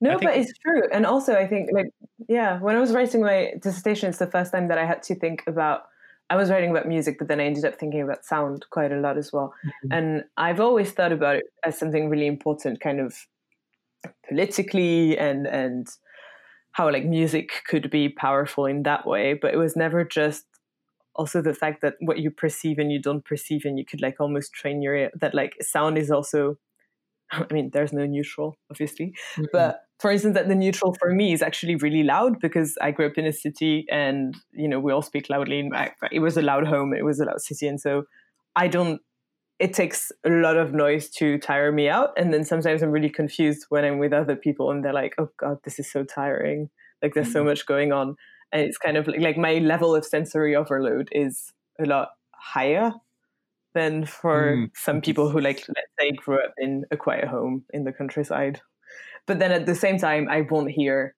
No, 0.00 0.18
but 0.18 0.36
it's 0.36 0.52
true. 0.58 0.82
And 0.92 1.06
also, 1.06 1.34
I 1.34 1.46
think, 1.46 1.70
like, 1.72 1.86
yeah, 2.28 2.60
when 2.60 2.76
I 2.76 2.80
was 2.80 2.92
writing 2.92 3.22
my 3.22 3.52
dissertation, 3.62 4.10
it's 4.10 4.18
the 4.18 4.26
first 4.26 4.52
time 4.52 4.68
that 4.68 4.78
I 4.78 4.84
had 4.84 5.02
to 5.04 5.14
think 5.14 5.42
about. 5.46 5.84
I 6.28 6.36
was 6.36 6.50
writing 6.50 6.70
about 6.70 6.86
music, 6.86 7.18
but 7.18 7.28
then 7.28 7.40
I 7.40 7.44
ended 7.44 7.64
up 7.64 7.76
thinking 7.76 8.02
about 8.02 8.24
sound 8.24 8.66
quite 8.70 8.92
a 8.92 8.96
lot 9.00 9.16
as 9.16 9.32
well. 9.32 9.54
Mm-hmm. 9.64 9.92
And 9.92 10.24
I've 10.36 10.60
always 10.60 10.90
thought 10.90 11.12
about 11.12 11.36
it 11.36 11.44
as 11.64 11.78
something 11.78 12.10
really 12.10 12.26
important, 12.26 12.80
kind 12.80 13.00
of 13.00 13.14
politically, 14.28 15.16
and 15.16 15.46
and 15.46 15.86
how 16.72 16.90
like 16.90 17.06
music 17.06 17.62
could 17.66 17.90
be 17.90 18.08
powerful 18.10 18.66
in 18.66 18.82
that 18.82 19.06
way. 19.06 19.34
But 19.34 19.54
it 19.54 19.56
was 19.56 19.76
never 19.76 20.04
just 20.04 20.44
also 21.14 21.40
the 21.40 21.54
fact 21.54 21.80
that 21.80 21.94
what 22.00 22.18
you 22.18 22.30
perceive 22.30 22.78
and 22.78 22.92
you 22.92 23.00
don't 23.00 23.24
perceive, 23.24 23.64
and 23.64 23.78
you 23.78 23.84
could 23.86 24.02
like 24.02 24.20
almost 24.20 24.52
train 24.52 24.82
your 24.82 24.94
ear. 24.94 25.10
That 25.14 25.34
like 25.34 25.54
sound 25.62 25.96
is 25.96 26.10
also. 26.10 26.58
I 27.32 27.46
mean, 27.52 27.70
there's 27.72 27.92
no 27.92 28.06
neutral, 28.06 28.56
obviously, 28.70 29.14
mm-hmm. 29.34 29.44
but 29.52 29.80
for 29.98 30.10
instance 30.10 30.34
that 30.34 30.48
the 30.48 30.54
neutral 30.54 30.94
for 31.00 31.10
me 31.10 31.32
is 31.32 31.40
actually 31.40 31.74
really 31.76 32.02
loud 32.02 32.38
because 32.38 32.76
i 32.82 32.90
grew 32.90 33.06
up 33.06 33.16
in 33.16 33.24
a 33.24 33.32
city 33.32 33.86
and 33.90 34.36
you 34.52 34.68
know 34.68 34.78
we 34.78 34.92
all 34.92 35.00
speak 35.00 35.30
loudly 35.30 35.58
in 35.58 35.70
my, 35.70 35.90
it 36.12 36.18
was 36.18 36.36
a 36.36 36.42
loud 36.42 36.66
home 36.66 36.92
it 36.92 37.02
was 37.02 37.18
a 37.18 37.24
loud 37.24 37.40
city 37.40 37.66
and 37.66 37.80
so 37.80 38.02
i 38.56 38.68
don't 38.68 39.00
it 39.58 39.72
takes 39.72 40.12
a 40.26 40.28
lot 40.28 40.58
of 40.58 40.74
noise 40.74 41.08
to 41.08 41.38
tire 41.38 41.72
me 41.72 41.88
out 41.88 42.10
and 42.18 42.30
then 42.30 42.44
sometimes 42.44 42.82
i'm 42.82 42.90
really 42.90 43.08
confused 43.08 43.64
when 43.70 43.86
i'm 43.86 43.98
with 43.98 44.12
other 44.12 44.36
people 44.36 44.70
and 44.70 44.84
they're 44.84 44.92
like 44.92 45.14
oh 45.16 45.30
god 45.40 45.56
this 45.64 45.78
is 45.78 45.90
so 45.90 46.04
tiring. 46.04 46.68
Like 47.02 47.14
there's 47.14 47.32
so 47.32 47.40
mm-hmm. 47.40 47.48
much 47.50 47.66
going 47.66 47.92
on. 47.92 48.16
And 48.52 48.62
it's 48.62 48.78
kind 48.78 48.96
of 48.96 49.06
like, 49.06 49.20
like 49.20 49.36
my 49.36 49.54
level 49.54 49.94
of 49.94 50.04
sensory 50.04 50.56
overload 50.56 51.08
is 51.12 51.52
a 51.80 51.84
lot 51.84 52.08
higher 52.34 52.92
than 53.76 54.06
for 54.06 54.38
Mm. 54.56 54.70
some 54.74 55.00
people 55.06 55.28
who 55.30 55.40
like 55.48 55.60
let's 55.76 55.92
say 56.00 56.08
grew 56.22 56.38
up 56.44 56.54
in 56.66 56.84
a 56.90 56.96
quiet 56.96 57.28
home 57.28 57.64
in 57.76 57.84
the 57.84 57.92
countryside 57.92 58.60
but 59.26 59.38
then 59.40 59.52
at 59.52 59.66
the 59.66 59.74
same 59.84 59.98
time 59.98 60.28
i 60.36 60.40
won't 60.50 60.70
hear 60.80 61.14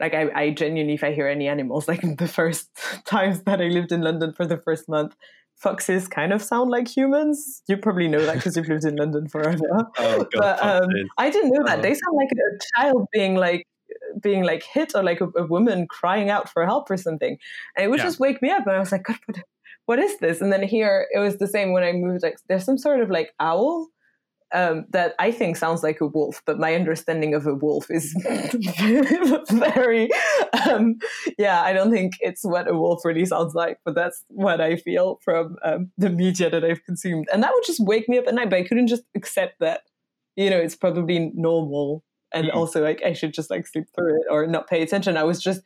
like 0.00 0.14
I, 0.14 0.24
I 0.42 0.50
genuinely 0.50 0.94
if 0.94 1.04
i 1.04 1.12
hear 1.12 1.28
any 1.28 1.48
animals 1.48 1.88
like 1.88 2.02
the 2.24 2.28
first 2.28 2.68
times 3.06 3.42
that 3.44 3.60
i 3.60 3.68
lived 3.78 3.92
in 3.92 4.02
london 4.02 4.32
for 4.32 4.46
the 4.46 4.58
first 4.66 4.88
month 4.88 5.14
foxes 5.56 6.06
kind 6.08 6.32
of 6.32 6.40
sound 6.42 6.70
like 6.70 6.88
humans 6.98 7.62
you 7.68 7.76
probably 7.76 8.08
know 8.08 8.24
that 8.26 8.36
because 8.36 8.56
you've 8.56 8.68
lived 8.68 8.84
in 8.84 8.96
london 8.96 9.28
forever 9.28 9.68
oh 9.98 10.18
god 10.18 10.28
but 10.42 10.56
um, 10.62 10.88
i 11.18 11.30
didn't 11.30 11.50
know 11.54 11.64
that 11.64 11.78
Oh. 11.78 11.82
they 11.82 11.94
sound 11.94 12.16
like 12.16 12.32
a 12.32 12.48
child 12.74 13.06
being 13.12 13.34
like 13.36 13.64
being 14.22 14.44
like 14.44 14.62
hit 14.62 14.94
or 14.94 15.02
like 15.02 15.20
a, 15.20 15.28
a 15.36 15.46
woman 15.46 15.86
crying 15.88 16.30
out 16.30 16.48
for 16.52 16.64
help 16.64 16.90
or 16.90 16.96
something 16.96 17.36
and 17.76 17.84
it 17.84 17.88
would 17.90 17.98
Yeah. 17.98 18.04
just 18.10 18.20
wake 18.20 18.40
me 18.42 18.50
up 18.50 18.66
and 18.66 18.76
i 18.76 18.78
was 18.78 18.92
like 18.92 19.04
god 19.04 19.18
what, 19.26 19.38
what 19.88 19.98
is 19.98 20.18
this 20.18 20.40
and 20.40 20.52
then 20.52 20.62
here 20.62 21.06
it 21.14 21.18
was 21.18 21.38
the 21.38 21.48
same 21.48 21.72
when 21.72 21.82
i 21.82 21.92
moved 21.92 22.22
like 22.22 22.36
there's 22.48 22.64
some 22.64 22.78
sort 22.78 23.00
of 23.00 23.10
like 23.10 23.32
owl 23.40 23.88
um, 24.54 24.86
that 24.92 25.14
I 25.18 25.30
think 25.30 25.58
sounds 25.58 25.82
like 25.82 26.00
a 26.00 26.06
wolf, 26.06 26.40
but 26.46 26.58
my 26.58 26.74
understanding 26.74 27.34
of 27.34 27.46
a 27.46 27.54
wolf 27.54 27.90
is 27.90 28.14
very, 29.52 30.08
um, 30.66 30.96
yeah, 31.36 31.60
I 31.60 31.74
don't 31.74 31.90
think 31.90 32.14
it's 32.20 32.44
what 32.44 32.66
a 32.66 32.72
wolf 32.74 33.04
really 33.04 33.26
sounds 33.26 33.54
like, 33.54 33.78
but 33.84 33.94
that's 33.94 34.24
what 34.28 34.62
I 34.62 34.76
feel 34.76 35.18
from 35.22 35.56
um, 35.62 35.90
the 35.98 36.08
media 36.08 36.48
that 36.48 36.64
I've 36.64 36.82
consumed. 36.84 37.28
And 37.30 37.42
that 37.42 37.52
would 37.52 37.64
just 37.66 37.80
wake 37.80 38.08
me 38.08 38.16
up 38.16 38.26
at 38.26 38.34
night, 38.34 38.48
but 38.48 38.58
I 38.58 38.64
couldn't 38.64 38.86
just 38.86 39.02
accept 39.14 39.60
that 39.60 39.82
you 40.36 40.50
know, 40.50 40.58
it's 40.58 40.76
probably 40.76 41.32
normal. 41.34 42.04
And 42.32 42.46
Mm. 42.46 42.54
also 42.54 42.82
like 42.82 43.02
I 43.04 43.12
should 43.12 43.34
just 43.34 43.50
like 43.50 43.66
sleep 43.66 43.86
through 43.94 44.20
it 44.20 44.26
or 44.30 44.46
not 44.46 44.68
pay 44.68 44.82
attention. 44.82 45.16
I 45.16 45.24
was 45.24 45.42
just 45.42 45.60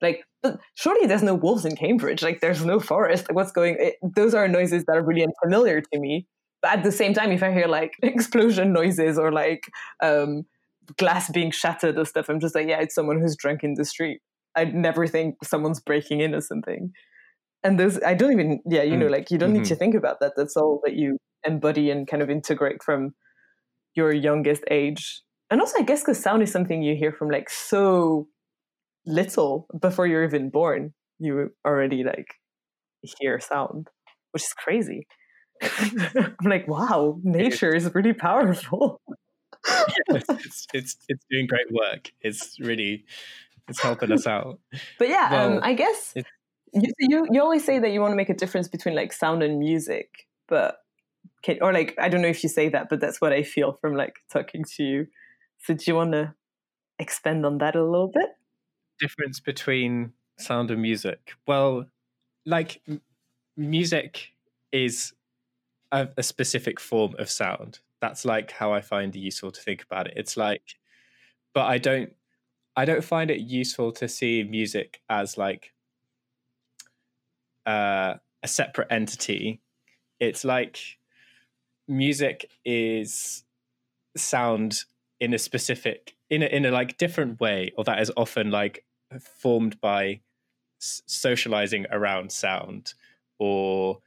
like, 0.00 0.22
but 0.42 0.58
surely 0.74 1.06
there's 1.06 1.22
no 1.22 1.34
wolves 1.34 1.64
in 1.64 1.76
Cambridge. 1.76 2.22
Like 2.22 2.40
there's 2.40 2.64
no 2.64 2.78
forest. 2.80 3.26
Like 3.28 3.36
what's 3.36 3.52
going? 3.52 3.76
It, 3.78 3.94
those 4.02 4.34
are 4.34 4.46
noises 4.48 4.84
that 4.86 4.96
are 4.96 5.02
really 5.02 5.24
unfamiliar 5.24 5.80
to 5.80 5.98
me. 5.98 6.26
But 6.62 6.78
at 6.78 6.84
the 6.84 6.92
same 6.92 7.14
time, 7.14 7.32
if 7.32 7.42
I 7.42 7.52
hear 7.52 7.66
like 7.66 7.92
explosion 8.02 8.72
noises 8.72 9.18
or 9.18 9.32
like 9.32 9.64
um, 10.02 10.42
glass 10.96 11.30
being 11.30 11.50
shattered 11.50 11.98
or 11.98 12.04
stuff, 12.04 12.28
I'm 12.28 12.40
just 12.40 12.54
like, 12.54 12.68
yeah, 12.68 12.80
it's 12.80 12.94
someone 12.94 13.20
who's 13.20 13.36
drunk 13.36 13.62
in 13.64 13.74
the 13.74 13.84
street. 13.84 14.20
I'd 14.56 14.74
never 14.74 15.06
think 15.06 15.36
someone's 15.44 15.80
breaking 15.80 16.20
in 16.20 16.34
or 16.34 16.40
something. 16.40 16.90
And 17.64 17.78
those, 17.78 18.00
I 18.02 18.14
don't 18.14 18.32
even, 18.32 18.60
yeah, 18.66 18.82
you 18.82 18.96
know, 18.96 19.06
Mm. 19.06 19.10
like 19.10 19.30
you 19.30 19.38
don't 19.38 19.52
need 19.52 19.62
Mhm. 19.64 19.68
to 19.68 19.76
think 19.76 19.94
about 19.94 20.20
that. 20.20 20.32
That's 20.36 20.56
all 20.56 20.80
that 20.84 20.94
you 20.94 21.18
embody 21.44 21.90
and 21.90 22.06
kind 22.08 22.22
of 22.22 22.30
integrate 22.30 22.82
from 22.82 23.14
your 23.94 24.12
youngest 24.12 24.62
age. 24.70 25.22
And 25.50 25.60
also, 25.60 25.78
I 25.78 25.82
guess 25.82 26.00
because 26.02 26.20
sound 26.22 26.42
is 26.42 26.52
something 26.52 26.82
you 26.82 26.94
hear 26.96 27.12
from 27.12 27.30
like 27.30 27.50
so 27.50 28.28
little 29.08 29.66
before 29.80 30.06
you're 30.06 30.24
even 30.24 30.50
born, 30.50 30.92
you 31.18 31.50
already 31.66 32.04
like 32.04 32.34
hear 33.02 33.40
sound, 33.40 33.88
which 34.32 34.42
is 34.42 34.52
crazy. 34.52 35.06
I'm 35.62 36.36
like, 36.44 36.68
wow, 36.68 37.18
nature 37.22 37.74
is 37.74 37.92
really 37.94 38.12
powerful. 38.12 39.00
it's, 40.08 40.66
it's 40.72 40.96
it's 41.08 41.24
doing 41.30 41.46
great 41.46 41.70
work. 41.72 42.12
It's 42.20 42.56
really 42.60 43.04
it's 43.66 43.80
helping 43.80 44.12
us 44.12 44.26
out. 44.26 44.60
But 44.98 45.08
yeah, 45.08 45.28
um, 45.32 45.60
I 45.62 45.74
guess 45.74 46.14
you, 46.72 46.92
you 46.98 47.26
you 47.30 47.42
always 47.42 47.64
say 47.64 47.78
that 47.80 47.90
you 47.90 48.00
want 48.00 48.12
to 48.12 48.16
make 48.16 48.28
a 48.28 48.34
difference 48.34 48.68
between 48.68 48.94
like 48.94 49.12
sound 49.12 49.42
and 49.42 49.58
music, 49.58 50.26
but 50.46 50.76
can, 51.42 51.58
or 51.60 51.72
like 51.72 51.94
I 51.98 52.08
don't 52.08 52.22
know 52.22 52.28
if 52.28 52.42
you 52.42 52.48
say 52.48 52.68
that, 52.68 52.88
but 52.88 53.00
that's 53.00 53.20
what 53.20 53.32
I 53.32 53.42
feel 53.42 53.72
from 53.80 53.96
like 53.96 54.14
talking 54.32 54.64
to 54.76 54.82
you. 54.84 55.06
So 55.64 55.74
do 55.74 55.84
you 55.86 55.96
want 55.96 56.12
to 56.12 56.34
expand 56.98 57.44
on 57.44 57.58
that 57.58 57.74
a 57.74 57.84
little 57.84 58.10
bit? 58.12 58.28
Difference 59.00 59.38
between 59.38 60.12
sound 60.38 60.70
and 60.72 60.82
music. 60.82 61.34
Well, 61.46 61.86
like 62.46 62.80
m- 62.88 63.02
music 63.56 64.30
is 64.72 65.14
a, 65.92 66.08
a 66.16 66.22
specific 66.22 66.80
form 66.80 67.14
of 67.18 67.30
sound. 67.30 67.80
That's 68.00 68.24
like 68.24 68.52
how 68.52 68.72
I 68.72 68.80
find 68.82 69.14
it 69.16 69.20
useful 69.20 69.52
to 69.52 69.60
think 69.60 69.82
about 69.84 70.08
it. 70.08 70.14
It's 70.16 70.36
like, 70.36 70.76
but 71.54 71.66
I 71.66 71.78
don't, 71.78 72.14
I 72.76 72.84
don't 72.86 73.04
find 73.04 73.30
it 73.30 73.40
useful 73.40 73.92
to 73.92 74.08
see 74.08 74.44
music 74.44 75.02
as 75.10 75.38
like 75.38 75.72
uh, 77.66 78.14
a 78.42 78.48
separate 78.48 78.88
entity. 78.90 79.60
It's 80.20 80.44
like 80.44 80.78
music 81.88 82.50
is 82.64 83.44
sound 84.16 84.84
in 85.20 85.34
a 85.34 85.38
specific 85.38 86.16
in 86.30 86.42
a, 86.42 86.46
in 86.46 86.66
a 86.66 86.70
like 86.72 86.98
different 86.98 87.40
way 87.40 87.72
or 87.78 87.84
that 87.84 88.00
is 88.00 88.12
often 88.16 88.50
like 88.50 88.84
formed 89.20 89.80
by 89.80 90.20
socializing 90.78 91.86
around 91.90 92.30
sound 92.30 92.94
or 93.38 94.00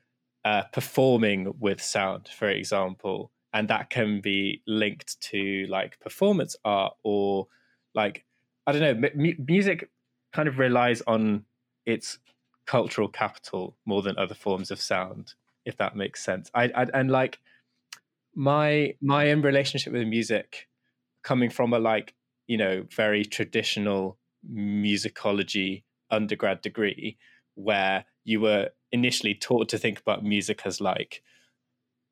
uh, 0.45 0.63
performing 0.73 1.53
with 1.59 1.81
sound 1.81 2.29
for 2.29 2.49
example 2.49 3.31
and 3.53 3.67
that 3.67 3.89
can 3.89 4.21
be 4.21 4.61
linked 4.65 5.19
to 5.21 5.65
like 5.69 5.99
performance 5.99 6.55
art 6.63 6.93
or 7.03 7.47
like 7.93 8.23
i 8.65 8.71
don't 8.71 8.81
know 8.81 9.09
m- 9.09 9.45
music 9.45 9.89
kind 10.33 10.47
of 10.47 10.57
relies 10.57 11.01
on 11.07 11.43
its 11.85 12.19
cultural 12.65 13.07
capital 13.07 13.75
more 13.85 14.01
than 14.01 14.17
other 14.17 14.33
forms 14.33 14.71
of 14.71 14.79
sound 14.79 15.33
if 15.65 15.77
that 15.77 15.95
makes 15.95 16.23
sense. 16.23 16.49
I, 16.53 16.65
I 16.75 16.87
and 16.93 17.11
like 17.11 17.39
my 18.33 18.95
my 19.01 19.31
own 19.31 19.41
relationship 19.41 19.93
with 19.93 20.07
music 20.07 20.67
coming 21.23 21.49
from 21.49 21.73
a 21.73 21.79
like 21.79 22.13
you 22.47 22.57
know 22.57 22.85
very 22.95 23.25
traditional 23.25 24.17
musicology 24.49 25.83
undergrad 26.09 26.61
degree 26.61 27.17
where 27.55 28.05
you 28.23 28.39
were 28.41 28.69
initially 28.91 29.33
taught 29.33 29.69
to 29.69 29.77
think 29.77 29.99
about 29.99 30.23
music 30.23 30.61
as 30.65 30.81
like 30.81 31.21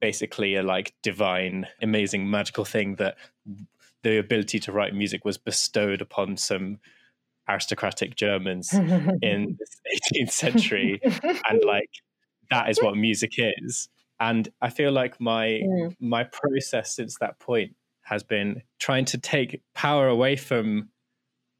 basically 0.02 0.56
a 0.56 0.63
like 0.63 0.94
divine 1.04 1.68
amazing 1.82 2.30
magical 2.30 2.63
thing 2.65 2.96
that 2.96 3.18
the 4.04 4.18
ability 4.18 4.60
to 4.60 4.72
write 4.72 4.94
music 4.96 5.26
was 5.26 5.38
bestowed 5.38 6.02
upon 6.02 6.38
some 6.38 6.78
aristocratic 7.50 8.15
germans 8.15 8.74
in 8.74 9.58
the 9.84 10.00
18th 10.15 10.32
century 10.32 11.02
and 11.04 11.62
like 11.65 11.89
that 12.50 12.70
is 12.70 12.82
what 12.82 12.96
music 12.96 13.34
is 13.38 13.89
and 14.20 14.50
i 14.62 14.70
feel 14.70 14.92
like 14.92 15.20
my 15.20 15.60
Mm. 15.63 15.96
my 16.00 16.24
process 16.24 16.96
since 16.96 17.18
that 17.20 17.39
point 17.39 17.76
has 18.04 18.24
been 18.24 18.62
trying 18.80 19.06
to 19.06 19.18
take 19.18 19.62
power 19.76 20.08
away 20.08 20.36
from 20.36 20.89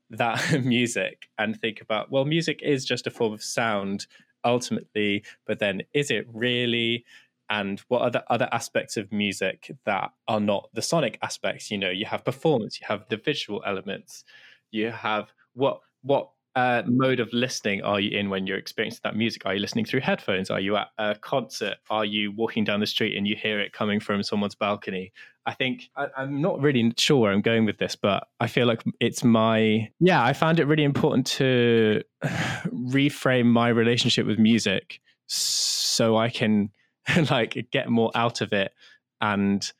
that 0.10 0.64
music 0.64 1.30
and 1.38 1.60
think 1.60 1.82
about 1.82 2.12
well 2.12 2.26
music 2.26 2.62
is 2.64 2.86
just 2.86 3.08
a 3.08 3.12
form 3.12 3.34
of 3.34 3.44
sound 3.44 4.08
ultimately 4.44 5.24
but 5.46 5.60
then 5.60 5.82
is 5.94 6.10
it 6.10 6.26
really 6.34 7.04
and 7.50 7.82
what 7.88 8.02
are 8.02 8.12
the 8.12 8.24
other 8.32 8.48
aspects 8.52 8.96
of 8.96 9.12
music 9.12 9.72
that 9.86 10.12
are 10.28 10.40
not 10.40 10.70
the 10.74 10.82
sonic 10.82 11.18
aspects 11.22 11.70
you 11.70 11.78
know 11.78 11.90
you 11.90 12.06
have 12.06 12.24
performance 12.24 12.80
you 12.80 12.88
have 12.88 13.06
the 13.10 13.18
visual 13.18 13.62
elements 13.66 14.24
you 14.72 14.90
have 14.90 15.32
what 15.54 15.82
what 16.02 16.30
uh, 16.56 16.84
mode 16.88 17.20
of 17.20 17.32
listening 17.32 17.82
are 17.84 18.00
you 18.00 18.18
in 18.18 18.30
when 18.30 18.48
you're 18.48 18.58
experiencing 18.58 19.02
that 19.04 19.16
music? 19.16 19.46
Are 19.46 19.54
you 19.54 19.62
listening 19.62 19.86
through 19.86 20.02
headphones? 20.02 20.50
Are 20.50 20.60
you 20.60 20.76
at 20.76 20.88
a 20.98 21.16
concert? 21.16 21.78
Are 21.90 22.06
you 22.06 22.32
walking 22.32 22.64
down 22.64 22.80
the 22.80 22.88
street 22.88 23.16
and 23.16 23.28
you 23.28 23.36
hear 23.36 23.60
it 23.60 23.72
coming 23.72 24.00
from 24.00 24.24
someone's 24.24 24.56
balcony? 24.56 25.14
I 25.50 25.54
think 25.56 25.90
I, 25.96 26.06
I'm 26.16 26.42
not 26.42 26.62
really 26.62 26.94
sure 26.96 27.22
where 27.22 27.32
I'm 27.32 27.42
going 27.42 27.66
with 27.66 27.80
this, 27.80 27.96
but 27.96 28.28
I 28.40 28.46
feel 28.46 28.68
like 28.68 28.84
it's 29.00 29.24
my 29.24 29.90
yeah. 30.00 30.24
I 30.24 30.34
found 30.34 30.60
it 30.60 30.66
really 30.66 30.84
important 30.84 31.26
to 31.28 32.04
reframe 32.24 33.48
my 33.48 33.70
relationship 33.70 34.28
with 34.28 34.38
music 34.38 35.00
so 35.26 36.18
I 36.18 36.30
can 36.30 36.70
like 37.32 37.68
get 37.72 37.90
more 37.90 38.12
out 38.14 38.42
of 38.42 38.54
it 38.54 38.74
and 39.22 39.72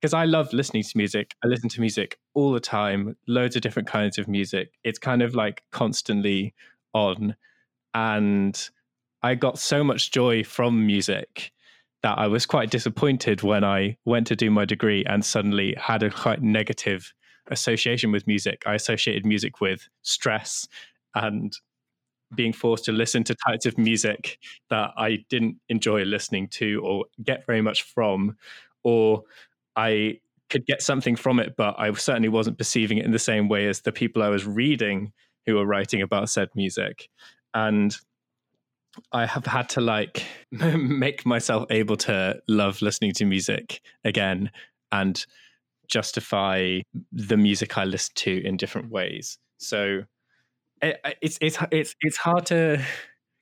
because 0.00 0.14
I 0.14 0.24
love 0.24 0.50
listening 0.54 0.84
to 0.84 0.96
music. 0.96 1.34
I 1.44 1.48
listen 1.48 1.68
to 1.70 1.80
music 1.80 2.18
all 2.32 2.52
the 2.52 2.60
time, 2.60 3.16
loads 3.26 3.54
of 3.56 3.62
different 3.62 3.88
kinds 3.88 4.16
of 4.16 4.28
music. 4.28 4.72
It's 4.84 4.98
kind 4.98 5.22
of 5.22 5.34
like 5.34 5.64
constantly 5.72 6.54
on. 6.94 7.34
And 7.94 8.70
I 9.22 9.34
got 9.34 9.58
so 9.58 9.82
much 9.82 10.12
joy 10.12 10.44
from 10.44 10.86
music 10.86 11.52
that 12.02 12.18
I 12.18 12.26
was 12.26 12.46
quite 12.46 12.70
disappointed 12.70 13.42
when 13.42 13.64
I 13.64 13.96
went 14.04 14.26
to 14.28 14.36
do 14.36 14.50
my 14.50 14.64
degree 14.64 15.04
and 15.04 15.24
suddenly 15.24 15.74
had 15.78 16.02
a 16.02 16.10
quite 16.10 16.42
negative 16.42 17.12
association 17.50 18.12
with 18.12 18.26
music. 18.26 18.62
I 18.66 18.74
associated 18.74 19.26
music 19.26 19.60
with 19.60 19.88
stress 20.02 20.66
and 21.14 21.52
being 22.34 22.52
forced 22.52 22.84
to 22.84 22.92
listen 22.92 23.24
to 23.24 23.34
types 23.46 23.66
of 23.66 23.78
music 23.78 24.38
that 24.70 24.90
I 24.96 25.24
didn't 25.30 25.56
enjoy 25.68 26.02
listening 26.02 26.48
to 26.48 26.80
or 26.84 27.06
get 27.22 27.46
very 27.46 27.62
much 27.62 27.82
from, 27.82 28.36
or 28.84 29.22
I 29.76 30.20
could 30.50 30.66
get 30.66 30.82
something 30.82 31.16
from 31.16 31.40
it, 31.40 31.56
but 31.56 31.74
I 31.78 31.92
certainly 31.94 32.28
wasn't 32.28 32.58
perceiving 32.58 32.98
it 32.98 33.04
in 33.04 33.12
the 33.12 33.18
same 33.18 33.48
way 33.48 33.66
as 33.66 33.80
the 33.80 33.92
people 33.92 34.22
I 34.22 34.28
was 34.28 34.46
reading 34.46 35.12
who 35.46 35.56
were 35.56 35.66
writing 35.66 36.02
about 36.02 36.30
said 36.30 36.48
music. 36.54 37.08
And 37.54 37.96
I 39.12 39.26
have 39.26 39.46
had 39.46 39.68
to 39.70 39.80
like 39.80 40.24
make 40.50 41.24
myself 41.26 41.66
able 41.70 41.96
to 41.98 42.40
love 42.48 42.82
listening 42.82 43.12
to 43.14 43.24
music 43.24 43.80
again 44.04 44.50
and 44.92 45.24
justify 45.88 46.80
the 47.12 47.36
music 47.36 47.78
I 47.78 47.84
listen 47.84 48.12
to 48.16 48.46
in 48.46 48.56
different 48.56 48.90
ways. 48.90 49.38
So 49.58 50.02
eh, 50.82 50.92
it, 51.04 51.18
it's 51.20 51.38
it's 51.40 51.58
it's 51.70 51.94
it's 52.00 52.16
hard 52.16 52.46
to 52.46 52.84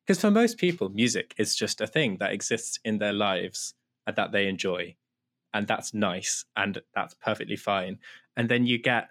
because 0.06 0.20
for 0.20 0.30
most 0.30 0.58
people, 0.58 0.88
music 0.88 1.34
is 1.36 1.56
just 1.56 1.80
a 1.80 1.86
thing 1.86 2.18
that 2.20 2.32
exists 2.32 2.78
in 2.84 2.98
their 2.98 3.12
lives 3.12 3.74
and 4.06 4.14
that 4.16 4.30
they 4.30 4.46
enjoy, 4.46 4.94
and 5.52 5.66
that's 5.66 5.92
nice 5.92 6.44
and 6.56 6.80
that's 6.94 7.14
perfectly 7.14 7.56
fine. 7.56 7.98
And 8.36 8.48
then 8.48 8.66
you 8.66 8.78
get 8.78 9.08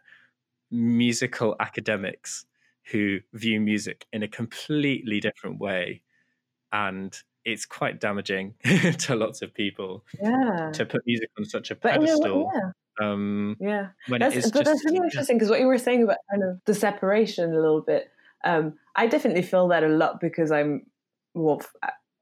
musical 0.71 1.55
academics 1.59 2.45
who 2.91 3.19
view 3.33 3.59
music 3.59 4.05
in 4.13 4.23
a 4.23 4.27
completely 4.27 5.19
different 5.19 5.59
way, 5.59 6.01
and 6.75 7.17
it's 7.45 7.65
quite 7.65 7.99
damaging 8.01 8.53
to 9.05 9.15
lots 9.15 9.41
of 9.41 9.53
people 9.53 10.03
Yeah. 10.21 10.71
to 10.73 10.85
put 10.85 11.01
music 11.05 11.29
on 11.37 11.45
such 11.45 11.71
a 11.71 11.75
But 11.75 11.93
pedestal. 11.93 12.51
yeah. 12.53 12.71
Um, 13.05 13.55
Yeah. 13.59 13.87
when 14.07 14.19
That's, 14.21 14.35
but 14.35 14.41
just 14.41 14.65
that's 14.65 14.85
really 14.85 14.97
yeah. 14.97 15.03
interesting 15.03 15.37
because 15.37 15.49
what 15.49 15.59
you 15.59 15.67
were 15.67 15.77
saying 15.77 16.03
about 16.03 16.17
kind 16.31 16.43
of 16.43 16.59
the 16.65 16.73
separation 16.73 17.51
a 17.53 17.59
little 17.59 17.81
bit. 17.81 18.09
Um, 18.43 18.73
I 18.95 19.07
definitely 19.07 19.41
feel 19.43 19.67
that 19.69 19.83
a 19.83 19.87
lot 19.87 20.19
because 20.19 20.51
I'm, 20.51 20.85
well, 21.33 21.61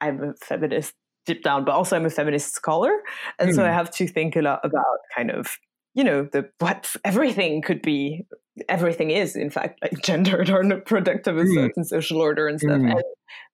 I'm 0.02 0.22
a 0.24 0.34
feminist 0.50 0.94
deep 1.26 1.44
down, 1.44 1.64
but 1.66 1.72
also 1.74 1.96
I'm 1.96 2.06
a 2.06 2.10
feminist 2.10 2.54
scholar, 2.54 2.92
and 3.40 3.54
so 3.56 3.64
I 3.64 3.70
Hmm. 3.70 3.74
have 3.76 3.92
to 3.92 4.08
think 4.08 4.36
a 4.36 4.42
lot 4.42 4.60
about 4.64 4.98
kind 5.16 5.32
of 5.32 5.48
you 5.94 6.04
know 6.04 6.28
the 6.32 6.50
what 6.60 6.96
everything 7.04 7.62
could 7.62 7.82
be. 7.82 8.26
Everything 8.70 9.10
is, 9.10 9.36
in 9.36 9.50
fact, 9.50 9.80
like 9.82 10.02
gendered 10.04 10.50
or 10.50 10.64
not 10.64 10.86
product 10.86 11.28
of 11.28 11.38
a 11.38 11.44
Hmm. 11.44 11.54
certain 11.54 11.86
social 11.86 12.22
order 12.22 12.48
and 12.48 12.60
stuff. 12.60 12.80
Hmm. 12.80 12.92
And, 12.92 13.04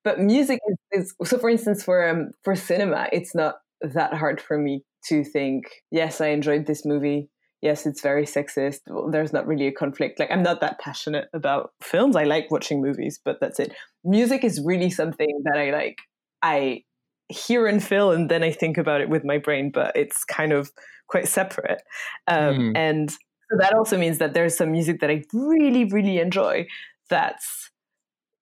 but 0.03 0.19
music 0.19 0.59
is, 0.91 1.13
is 1.21 1.29
so. 1.29 1.37
For 1.37 1.49
instance, 1.49 1.83
for 1.83 2.07
um, 2.07 2.31
for 2.43 2.55
cinema, 2.55 3.07
it's 3.13 3.33
not 3.33 3.55
that 3.81 4.13
hard 4.13 4.41
for 4.41 4.57
me 4.57 4.83
to 5.07 5.23
think. 5.23 5.65
Yes, 5.91 6.19
I 6.19 6.27
enjoyed 6.27 6.65
this 6.65 6.85
movie 6.85 7.29
yes, 7.61 7.85
it's 7.85 8.01
very 8.01 8.25
sexist. 8.25 8.79
Well, 8.87 9.09
there's 9.11 9.33
not 9.33 9.47
really 9.47 9.67
a 9.67 9.71
conflict. 9.71 10.19
Like 10.19 10.31
I'm 10.31 10.43
not 10.43 10.61
that 10.61 10.79
passionate 10.79 11.27
about 11.33 11.71
films. 11.81 12.15
I 12.15 12.23
like 12.23 12.49
watching 12.51 12.81
movies, 12.81 13.19
but 13.23 13.39
that's 13.39 13.59
it. 13.59 13.73
Music 14.03 14.43
is 14.43 14.61
really 14.63 14.89
something 14.89 15.41
that 15.43 15.57
I 15.57 15.71
like. 15.71 15.97
I 16.41 16.83
hear 17.29 17.67
and 17.67 17.83
feel, 17.83 18.11
and 18.11 18.29
then 18.29 18.43
I 18.43 18.51
think 18.51 18.77
about 18.77 19.01
it 19.01 19.09
with 19.09 19.23
my 19.23 19.37
brain, 19.37 19.71
but 19.71 19.95
it's 19.95 20.23
kind 20.25 20.51
of 20.51 20.71
quite 21.07 21.27
separate. 21.27 21.81
Um, 22.27 22.55
mm. 22.55 22.71
And 22.77 23.11
so 23.11 23.57
that 23.59 23.73
also 23.73 23.97
means 23.97 24.17
that 24.17 24.33
there's 24.33 24.57
some 24.57 24.71
music 24.71 24.99
that 25.01 25.09
I 25.09 25.23
really, 25.33 25.85
really 25.85 26.19
enjoy. 26.19 26.67
That's 27.09 27.69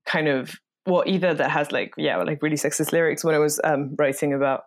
kind 0.06 0.28
of 0.28 0.56
well, 0.86 1.04
either 1.06 1.34
that 1.34 1.52
has 1.52 1.72
like 1.72 1.92
yeah, 1.98 2.18
like 2.18 2.42
really 2.42 2.56
sexist 2.56 2.92
lyrics. 2.92 3.24
When 3.24 3.36
I 3.36 3.40
was 3.40 3.60
um, 3.64 3.96
writing 3.98 4.34
about 4.34 4.62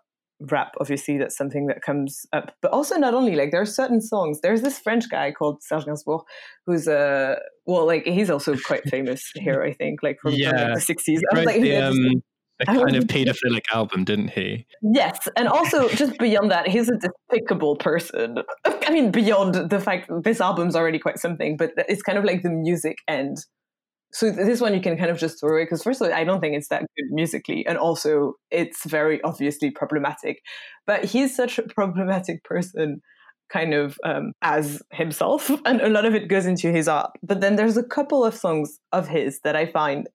rap 0.49 0.73
obviously 0.81 1.19
that's 1.19 1.37
something 1.37 1.67
that 1.67 1.83
comes 1.83 2.25
up 2.33 2.55
but 2.63 2.71
also 2.71 2.97
not 2.97 3.13
only 3.13 3.37
like 3.37 3.51
there 3.51 3.61
are 3.61 3.67
certain 3.67 4.01
songs 4.01 4.41
there's 4.41 4.63
this 4.63 4.79
french 4.79 5.11
guy 5.11 5.31
called 5.31 5.63
serge 5.63 5.85
gainsbourg 5.85 6.23
who's 6.67 6.89
a 6.89 6.99
uh, 6.99 7.35
well 7.67 7.87
like 7.87 8.05
he's 8.07 8.31
also 8.31 8.57
quite 8.65 8.83
famous 8.89 9.31
here 9.35 9.63
i 9.63 9.73
think 9.73 10.03
like 10.03 10.19
from, 10.21 10.33
yeah. 10.33 10.51
from 10.51 10.59
like, 10.73 10.87
the 10.87 10.95
60s 10.95 11.21
I 11.31 11.37
was 11.37 11.45
like, 11.45 11.61
the, 11.61 11.77
um, 11.77 12.23
a 12.61 12.67
kind 12.67 12.97
of 12.97 13.05
pedophilic 13.05 13.65
album 13.73 14.05
didn't 14.05 14.31
he? 14.31 14.67
Yes 14.83 15.29
and 15.37 15.49
also 15.49 15.89
just 15.91 16.19
beyond 16.19 16.51
that 16.51 16.69
he's 16.69 16.89
a 16.89 16.97
despicable 16.97 17.77
person. 17.77 18.39
I 18.65 18.91
mean 18.91 19.11
beyond 19.11 19.55
the 19.71 19.81
fact 19.81 20.11
this 20.23 20.41
album's 20.41 20.77
already 20.77 20.99
quite 20.99 21.19
something 21.19 21.57
but 21.57 21.73
it's 21.89 22.03
kind 22.03 22.19
of 22.19 22.25
like 22.25 22.43
the 22.43 22.51
music 22.51 22.99
and 23.09 23.37
so 24.13 24.31
this 24.31 24.61
one 24.61 24.75
you 24.75 24.81
can 24.81 24.97
kind 24.97 25.11
of 25.11 25.19
just 25.19 25.39
throw 25.41 25.57
it 25.57 25.67
because 25.67 25.85
first 25.85 26.01
of 26.01 26.09
all 26.09 26.15
i 26.15 26.25
don't 26.25 26.41
think 26.41 26.57
it's 26.57 26.69
that 26.69 26.81
good 26.81 27.11
musically 27.11 27.65
and 27.67 27.79
also 27.79 28.35
it's 28.51 28.85
very 28.85 29.23
obviously 29.23 29.71
problematic. 29.71 30.39
But 30.87 31.05
he's 31.05 31.35
such 31.35 31.59
a 31.59 31.63
problematic 31.63 32.43
person 32.45 33.01
kind 33.53 33.75
of 33.75 33.99
um, 34.05 34.33
as 34.43 34.83
himself 34.93 35.51
and 35.65 35.81
a 35.81 35.89
lot 35.89 36.05
of 36.05 36.15
it 36.15 36.29
goes 36.29 36.47
into 36.47 36.71
his 36.71 36.89
art. 36.89 37.11
But 37.23 37.41
then 37.41 37.57
there's 37.57 37.77
a 37.77 37.83
couple 37.83 38.25
of 38.25 38.35
songs 38.35 38.79
of 38.93 39.09
his 39.09 39.41
that 39.45 39.57
i 39.57 39.67
find 39.67 40.09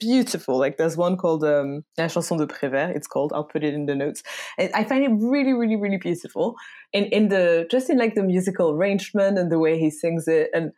beautiful. 0.00 0.58
Like 0.58 0.76
there's 0.76 0.96
one 0.96 1.16
called 1.16 1.44
um, 1.44 1.84
la 1.96 2.08
chanson 2.08 2.36
de 2.36 2.46
prévert. 2.46 2.94
It's 2.94 3.06
called. 3.06 3.32
I'll 3.34 3.44
put 3.44 3.64
it 3.64 3.74
in 3.74 3.86
the 3.86 3.94
notes. 3.94 4.22
And 4.58 4.70
i 4.74 4.84
find 4.84 5.04
it 5.04 5.10
really 5.10 5.52
really 5.52 5.76
really 5.76 5.98
beautiful. 5.98 6.54
In 6.92 7.04
in 7.06 7.28
the 7.28 7.66
just 7.70 7.90
in 7.90 7.98
like 7.98 8.14
the 8.14 8.22
musical 8.22 8.70
arrangement 8.70 9.38
and 9.38 9.50
the 9.50 9.58
way 9.58 9.78
he 9.78 9.90
sings 9.90 10.28
it 10.28 10.50
and 10.54 10.72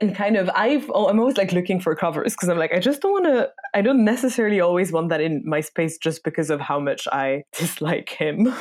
and 0.00 0.14
kind 0.14 0.36
of 0.36 0.50
I've 0.54 0.90
oh, 0.94 1.08
I'm 1.08 1.18
always 1.18 1.36
like 1.36 1.52
looking 1.52 1.80
for 1.80 1.94
covers 1.94 2.34
because 2.34 2.48
I'm 2.48 2.58
like 2.58 2.72
I 2.72 2.78
just 2.78 3.00
don't 3.00 3.12
want 3.12 3.24
to 3.24 3.50
I 3.74 3.80
don't 3.80 4.04
necessarily 4.04 4.60
always 4.60 4.92
want 4.92 5.08
that 5.08 5.20
in 5.20 5.42
my 5.44 5.60
space 5.60 5.96
just 5.96 6.22
because 6.22 6.50
of 6.50 6.60
how 6.60 6.78
much 6.78 7.08
I 7.12 7.44
dislike 7.58 8.10
him. 8.10 8.46
Mm, 8.46 8.54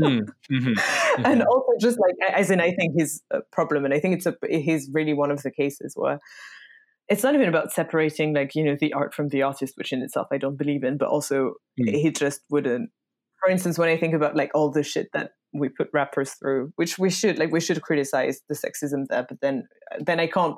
mm-hmm, 0.00 0.52
mm-hmm. 0.52 1.24
and 1.24 1.42
also 1.42 1.72
just 1.80 1.98
like 2.00 2.32
as 2.34 2.50
in 2.50 2.60
I 2.60 2.72
think 2.72 2.94
he's 2.96 3.22
a 3.30 3.40
problem 3.52 3.84
and 3.84 3.94
I 3.94 4.00
think 4.00 4.16
it's 4.16 4.26
a 4.26 4.34
he's 4.48 4.90
really 4.92 5.14
one 5.14 5.30
of 5.30 5.42
the 5.42 5.50
cases 5.50 5.92
where 5.94 6.18
it's 7.10 7.22
not 7.22 7.34
even 7.34 7.48
about 7.48 7.72
separating 7.72 8.32
like 8.34 8.54
you 8.54 8.64
know 8.64 8.76
the 8.80 8.92
art 8.92 9.12
from 9.12 9.28
the 9.28 9.42
artist 9.42 9.74
which 9.76 9.92
in 9.92 10.00
itself 10.00 10.28
I 10.32 10.38
don't 10.38 10.56
believe 10.56 10.84
in 10.84 10.96
but 10.96 11.08
also 11.08 11.54
mm. 11.78 11.90
he 11.90 12.10
just 12.10 12.40
wouldn't 12.48 12.90
for 13.40 13.50
instance 13.50 13.78
when 13.78 13.88
I 13.88 13.96
think 13.96 14.14
about 14.14 14.36
like 14.36 14.50
all 14.54 14.70
the 14.70 14.82
shit 14.82 15.08
that 15.12 15.32
we 15.52 15.68
put 15.68 15.88
rappers 15.92 16.32
through, 16.32 16.72
which 16.76 16.98
we 16.98 17.10
should 17.10 17.38
like 17.38 17.50
we 17.50 17.60
should 17.60 17.82
criticize 17.82 18.40
the 18.48 18.54
sexism 18.54 19.06
there, 19.08 19.26
but 19.28 19.40
then 19.40 19.66
then 19.98 20.20
I 20.20 20.26
can't 20.26 20.56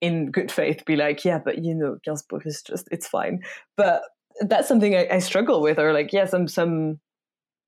in 0.00 0.30
good 0.30 0.52
faith 0.52 0.84
be 0.84 0.96
like, 0.96 1.24
yeah, 1.24 1.38
but 1.42 1.64
you 1.64 1.74
know, 1.74 1.96
Gainsbourg 2.06 2.46
is 2.46 2.62
just 2.62 2.88
it's 2.90 3.08
fine. 3.08 3.40
But 3.76 4.02
that's 4.40 4.68
something 4.68 4.94
I, 4.94 5.08
I 5.10 5.18
struggle 5.18 5.62
with, 5.62 5.78
or 5.78 5.92
like, 5.92 6.12
yeah, 6.12 6.26
some 6.26 6.46
some 6.46 7.00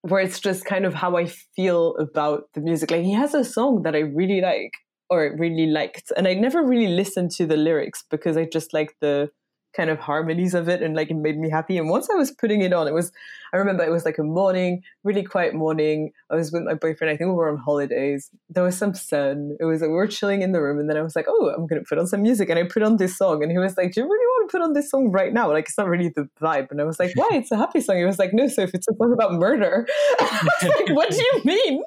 where 0.02 0.20
it's 0.20 0.40
just 0.40 0.64
kind 0.64 0.84
of 0.84 0.94
how 0.94 1.16
I 1.16 1.26
feel 1.56 1.96
about 1.96 2.44
the 2.54 2.60
music. 2.60 2.90
Like 2.90 3.02
he 3.02 3.14
has 3.14 3.34
a 3.34 3.44
song 3.44 3.82
that 3.82 3.96
I 3.96 4.00
really 4.00 4.40
like 4.40 4.72
or 5.10 5.34
really 5.38 5.66
liked, 5.66 6.12
and 6.16 6.28
I 6.28 6.34
never 6.34 6.62
really 6.62 6.92
listened 6.92 7.30
to 7.32 7.46
the 7.46 7.56
lyrics 7.56 8.04
because 8.10 8.36
I 8.36 8.44
just 8.44 8.72
liked 8.74 8.94
the 9.00 9.30
kind 9.76 9.90
of 9.90 9.98
harmonies 9.98 10.54
of 10.54 10.68
it 10.68 10.82
and 10.82 10.96
like 10.96 11.10
it 11.10 11.14
made 11.14 11.38
me 11.38 11.50
happy. 11.50 11.78
And 11.78 11.88
once 11.88 12.08
I 12.10 12.14
was 12.14 12.30
putting 12.30 12.62
it 12.62 12.72
on, 12.72 12.88
it 12.88 12.94
was 12.94 13.12
I 13.52 13.58
remember 13.58 13.84
it 13.84 13.90
was 13.90 14.04
like 14.04 14.18
a 14.18 14.22
morning, 14.22 14.82
really 15.04 15.22
quiet 15.22 15.54
morning. 15.54 16.10
I 16.30 16.34
was 16.36 16.52
with 16.52 16.62
my 16.64 16.74
boyfriend. 16.74 17.10
I 17.10 17.16
think 17.16 17.28
we 17.28 17.34
were 17.34 17.50
on 17.50 17.58
holidays. 17.58 18.30
There 18.48 18.64
was 18.64 18.76
some 18.76 18.94
sun. 18.94 19.56
It 19.60 19.64
was 19.64 19.80
like 19.80 19.90
we 19.90 19.94
were 19.94 20.06
chilling 20.06 20.42
in 20.42 20.52
the 20.52 20.60
room, 20.60 20.78
and 20.78 20.88
then 20.88 20.96
I 20.96 21.02
was 21.02 21.16
like, 21.16 21.26
"Oh, 21.28 21.50
I'm 21.56 21.66
gonna 21.66 21.82
put 21.88 21.98
on 21.98 22.06
some 22.06 22.22
music." 22.22 22.48
And 22.50 22.58
I 22.58 22.64
put 22.64 22.82
on 22.82 22.96
this 22.96 23.16
song, 23.16 23.42
and 23.42 23.52
he 23.52 23.58
was 23.58 23.76
like, 23.76 23.92
"Do 23.92 24.00
you 24.00 24.06
really 24.06 24.26
want 24.26 24.37
put 24.48 24.62
on 24.62 24.72
this 24.72 24.90
song 24.90 25.10
right 25.10 25.32
now? 25.32 25.50
Like 25.52 25.66
it's 25.66 25.78
not 25.78 25.88
really 25.88 26.08
the 26.08 26.28
vibe." 26.40 26.70
And 26.70 26.80
I 26.80 26.84
was 26.84 26.98
like, 26.98 27.12
"Why? 27.14 27.28
It's 27.32 27.50
a 27.50 27.56
happy 27.56 27.80
song." 27.80 27.96
He 27.96 28.04
was 28.04 28.18
like, 28.18 28.32
"No, 28.32 28.48
so 28.48 28.62
if 28.62 28.74
it's 28.74 28.88
a 28.88 28.94
song 28.96 29.12
about 29.12 29.32
murder." 29.34 29.86
like, 30.20 30.88
"What 30.90 31.10
do 31.10 31.16
you 31.16 31.42
mean?" 31.44 31.82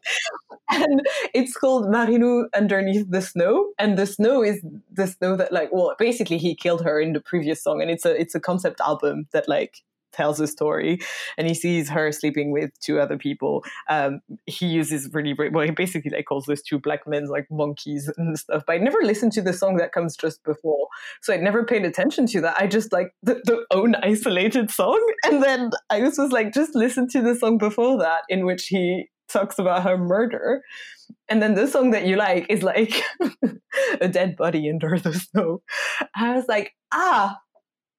And 0.70 1.02
it's 1.34 1.56
called 1.56 1.86
Marilou 1.86 2.46
Underneath 2.56 3.10
the 3.10 3.22
Snow, 3.22 3.72
and 3.78 3.98
the 3.98 4.06
snow 4.06 4.44
is 4.44 4.62
the 4.92 5.08
snow 5.08 5.36
that 5.36 5.52
like 5.52 5.70
well, 5.72 5.96
basically 6.00 6.38
he 6.38 6.56
killed 6.56 6.84
her 6.84 7.00
in 7.00 7.14
the 7.14 7.22
previous 7.22 7.64
song, 7.64 7.82
and 7.82 7.92
it's 7.92 8.06
a 8.06 8.20
it's 8.20 8.36
a 8.36 8.40
concept 8.40 8.80
album 8.82 9.28
that 9.34 9.48
like 9.48 9.82
tells 10.12 10.40
a 10.40 10.48
story 10.48 11.00
and 11.38 11.48
he 11.48 11.54
sees 11.54 11.90
her 11.90 12.12
sleeping 12.12 12.52
with 12.52 12.72
two 12.80 13.00
other 13.00 13.18
people 13.18 13.64
um, 13.90 14.22
he 14.46 14.66
uses 14.66 15.10
really 15.14 15.34
well 15.52 15.66
he 15.66 15.72
basically 15.72 16.12
like 16.12 16.26
calls 16.26 16.46
those 16.46 16.62
two 16.62 16.80
black 16.80 17.08
men 17.08 17.28
like 17.28 17.48
monkeys 17.50 18.12
and 18.18 18.38
stuff 18.38 18.64
but 18.66 18.74
i 18.74 18.78
never 18.78 19.00
listened 19.04 19.32
to 19.32 19.42
the 19.42 19.54
song 19.54 19.78
that 19.78 19.92
comes 19.92 20.16
just 20.16 20.44
before 20.44 20.88
so 21.22 21.34
i 21.34 21.38
never 21.38 21.64
paid 21.64 21.86
attention 21.86 22.26
to 22.28 22.42
that. 22.42 22.56
I 22.60 22.68
just 22.68 22.92
like 22.92 23.14
the, 23.24 23.42
the 23.46 23.66
own 23.72 23.96
isolated 23.96 24.72
song 24.72 25.02
and 25.26 25.44
then 25.44 25.72
i 25.90 26.02
was 26.02 26.18
just 26.18 26.32
like 26.32 26.54
just 26.54 26.76
listen 26.76 27.08
to 27.10 27.22
the 27.22 27.36
song 27.36 27.58
before 27.58 27.98
that 28.00 28.24
in 28.30 28.46
which 28.46 28.68
he 28.68 29.10
talks 29.30 29.58
about 29.58 29.84
her 29.84 29.98
murder 29.98 30.62
and 31.30 31.42
then 31.42 31.56
the 31.56 31.68
song 31.68 31.92
that 31.92 32.06
you 32.06 32.18
like 32.18 32.46
is 32.50 32.64
like 32.64 33.02
a 34.02 34.08
dead 34.08 34.36
body 34.36 34.70
under 34.70 35.00
the 35.00 35.14
snow. 35.14 35.62
I 36.16 36.36
was 36.36 36.46
like 36.48 36.74
ah 36.94 37.38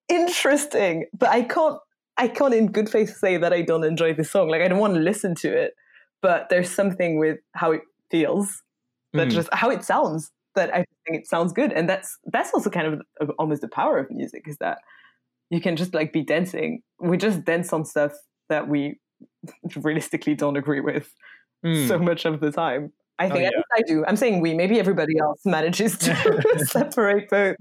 interesting 0.09 1.07
but 1.19 1.31
i 1.31 1.43
can't 1.43 1.79
I 2.17 2.29
can't 2.29 2.55
in 2.55 2.71
good 2.71 2.89
faith 2.89 3.17
say 3.17 3.37
that 3.37 3.53
I 3.53 3.63
don't 3.63 3.85
enjoy 3.85 4.15
the 4.15 4.25
song. 4.25 4.49
Like 4.49 4.63
I 4.63 4.69
don't 4.69 4.79
want 4.79 4.95
to 4.95 5.01
listen 5.01 5.35
to 5.37 5.53
it, 5.53 5.75
but 6.21 6.49
there's 6.51 6.71
something 6.71 7.19
with 7.19 7.39
how 7.55 7.73
it 7.73 7.83
feels 8.11 8.63
that 9.15 9.29
mm. 9.29 9.33
just 9.33 9.49
how 9.53 9.71
it 9.71 9.85
sounds 9.85 10.31
that 10.55 10.71
I 10.71 10.85
think 11.07 11.21
it 11.21 11.27
sounds 11.27 11.53
good, 11.53 11.73
and 11.73 11.89
that's 11.89 12.19
that's 12.27 12.53
also 12.53 12.71
kind 12.71 13.03
of 13.21 13.31
almost 13.39 13.63
the 13.63 13.69
power 13.69 13.99
of 13.99 14.11
music 14.11 14.45
is 14.47 14.59
that 14.59 14.79
you 15.51 15.61
can 15.61 15.77
just 15.77 15.95
like 15.95 16.13
be 16.13 16.23
dancing. 16.23 16.83
We 17.01 17.17
just 17.17 17.45
dance 17.45 17.73
on 17.73 17.85
stuff 17.85 18.13
that 18.49 18.69
we 18.69 18.99
realistically 19.77 20.35
don't 20.35 20.57
agree 20.57 20.81
with 20.81 21.13
mm. 21.65 21.89
so 21.89 21.99
much 21.99 22.25
of 22.25 22.41
the 22.41 22.51
time. 22.51 22.93
I 23.23 23.29
think 23.29 23.53
oh, 23.55 23.57
yeah. 23.57 23.63
I 23.77 23.83
do. 23.83 24.05
I'm 24.07 24.17
saying 24.17 24.41
we. 24.41 24.55
Maybe 24.55 24.81
everybody 24.81 25.19
else 25.19 25.41
manages 25.45 25.97
to 25.99 26.43
separate 26.67 27.31
both. 27.31 27.57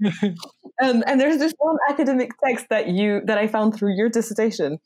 Um, 0.82 1.04
and 1.06 1.20
there's 1.20 1.38
this 1.38 1.54
one 1.58 1.76
academic 1.88 2.32
text 2.44 2.66
that 2.70 2.88
you 2.88 3.20
that 3.26 3.38
I 3.38 3.46
found 3.46 3.74
through 3.74 3.94
your 3.94 4.08
dissertation, 4.08 4.78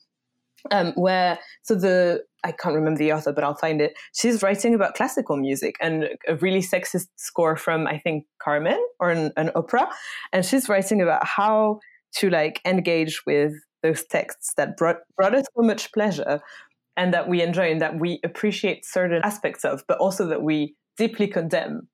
um, 0.71 0.93
where 0.93 1.39
so 1.63 1.75
the 1.75 2.23
I 2.43 2.51
can't 2.51 2.75
remember 2.75 2.99
the 2.99 3.11
author, 3.11 3.33
but 3.33 3.43
I'll 3.43 3.55
find 3.55 3.81
it. 3.81 3.93
She's 4.13 4.43
writing 4.43 4.75
about 4.75 4.93
classical 4.93 5.35
music 5.35 5.75
and 5.81 6.09
a 6.27 6.35
really 6.35 6.61
sexist 6.61 7.07
score 7.15 7.55
from 7.55 7.87
I 7.87 7.97
think 7.97 8.25
Carmen 8.39 8.79
or 8.99 9.09
an, 9.09 9.31
an 9.35 9.51
opera, 9.55 9.89
and 10.31 10.45
she's 10.45 10.69
writing 10.69 11.01
about 11.01 11.25
how 11.25 11.79
to 12.17 12.29
like 12.29 12.61
engage 12.65 13.25
with 13.25 13.53
those 13.83 14.03
texts 14.05 14.53
that 14.57 14.77
brought 14.77 14.97
brought 15.15 15.33
us 15.33 15.45
so 15.55 15.63
much 15.63 15.91
pleasure 15.91 16.41
and 16.97 17.13
that 17.13 17.29
we 17.29 17.41
enjoy 17.41 17.71
and 17.71 17.79
that 17.79 17.99
we 17.99 18.19
appreciate 18.25 18.83
certain 18.83 19.21
aspects 19.23 19.63
of, 19.63 19.83
but 19.87 19.99
also 19.99 20.25
that 20.27 20.41
we 20.41 20.75
deeply 20.97 21.27
condemn 21.27 21.87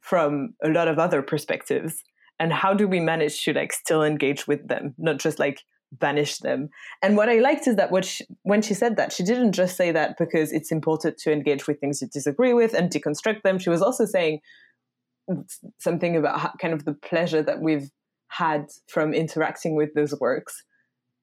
from 0.00 0.54
a 0.64 0.70
lot 0.70 0.88
of 0.88 0.98
other 0.98 1.20
perspectives. 1.22 2.02
And 2.40 2.52
how 2.52 2.72
do 2.72 2.88
we 2.88 2.98
manage 2.98 3.44
to 3.44 3.52
like 3.52 3.72
still 3.72 4.02
engage 4.02 4.46
with 4.46 4.66
them, 4.68 4.94
not 4.96 5.18
just 5.18 5.38
like 5.38 5.60
banish 5.92 6.38
them? 6.38 6.70
And 7.02 7.16
what 7.16 7.28
I 7.28 7.40
liked 7.40 7.68
is 7.68 7.76
that 7.76 7.90
what 7.90 8.06
she, 8.06 8.24
when 8.42 8.62
she 8.62 8.72
said 8.72 8.96
that, 8.96 9.12
she 9.12 9.22
didn't 9.22 9.52
just 9.52 9.76
say 9.76 9.92
that 9.92 10.16
because 10.18 10.50
it's 10.50 10.72
important 10.72 11.18
to 11.18 11.32
engage 11.32 11.66
with 11.66 11.78
things 11.78 12.00
you 12.00 12.08
disagree 12.08 12.54
with 12.54 12.72
and 12.72 12.90
deconstruct 12.90 13.42
them. 13.42 13.58
She 13.58 13.70
was 13.70 13.82
also 13.82 14.06
saying 14.06 14.40
something 15.78 16.16
about 16.16 16.40
how, 16.40 16.52
kind 16.58 16.72
of 16.72 16.86
the 16.86 16.94
pleasure 16.94 17.42
that 17.42 17.60
we've 17.60 17.90
had 18.28 18.68
from 18.86 19.12
interacting 19.12 19.74
with 19.74 19.92
those 19.94 20.18
works 20.20 20.62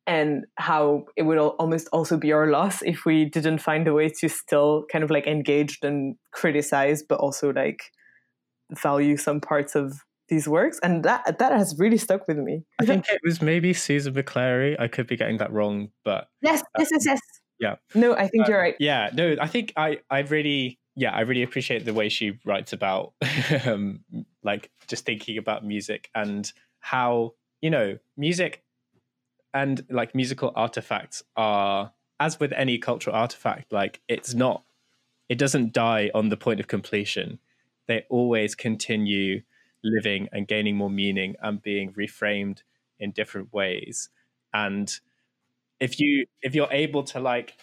and 0.07 0.45
how 0.57 1.05
it 1.15 1.23
would 1.23 1.37
almost 1.37 1.87
also 1.91 2.17
be 2.17 2.31
our 2.31 2.47
loss 2.47 2.81
if 2.83 3.05
we 3.05 3.25
didn't 3.25 3.57
find 3.57 3.87
a 3.87 3.93
way 3.93 4.09
to 4.09 4.29
still 4.29 4.85
kind 4.91 5.03
of 5.03 5.09
like 5.09 5.25
engage 5.25 5.79
and 5.81 6.15
criticize 6.31 7.01
but 7.01 7.19
also 7.19 7.51
like 7.51 7.91
value 8.71 9.17
some 9.17 9.41
parts 9.41 9.75
of 9.75 10.01
these 10.27 10.47
works. 10.47 10.79
And 10.81 11.03
that 11.03 11.37
that 11.39 11.51
has 11.51 11.75
really 11.77 11.97
stuck 11.97 12.27
with 12.27 12.37
me. 12.37 12.63
I 12.81 12.85
think 12.85 13.05
it 13.09 13.21
was 13.23 13.41
maybe 13.41 13.73
susan 13.73 14.13
mcclary 14.13 14.79
i 14.79 14.87
could 14.87 15.07
be 15.07 15.15
getting 15.15 15.37
that 15.37 15.51
wrong 15.51 15.89
but 16.03 16.29
yes 16.41 16.63
yes 16.77 16.89
yes 16.91 17.05
yes. 17.05 17.19
Yeah. 17.57 17.75
No 17.93 18.13
i 18.15 18.27
think 18.27 18.45
uh, 18.45 18.49
you're 18.49 18.59
right. 18.59 18.75
yeah 18.79 19.09
no 19.13 19.35
i 19.39 19.47
think 19.47 19.71
i 19.77 19.99
i 20.09 20.19
really 20.19 20.77
yeah 20.95 21.11
i 21.11 21.21
really 21.21 21.43
appreciate 21.43 21.85
the 21.85 21.93
way 21.93 22.09
she 22.09 22.39
writes 22.43 22.73
about 22.73 23.13
um 23.65 24.03
like 24.43 24.71
just 24.87 25.05
thinking 25.05 25.37
about 25.37 25.63
music 25.63 26.09
and 26.13 26.51
how 26.79 27.31
you 27.61 27.69
know 27.69 27.97
music 28.17 28.64
and 29.55 29.83
like 29.89 30.13
musical 30.13 30.51
artifacts 30.55 31.23
are 31.35 31.91
as 32.19 32.39
with 32.39 32.53
any 32.53 32.77
cultural 32.77 33.15
artifact 33.15 33.73
like 33.73 34.01
it's 34.07 34.35
not 34.35 34.63
it 35.27 35.39
doesn't 35.39 35.73
die 35.73 36.11
on 36.13 36.29
the 36.29 36.37
point 36.37 36.59
of 36.59 36.67
completion 36.67 37.39
they 37.87 38.05
always 38.09 38.53
continue 38.53 39.41
living 39.83 40.27
and 40.31 40.47
gaining 40.47 40.75
more 40.75 40.89
meaning 40.89 41.35
and 41.41 41.61
being 41.61 41.93
reframed 41.93 42.63
in 42.99 43.11
different 43.11 43.53
ways. 43.53 44.09
And 44.53 44.91
if 45.79 45.99
you 45.99 46.25
if 46.41 46.55
you're 46.55 46.71
able 46.71 47.03
to 47.03 47.19
like 47.19 47.57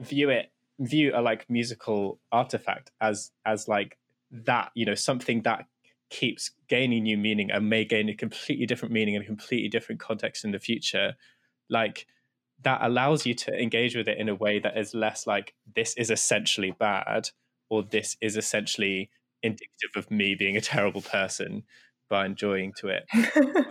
view 0.00 0.30
it 0.30 0.50
view 0.78 1.12
a 1.14 1.22
like 1.22 1.48
musical 1.48 2.20
artifact 2.30 2.90
as 3.00 3.30
as 3.46 3.66
like 3.66 3.96
that 4.30 4.70
you 4.74 4.84
know 4.84 4.94
something 4.94 5.40
that 5.42 5.66
keeps 6.10 6.50
gaining 6.68 7.02
new 7.02 7.16
meaning 7.16 7.50
and 7.50 7.68
may 7.68 7.84
gain 7.84 8.08
a 8.08 8.14
completely 8.14 8.66
different 8.66 8.92
meaning 8.92 9.14
in 9.14 9.22
a 9.22 9.26
completely 9.26 9.68
different 9.68 10.00
context 10.00 10.44
in 10.44 10.52
the 10.52 10.58
future 10.58 11.14
like 11.68 12.06
that 12.62 12.80
allows 12.82 13.26
you 13.26 13.34
to 13.34 13.52
engage 13.60 13.96
with 13.96 14.08
it 14.08 14.18
in 14.18 14.28
a 14.28 14.34
way 14.34 14.58
that 14.58 14.76
is 14.78 14.94
less 14.94 15.26
like 15.26 15.54
this 15.74 15.94
is 15.96 16.10
essentially 16.10 16.70
bad 16.70 17.28
or 17.68 17.82
this 17.82 18.16
is 18.20 18.36
essentially 18.36 19.10
indicative 19.42 19.90
of 19.96 20.10
me 20.10 20.34
being 20.34 20.56
a 20.56 20.60
terrible 20.60 21.02
person 21.02 21.64
by 22.08 22.24
enjoying 22.24 22.72
to 22.78 22.88
it, 22.88 23.04
it. 23.12 23.66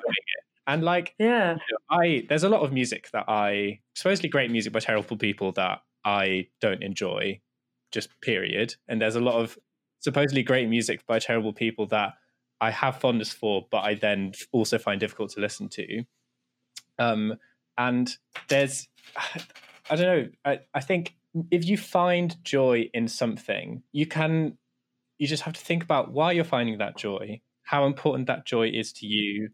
and 0.67 0.83
like 0.83 1.15
yeah 1.17 1.53
you 1.53 1.57
know, 1.71 1.97
i 1.97 2.23
there's 2.27 2.43
a 2.43 2.49
lot 2.49 2.61
of 2.61 2.73
music 2.73 3.09
that 3.13 3.23
i 3.29 3.79
supposedly 3.95 4.29
great 4.29 4.51
music 4.51 4.73
by 4.73 4.79
terrible 4.79 5.17
people 5.17 5.51
that 5.53 5.79
i 6.03 6.45
don't 6.59 6.83
enjoy 6.83 7.39
just 7.91 8.09
period 8.21 8.75
and 8.89 9.01
there's 9.01 9.15
a 9.15 9.21
lot 9.21 9.41
of 9.41 9.57
supposedly 9.99 10.43
great 10.43 10.67
music 10.67 11.05
by 11.07 11.17
terrible 11.17 11.53
people 11.53 11.87
that 11.87 12.13
I 12.61 12.71
have 12.71 12.99
fondness 12.99 13.31
for, 13.31 13.67
but 13.69 13.79
I 13.79 13.95
then 13.95 14.33
also 14.51 14.77
find 14.77 14.99
difficult 14.99 15.31
to 15.31 15.41
listen 15.41 15.69
to. 15.69 16.03
Um, 16.99 17.35
and 17.77 18.15
there's, 18.47 18.87
I 19.89 19.95
don't 19.95 20.05
know, 20.05 20.27
I, 20.43 20.59
I 20.73 20.79
think 20.79 21.15
if 21.51 21.65
you 21.65 21.77
find 21.77 22.43
joy 22.43 22.89
in 22.93 23.07
something, 23.07 23.83
you 23.91 24.05
can, 24.05 24.57
you 25.19 25.27
just 25.27 25.43
have 25.43 25.53
to 25.53 25.61
think 25.61 25.83
about 25.83 26.11
why 26.11 26.31
you're 26.31 26.43
finding 26.43 26.77
that 26.79 26.97
joy, 26.97 27.41
how 27.63 27.85
important 27.85 28.27
that 28.27 28.45
joy 28.45 28.69
is 28.69 28.93
to 28.93 29.05
you, 29.05 29.49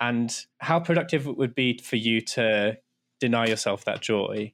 and 0.00 0.36
how 0.58 0.80
productive 0.80 1.26
it 1.26 1.36
would 1.36 1.54
be 1.54 1.78
for 1.78 1.96
you 1.96 2.20
to 2.20 2.76
deny 3.20 3.46
yourself 3.46 3.84
that 3.84 4.00
joy 4.00 4.52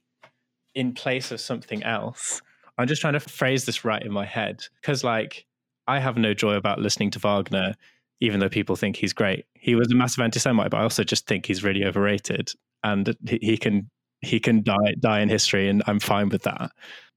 in 0.73 0.93
place 0.93 1.31
of 1.31 1.41
something 1.41 1.83
else. 1.83 2.41
I'm 2.77 2.87
just 2.87 3.01
trying 3.01 3.13
to 3.13 3.19
phrase 3.19 3.65
this 3.65 3.83
right 3.83 4.01
in 4.01 4.11
my 4.11 4.25
head 4.25 4.63
because, 4.81 5.03
like, 5.03 5.45
I 5.87 5.99
have 5.99 6.17
no 6.17 6.33
joy 6.33 6.53
about 6.55 6.79
listening 6.79 7.11
to 7.11 7.19
Wagner, 7.19 7.75
even 8.19 8.39
though 8.39 8.49
people 8.49 8.75
think 8.75 8.95
he's 8.95 9.13
great. 9.13 9.45
He 9.53 9.75
was 9.75 9.91
a 9.91 9.95
massive 9.95 10.23
anti-Semite, 10.23 10.71
but 10.71 10.77
I 10.77 10.83
also 10.83 11.03
just 11.03 11.27
think 11.27 11.45
he's 11.45 11.63
really 11.63 11.85
overrated, 11.85 12.51
and 12.83 13.15
he, 13.27 13.39
he 13.41 13.57
can 13.57 13.89
he 14.21 14.39
can 14.39 14.63
die 14.63 14.95
die 14.99 15.21
in 15.21 15.29
history, 15.29 15.67
and 15.67 15.83
I'm 15.87 15.99
fine 15.99 16.29
with 16.29 16.43
that. 16.43 16.71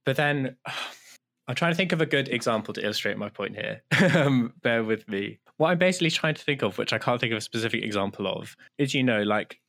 But 0.05 0.17
then 0.17 0.57
I'm 1.47 1.55
trying 1.55 1.73
to 1.73 1.77
think 1.77 1.93
of 1.93 2.01
a 2.01 2.07
good 2.07 2.29
example 2.31 2.73
to 2.73 2.83
illustrate 2.83 3.19
my 3.19 3.29
point 3.29 3.55
here. 3.55 3.83
um, 4.17 4.55
bear 4.63 4.83
with 4.83 5.07
me. 5.09 5.41
What 5.59 5.71
I'm 5.71 5.79
basically 5.79 6.11
trying 6.11 6.35
to 6.35 6.43
think 6.43 6.63
of, 6.63 6.79
which 6.79 6.95
I 6.95 6.99
can't 6.99 7.21
think 7.21 7.33
of 7.33 7.37
a 7.37 7.43
specific 7.43 7.85
example 7.85 8.27
of, 8.27 8.57
is 8.79 8.95
you 8.95 9.03
know, 9.03 9.23
like 9.23 9.61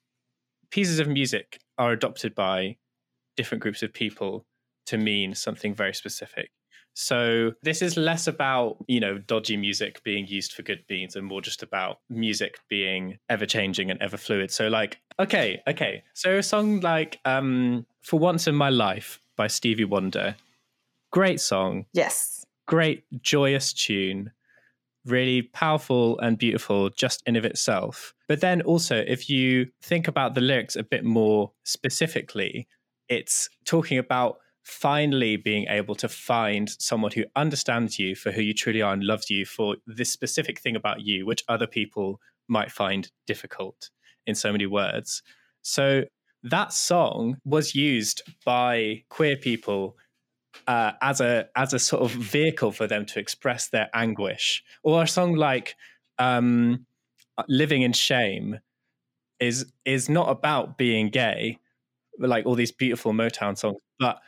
pieces 0.71 0.99
of 0.99 1.09
music 1.09 1.59
are 1.77 1.91
adopted 1.91 2.33
by 2.33 2.77
different 3.35 3.61
groups 3.61 3.83
of 3.83 3.93
people 3.93 4.45
to 4.85 4.97
mean 4.97 5.35
something 5.35 5.73
very 5.73 5.93
specific. 5.93 6.51
So 6.95 7.51
this 7.61 7.81
is 7.81 7.97
less 7.97 8.25
about, 8.25 8.77
you 8.87 9.01
know, 9.01 9.17
dodgy 9.17 9.57
music 9.57 10.01
being 10.03 10.25
used 10.27 10.53
for 10.53 10.63
good 10.63 10.83
means 10.89 11.17
and 11.17 11.27
more 11.27 11.41
just 11.41 11.61
about 11.61 11.99
music 12.09 12.57
being 12.69 13.19
ever 13.29 13.45
changing 13.45 13.91
and 13.91 14.01
ever 14.01 14.15
fluid. 14.15 14.49
So 14.49 14.69
like, 14.69 14.99
okay, 15.19 15.61
okay. 15.67 16.03
So 16.13 16.37
a 16.37 16.43
song 16.43 16.79
like 16.79 17.19
um 17.25 17.85
For 18.01 18.17
Once 18.17 18.47
in 18.47 18.55
My 18.55 18.69
Life 18.69 19.19
by 19.35 19.47
Stevie 19.47 19.83
Wonder. 19.83 20.37
Great 21.11 21.41
song. 21.41 21.85
Yes. 21.91 22.45
Great 22.65 23.03
joyous 23.21 23.73
tune. 23.73 24.31
Really 25.05 25.41
powerful 25.41 26.17
and 26.19 26.37
beautiful 26.37 26.89
just 26.91 27.21
in 27.25 27.35
of 27.35 27.43
itself. 27.43 28.13
But 28.29 28.39
then 28.39 28.61
also 28.61 29.03
if 29.05 29.29
you 29.29 29.67
think 29.81 30.07
about 30.07 30.33
the 30.33 30.41
lyrics 30.41 30.77
a 30.77 30.83
bit 30.83 31.03
more 31.03 31.51
specifically, 31.65 32.69
it's 33.09 33.49
talking 33.65 33.97
about 33.97 34.37
finally 34.66 35.38
being 35.38 35.68
able 35.70 35.93
to 35.93 36.09
find 36.09 36.70
someone 36.80 37.11
who 37.11 37.24
understands 37.36 37.99
you 37.99 38.16
for 38.16 38.32
who 38.32 38.41
you 38.41 38.53
truly 38.53 38.82
are 38.82 38.93
and 38.93 39.03
loves 39.03 39.30
you 39.30 39.45
for 39.45 39.78
this 39.86 40.11
specific 40.11 40.59
thing 40.59 40.76
about 40.76 41.01
you, 41.01 41.26
which 41.26 41.43
other 41.47 41.68
people 41.68 42.20
might 42.47 42.72
find 42.72 43.11
difficult 43.28 43.91
in 44.26 44.34
so 44.34 44.51
many 44.51 44.66
words. 44.66 45.22
So 45.61 46.05
that 46.43 46.74
song 46.74 47.38
was 47.45 47.76
used 47.76 48.24
by 48.43 49.03
queer 49.09 49.38
people 49.38 49.97
uh, 50.68 50.93
as 51.01 51.22
a 51.22 51.47
as 51.55 51.74
a 51.74 51.80
sort 51.80 52.01
of 52.01 52.11
vehicle 52.11 52.72
for 52.72 52.88
them 52.88 53.05
to 53.05 53.20
express 53.20 53.68
their 53.68 53.89
anguish. 53.93 54.63
Or 54.84 55.03
a 55.03 55.07
song 55.07 55.36
like 55.36 55.76
um, 56.18 56.88
"Living 57.47 57.84
in 57.84 57.93
Shame" 57.93 58.59
is 59.39 59.72
is 59.86 60.09
not 60.09 60.30
about 60.30 60.78
being 60.78 61.09
gay, 61.09 61.59
like 62.18 62.47
all 62.47 62.55
these 62.55 62.72
beautiful 62.72 63.11
Motown 63.11 63.57
songs, 63.57 63.78
but 63.99 64.20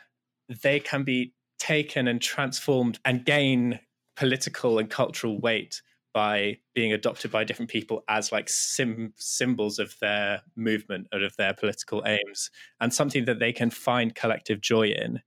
they 0.62 0.80
can 0.80 1.04
be 1.04 1.32
taken 1.58 2.08
and 2.08 2.20
transformed 2.20 2.98
and 3.04 3.24
gain 3.24 3.80
political 4.16 4.78
and 4.78 4.90
cultural 4.90 5.40
weight 5.40 5.82
by 6.14 6.58
being 6.74 6.92
adopted 6.92 7.30
by 7.30 7.44
different 7.44 7.70
people 7.70 8.02
as 8.08 8.32
like 8.32 8.48
sim- 8.48 9.12
symbols 9.16 9.78
of 9.78 9.94
their 10.00 10.40
movement 10.56 11.06
or 11.12 11.22
of 11.22 11.36
their 11.36 11.54
political 11.54 12.02
aims 12.06 12.50
and 12.80 12.92
something 12.92 13.24
that 13.26 13.38
they 13.38 13.52
can 13.52 13.70
find 13.70 14.14
collective 14.14 14.60
joy 14.60 14.88
in. 14.88 15.20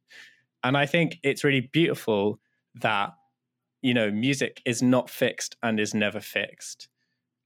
And 0.64 0.78
i 0.78 0.86
think 0.86 1.18
it's 1.24 1.44
really 1.44 1.70
beautiful 1.72 2.40
that 2.76 3.14
you 3.82 3.94
know 3.94 4.12
music 4.12 4.62
is 4.66 4.82
not 4.82 5.10
fixed 5.10 5.56
and 5.64 5.80
is 5.80 5.94
never 5.94 6.20
fixed 6.20 6.88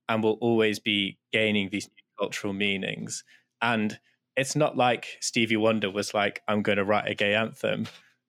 and 0.09 0.23
will 0.23 0.37
always 0.41 0.79
be 0.79 1.17
gaining 1.31 1.69
these 1.69 1.89
cultural 2.19 2.53
meanings. 2.53 3.23
And 3.61 3.99
it's 4.37 4.55
not 4.55 4.77
like 4.77 5.17
Stevie 5.21 5.57
Wonder 5.57 5.89
was 5.89 6.13
like, 6.13 6.41
I'm 6.47 6.61
going 6.61 6.77
to 6.77 6.83
write 6.83 7.09
a 7.09 7.15
gay 7.15 7.35
anthem, 7.35 7.87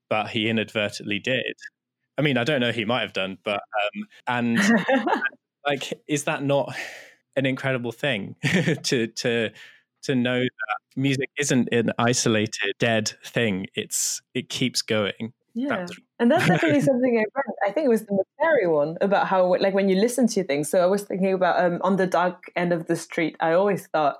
but 0.09 0.29
he 0.29 0.49
inadvertently 0.49 1.19
did. 1.19 1.55
I 2.19 2.23
mean, 2.23 2.39
I 2.39 2.45
don't 2.45 2.61
know, 2.61 2.73
he 2.73 2.85
might 2.85 3.03
have 3.03 3.13
done, 3.13 3.39
but, 3.45 3.61
um, 3.61 4.07
and 4.27 4.59
like, 5.67 5.93
is 6.09 6.25
that 6.25 6.43
not 6.43 6.75
an 7.35 7.45
incredible 7.45 7.93
thing 7.93 8.37
to, 8.85 9.07
to, 9.09 9.51
to 10.03 10.15
know 10.15 10.41
that 10.41 10.79
music 10.97 11.29
isn't 11.39 11.69
an 11.73 11.93
isolated, 11.99 12.75
dead 12.79 13.13
thing? 13.25 13.67
It's, 13.75 14.23
it 14.33 14.49
keeps 14.49 14.81
going. 14.83 15.33
Yeah. 15.55 15.69
That's... 15.69 15.93
and 16.19 16.31
that's 16.31 16.47
definitely 16.47 16.81
something 16.83 17.19
I 17.19 17.25
read. 17.35 17.55
I 17.69 17.73
think 17.73 17.87
it 17.87 17.91
was 17.91 18.05
the 18.05 18.13
McClary 18.13 18.71
one 18.71 18.97
about 19.01 19.27
how, 19.27 19.57
like, 19.57 19.75
when 19.75 19.89
you 19.89 19.97
listen 19.97 20.27
to 20.29 20.45
things. 20.45 20.71
So 20.71 20.81
I 20.81 20.87
was 20.87 21.03
thinking 21.03 21.35
about 21.35 21.63
um, 21.63 21.81
on 21.83 21.97
the 21.97 22.07
dark 22.07 22.45
end 22.55 22.73
of 22.73 22.87
the 22.87 22.97
street. 22.97 23.37
I 23.41 23.53
always 23.53 23.87
thought 23.89 24.17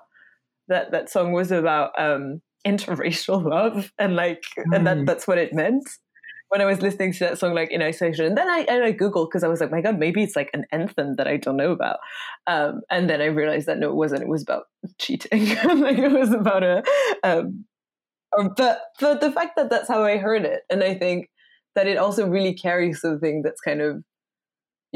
that 0.69 0.91
that 0.93 1.11
song 1.11 1.33
was 1.33 1.51
about 1.51 1.91
um, 1.99 2.41
interracial 2.67 3.45
love 3.45 3.93
and 3.99 4.17
like 4.17 4.43
mm. 4.59 4.75
and 4.75 4.87
that 4.87 4.97
mm. 4.99 5.07
that's 5.07 5.27
what 5.27 5.39
it 5.39 5.53
meant 5.53 5.89
when 6.49 6.61
I 6.61 6.65
was 6.65 6.81
listening 6.81 7.13
to 7.13 7.19
that 7.21 7.39
song 7.39 7.55
like 7.55 7.71
in 7.71 7.83
isolation. 7.83 8.25
And 8.25 8.37
then 8.37 8.49
I 8.49 8.61
and 8.69 8.85
I 8.85 8.93
googled 8.93 9.29
because 9.29 9.43
I 9.43 9.49
was 9.49 9.61
like, 9.61 9.71
my 9.71 9.81
god, 9.81 9.99
maybe 9.99 10.23
it's 10.23 10.37
like 10.37 10.51
an 10.55 10.65
anthem 10.73 11.17
that 11.17 11.27
I 11.27 11.37
don't 11.37 11.57
know 11.57 11.73
about. 11.73 11.99
Um, 12.47 12.83
and 12.91 13.11
then 13.11 13.21
I 13.21 13.27
realized 13.27 13.67
that 13.67 13.79
no, 13.79 13.91
it 13.91 13.97
wasn't. 13.97 14.23
It 14.23 14.29
was 14.29 14.43
about 14.43 14.65
cheating. 14.99 15.49
like 15.81 15.99
it 15.99 16.13
was 16.13 16.33
about 16.33 16.63
a. 16.63 16.83
Um, 17.23 17.65
or, 18.33 18.51
but 18.55 18.81
but 19.01 19.21
the 19.21 19.33
fact 19.33 19.57
that 19.57 19.71
that's 19.71 19.89
how 19.89 20.05
I 20.05 20.19
heard 20.19 20.45
it, 20.45 20.63
and 20.71 20.83
I 20.83 20.95
think 20.95 21.31
that 21.75 21.87
it 21.87 21.99
also 21.99 22.29
really 22.29 22.55
carries 22.55 23.01
something 23.01 23.43
that's 23.43 23.61
kind 23.61 23.81
of 23.81 24.03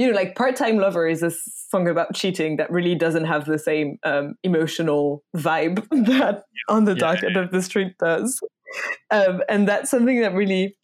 you 0.01 0.07
know, 0.07 0.14
like 0.14 0.34
Part 0.34 0.57
Time 0.57 0.78
Lover 0.78 1.07
is 1.07 1.22
a 1.22 1.30
song 1.30 1.86
about 1.86 2.14
cheating 2.14 2.57
that 2.57 2.70
really 2.70 2.94
doesn't 2.94 3.26
have 3.26 3.44
the 3.44 3.59
same 3.59 3.98
um, 4.03 4.34
emotional 4.42 5.22
vibe 5.36 5.86
that 6.07 6.44
On 6.70 6.86
the 6.86 6.92
yeah. 6.92 6.98
Dark 6.98 7.22
End 7.22 7.36
of 7.36 7.51
the 7.51 7.61
Street 7.61 7.92
does. 7.98 8.40
Um, 9.11 9.42
and 9.46 9.68
that's 9.68 9.90
something 9.90 10.22
that 10.22 10.32
really, 10.32 10.78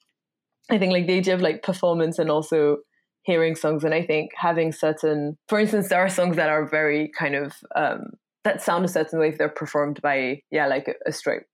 I 0.70 0.76
think, 0.76 0.92
like 0.92 1.06
the 1.06 1.14
idea 1.14 1.32
of 1.32 1.40
like 1.40 1.62
performance 1.62 2.18
and 2.18 2.30
also 2.30 2.76
hearing 3.22 3.56
songs. 3.56 3.84
And 3.84 3.94
I 3.94 4.04
think 4.04 4.32
having 4.36 4.70
certain, 4.70 5.38
for 5.48 5.58
instance, 5.58 5.88
there 5.88 6.00
are 6.00 6.10
songs 6.10 6.36
that 6.36 6.50
are 6.50 6.66
very 6.66 7.10
kind 7.18 7.36
of, 7.36 7.54
um, 7.74 8.10
that 8.44 8.60
sound 8.60 8.84
a 8.84 8.88
certain 8.88 9.18
way 9.18 9.30
if 9.30 9.38
they're 9.38 9.48
performed 9.48 9.98
by, 10.02 10.42
yeah, 10.50 10.66
like 10.66 10.88
a, 10.88 11.08
a 11.08 11.12
straight 11.12 11.44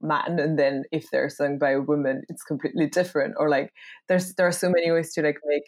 man 0.00 0.40
and 0.40 0.58
then 0.58 0.82
if 0.90 1.08
they're 1.12 1.30
sung 1.30 1.58
by 1.58 1.70
a 1.70 1.80
woman 1.80 2.22
it's 2.28 2.42
completely 2.42 2.88
different 2.88 3.36
or 3.38 3.48
like 3.48 3.72
there's 4.08 4.34
there 4.34 4.48
are 4.48 4.50
so 4.50 4.68
many 4.68 4.90
ways 4.90 5.12
to 5.12 5.22
like 5.22 5.36
make 5.46 5.62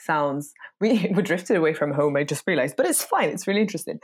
sounds. 0.00 0.52
We 0.80 1.10
we 1.14 1.22
drifted 1.22 1.56
away 1.56 1.74
from 1.74 1.92
home. 1.92 2.16
I 2.16 2.24
just 2.24 2.44
realized, 2.46 2.76
but 2.76 2.86
it's 2.86 3.04
fine. 3.04 3.28
It's 3.28 3.46
really 3.46 3.60
interesting. 3.60 3.98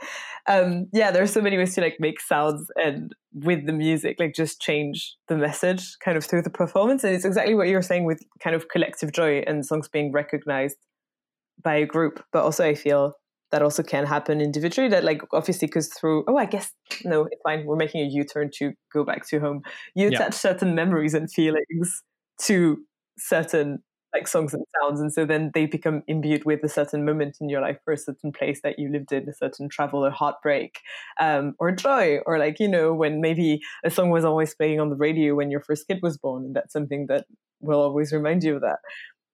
Um, 0.47 0.87
yeah, 0.93 1.11
there 1.11 1.23
are 1.23 1.27
so 1.27 1.41
many 1.41 1.57
ways 1.57 1.75
to 1.75 1.81
like 1.81 1.97
make 1.99 2.19
sounds 2.21 2.69
and 2.83 3.13
with 3.33 3.65
the 3.65 3.73
music, 3.73 4.17
like 4.19 4.33
just 4.33 4.61
change 4.61 5.15
the 5.27 5.37
message 5.37 5.97
kind 6.03 6.17
of 6.17 6.25
through 6.25 6.41
the 6.41 6.49
performance. 6.49 7.03
And 7.03 7.13
it's 7.13 7.25
exactly 7.25 7.55
what 7.55 7.67
you're 7.67 7.81
saying 7.81 8.05
with 8.05 8.21
kind 8.41 8.55
of 8.55 8.69
collective 8.69 9.11
joy 9.11 9.43
and 9.45 9.65
songs 9.65 9.87
being 9.87 10.11
recognized 10.11 10.77
by 11.61 11.75
a 11.75 11.85
group. 11.85 12.23
But 12.31 12.43
also, 12.43 12.65
I 12.65 12.75
feel 12.75 13.13
that 13.51 13.61
also 13.61 13.83
can 13.83 14.05
happen 14.05 14.41
individually. 14.41 14.89
That 14.89 15.03
like 15.03 15.21
obviously 15.33 15.67
because 15.67 15.87
through 15.87 16.25
oh, 16.27 16.37
I 16.37 16.45
guess 16.45 16.71
no, 17.03 17.27
it's 17.31 17.41
fine. 17.43 17.65
We're 17.65 17.75
making 17.75 18.01
a 18.01 18.09
U 18.09 18.23
turn 18.23 18.49
to 18.55 18.73
go 18.93 19.03
back 19.03 19.27
to 19.29 19.39
home. 19.39 19.61
You 19.95 20.07
attach 20.07 20.19
yeah. 20.19 20.29
certain 20.31 20.75
memories 20.75 21.13
and 21.13 21.31
feelings 21.31 22.03
to 22.41 22.77
certain 23.17 23.79
like 24.17 24.27
songs 24.27 24.53
and 24.53 24.65
sounds 24.81 24.99
and 24.99 25.13
so 25.13 25.25
then 25.25 25.51
they 25.53 25.65
become 25.65 26.01
imbued 26.07 26.43
with 26.45 26.63
a 26.63 26.69
certain 26.69 27.05
moment 27.05 27.37
in 27.39 27.49
your 27.49 27.61
life 27.61 27.77
or 27.85 27.93
a 27.93 27.97
certain 27.97 28.31
place 28.31 28.61
that 28.63 28.79
you 28.79 28.91
lived 28.91 29.11
in 29.11 29.29
a 29.29 29.33
certain 29.33 29.69
travel 29.69 30.05
or 30.05 30.09
heartbreak 30.09 30.79
um, 31.19 31.53
or 31.59 31.71
joy 31.71 32.17
or 32.25 32.39
like 32.39 32.59
you 32.59 32.67
know 32.67 32.93
when 32.93 33.21
maybe 33.21 33.59
a 33.85 33.91
song 33.91 34.09
was 34.09 34.25
always 34.25 34.55
playing 34.55 34.79
on 34.79 34.89
the 34.89 34.95
radio 34.95 35.35
when 35.35 35.51
your 35.51 35.61
first 35.61 35.87
kid 35.87 35.99
was 36.01 36.17
born 36.17 36.43
and 36.45 36.55
that's 36.55 36.73
something 36.73 37.05
that 37.07 37.25
will 37.59 37.81
always 37.81 38.11
remind 38.11 38.43
you 38.43 38.55
of 38.55 38.61
that. 38.61 38.79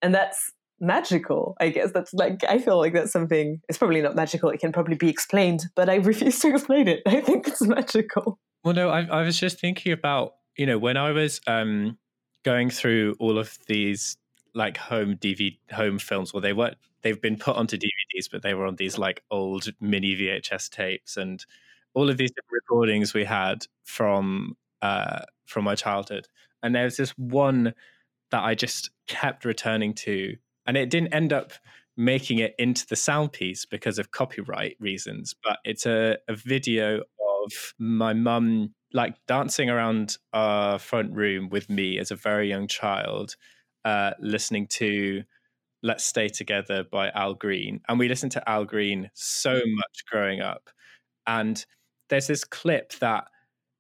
And 0.02 0.14
that's 0.14 0.52
magical 0.80 1.56
i 1.62 1.70
guess. 1.70 1.92
That's 1.94 2.14
like 2.14 2.44
i 2.50 2.58
feel 2.58 2.78
like 2.78 2.94
that's 2.94 3.12
something 3.12 3.62
it's 3.70 3.78
probably 3.78 4.02
not 4.02 4.16
magical 4.16 4.50
it 4.50 4.60
can 4.60 4.74
probably 4.74 4.96
be 4.96 5.08
explained 5.10 5.62
but 5.76 5.88
i 5.88 5.96
refuse 5.96 6.40
to 6.40 6.50
explain 6.54 6.88
it. 6.88 7.02
I 7.06 7.22
think 7.22 7.48
it's 7.48 7.62
magical. 7.62 8.38
Well 8.66 8.74
no 8.74 8.90
i, 8.90 9.04
I 9.04 9.22
was 9.22 9.40
just 9.40 9.62
thinking 9.62 9.94
about 9.94 10.34
you 10.58 10.66
know 10.66 10.78
when 10.78 10.98
i 10.98 11.12
was 11.12 11.40
um 11.48 11.98
going 12.44 12.70
through 12.70 13.16
all 13.20 13.38
of 13.38 13.58
these 13.68 14.18
like 14.54 14.78
home 14.78 15.16
DVD 15.18 15.58
home 15.72 16.00
films. 16.00 16.34
Well, 16.34 16.42
they 16.42 16.54
weren't. 16.54 16.78
They've 17.02 17.22
been 17.22 17.38
put 17.38 17.56
onto 17.56 17.78
DVDs, 17.78 18.30
but 18.32 18.42
they 18.44 18.54
were 18.54 18.66
on 18.66 18.76
these 18.76 18.98
like 18.98 19.24
old 19.32 19.68
mini 19.82 20.16
VHS 20.16 20.70
tapes 20.70 21.18
and 21.18 21.46
all 21.94 22.10
of 22.10 22.18
these 22.18 22.32
different 22.32 22.64
recordings 22.64 23.14
we 23.14 23.26
had 23.26 23.66
from 23.84 24.56
uh, 24.82 25.22
from 25.46 25.64
my 25.64 25.76
childhood. 25.76 26.28
And 26.62 26.74
there's 26.74 26.98
this 26.98 27.12
one 27.18 27.74
that 28.32 28.44
I 28.44 28.56
just 28.56 28.90
kept 29.08 29.46
returning 29.46 29.94
to, 29.96 30.36
and 30.66 30.78
it 30.78 30.90
didn't 30.90 31.14
end 31.14 31.34
up 31.34 31.54
making 31.96 32.40
it 32.40 32.56
into 32.58 32.88
the 32.88 32.96
sound 32.96 33.32
piece 33.32 33.66
because 33.66 34.00
of 34.00 34.12
copyright 34.12 34.76
reasons. 34.80 35.36
But 35.44 35.60
it's 35.64 35.86
a, 35.86 36.18
a 36.28 36.36
video 36.36 36.98
of 37.46 37.74
my 37.78 38.14
mum 38.14 38.74
like 38.94 39.16
dancing 39.28 39.70
around 39.70 40.18
our 40.34 40.80
front 40.80 41.14
room 41.14 41.50
with 41.50 41.70
me 41.70 42.00
as 42.00 42.12
a 42.12 42.16
very 42.16 42.48
young 42.48 42.68
child 42.68 43.36
uh, 43.86 44.12
listening 44.20 44.68
to 44.68 45.24
Let's 45.82 46.06
Stay 46.06 46.30
Together 46.30 46.84
by 46.90 47.10
Al 47.10 47.34
Green. 47.34 47.82
And 47.88 48.00
we 48.00 48.08
listened 48.08 48.32
to 48.34 48.50
Al 48.50 48.66
Green 48.66 49.10
so 49.14 49.56
mm. 49.56 49.76
much 49.76 50.06
growing 50.10 50.42
up. 50.42 50.70
And 51.28 51.64
there's 52.10 52.28
this 52.28 52.44
clip 52.44 52.94
that 53.00 53.26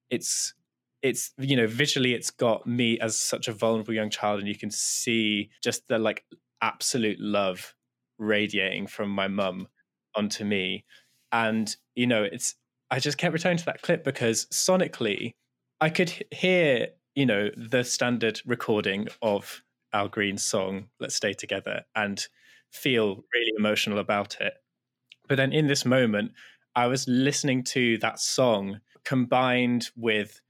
it's 0.10 0.54
it's 1.02 1.34
you 1.38 1.56
know 1.56 1.68
visually 1.68 2.14
it's 2.14 2.32
got 2.32 2.66
me 2.66 2.98
as 3.00 3.20
such 3.20 3.48
a 3.48 3.54
vulnerable 3.54 3.94
young 3.94 4.10
child 4.10 4.40
and 4.40 4.48
you 4.48 4.56
can 4.56 4.72
see 4.72 5.50
just 5.62 5.88
the 5.88 6.00
like 6.00 6.24
absolute 6.62 7.20
love 7.20 7.76
radiating 8.18 8.88
from 8.88 9.10
my 9.10 9.28
mum 9.28 9.68
onto 10.16 10.46
me 10.46 10.86
and 11.32 11.76
you 11.96 12.08
know 12.08 12.24
it's 12.24 12.56
i 12.90 13.00
just 13.00 13.18
kept 13.18 13.34
returning 13.34 13.58
to 13.58 13.66
that 13.66 13.82
clip 13.82 14.04
because 14.04 14.46
sonically 14.46 15.34
i 15.82 15.90
could 15.90 16.12
hear 16.32 16.88
you 17.16 17.26
know 17.26 17.50
the 17.58 17.84
standard 17.84 18.42
recording 18.46 19.08
of 19.22 19.62
Al 19.94 20.08
Green's 20.08 20.44
song 20.44 20.88
"Let's 21.00 21.16
Stay 21.16 21.34
Together" 21.34 21.84
and 21.96 22.26
feel 22.72 23.24
really 23.34 23.52
emotional 23.58 24.00
about 24.00 24.38
it. 24.42 24.54
But 25.28 25.38
then 25.38 25.54
in 25.54 25.68
this 25.68 25.86
moment, 25.86 26.32
I 26.76 26.88
was 26.88 27.08
listening 27.08 27.64
to 27.66 27.98
that 28.00 28.20
song 28.20 28.82
combined 29.06 29.90
with 29.96 30.42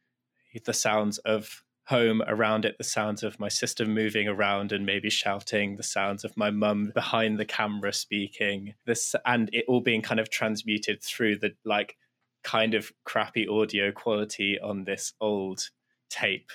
the 0.66 0.74
sounds 0.74 1.18
of 1.20 1.64
home 1.88 2.24
around 2.28 2.64
it, 2.64 2.78
the 2.78 2.84
sounds 2.84 3.24
of 3.24 3.40
my 3.40 3.50
sister 3.50 3.86
moving 3.86 4.28
around 4.28 4.72
and 4.72 4.86
maybe 4.86 5.10
shouting, 5.10 5.76
the 5.76 5.84
sounds 5.84 6.24
of 6.24 6.38
my 6.38 6.50
mum 6.50 6.92
behind 6.94 7.38
the 7.38 7.46
camera 7.46 7.92
speaking, 7.92 8.74
this 8.86 9.14
and 9.26 9.50
it 9.52 9.66
all 9.68 9.82
being 9.82 10.02
kind 10.02 10.20
of 10.20 10.30
transmuted 10.30 11.04
through 11.04 11.36
the 11.38 11.52
like 11.66 11.98
kind 12.44 12.74
of 12.74 12.92
crappy 13.04 13.48
audio 13.48 13.92
quality 13.92 14.58
on 14.60 14.86
this 14.86 15.14
old 15.20 15.70
tape 16.10 16.52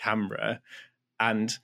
camera. 0.00 0.60
And 1.20 1.56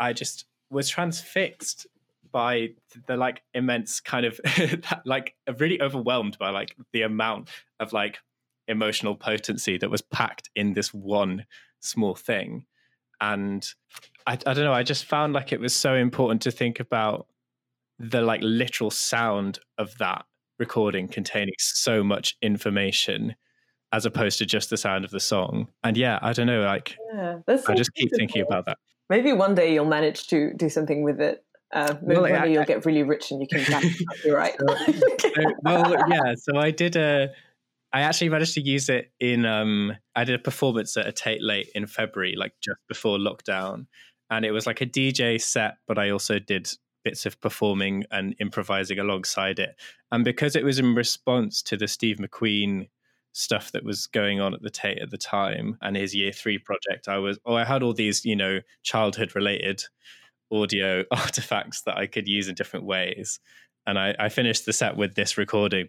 I 0.00 0.12
just 0.12 0.46
was 0.70 0.88
transfixed 0.88 1.86
by 2.32 2.70
the 3.06 3.16
like 3.16 3.42
immense 3.54 4.00
kind 4.00 4.24
of 4.24 4.40
like 5.04 5.34
really 5.58 5.80
overwhelmed 5.80 6.38
by 6.38 6.50
like 6.50 6.76
the 6.92 7.02
amount 7.02 7.50
of 7.78 7.92
like 7.92 8.18
emotional 8.68 9.14
potency 9.14 9.78
that 9.78 9.90
was 9.90 10.00
packed 10.00 10.48
in 10.54 10.72
this 10.74 10.94
one 10.94 11.44
small 11.80 12.14
thing. 12.14 12.64
And 13.20 13.68
I, 14.26 14.32
I 14.32 14.54
don't 14.54 14.64
know 14.64 14.72
i 14.72 14.82
just 14.82 15.04
found 15.04 15.32
like 15.32 15.52
it 15.52 15.60
was 15.60 15.74
so 15.74 15.94
important 15.94 16.42
to 16.42 16.50
think 16.50 16.80
about 16.80 17.26
the 17.98 18.22
like 18.22 18.40
literal 18.42 18.90
sound 18.90 19.58
of 19.76 19.96
that 19.98 20.24
recording 20.58 21.08
containing 21.08 21.54
so 21.58 22.02
much 22.04 22.36
information 22.42 23.34
as 23.92 24.06
opposed 24.06 24.38
to 24.38 24.46
just 24.46 24.70
the 24.70 24.76
sound 24.76 25.04
of 25.04 25.10
the 25.10 25.20
song 25.20 25.66
and 25.82 25.96
yeah 25.96 26.18
i 26.22 26.32
don't 26.32 26.46
know 26.46 26.62
like 26.62 26.96
yeah, 27.14 27.38
i 27.46 27.74
just 27.74 27.92
keep 27.94 28.10
thinking 28.16 28.42
about 28.42 28.66
that 28.66 28.78
Maybe 29.10 29.32
one 29.32 29.56
day 29.56 29.74
you'll 29.74 29.86
manage 29.86 30.28
to 30.28 30.54
do 30.54 30.70
something 30.70 31.02
with 31.02 31.20
it. 31.20 31.44
Uh, 31.72 31.94
maybe 32.00 32.20
well, 32.20 32.30
one 32.30 32.42
day 32.42 32.52
you'll 32.52 32.64
get 32.64 32.86
really 32.86 33.02
rich 33.02 33.32
and 33.32 33.40
you 33.40 33.48
can 33.48 33.64
copyright. 34.08 34.54
so, 34.58 34.92
so, 35.18 35.44
well, 35.62 35.94
yeah. 36.08 36.34
So 36.36 36.56
I 36.56 36.70
did 36.70 36.96
a. 36.96 37.30
I 37.92 38.02
actually 38.02 38.28
managed 38.28 38.54
to 38.54 38.60
use 38.60 38.88
it 38.88 39.10
in. 39.18 39.44
Um, 39.44 39.96
I 40.14 40.22
did 40.22 40.36
a 40.36 40.38
performance 40.38 40.96
at 40.96 41.08
a 41.08 41.12
Tate 41.12 41.42
late 41.42 41.68
in 41.74 41.88
February, 41.88 42.36
like 42.36 42.52
just 42.60 42.78
before 42.86 43.18
lockdown, 43.18 43.86
and 44.30 44.44
it 44.44 44.52
was 44.52 44.64
like 44.64 44.80
a 44.80 44.86
DJ 44.86 45.40
set, 45.40 45.78
but 45.88 45.98
I 45.98 46.10
also 46.10 46.38
did 46.38 46.70
bits 47.02 47.26
of 47.26 47.40
performing 47.40 48.04
and 48.12 48.36
improvising 48.38 49.00
alongside 49.00 49.58
it. 49.58 49.74
And 50.12 50.24
because 50.24 50.54
it 50.54 50.64
was 50.64 50.78
in 50.78 50.94
response 50.94 51.62
to 51.62 51.76
the 51.76 51.88
Steve 51.88 52.18
McQueen 52.18 52.88
stuff 53.32 53.72
that 53.72 53.84
was 53.84 54.06
going 54.06 54.40
on 54.40 54.54
at 54.54 54.62
the 54.62 54.70
Tate 54.70 54.98
at 54.98 55.10
the 55.10 55.18
time 55.18 55.78
and 55.82 55.96
his 55.96 56.14
year 56.14 56.32
three 56.32 56.58
project, 56.58 57.08
I 57.08 57.18
was, 57.18 57.38
oh, 57.46 57.54
I 57.54 57.64
had 57.64 57.82
all 57.82 57.92
these, 57.92 58.24
you 58.24 58.36
know, 58.36 58.60
childhood 58.82 59.34
related 59.34 59.82
audio 60.52 61.04
artifacts 61.10 61.82
that 61.82 61.96
I 61.96 62.06
could 62.06 62.28
use 62.28 62.48
in 62.48 62.54
different 62.54 62.86
ways. 62.86 63.40
And 63.86 63.98
I, 63.98 64.14
I 64.18 64.28
finished 64.28 64.66
the 64.66 64.72
set 64.72 64.96
with 64.96 65.14
this 65.14 65.38
recording, 65.38 65.88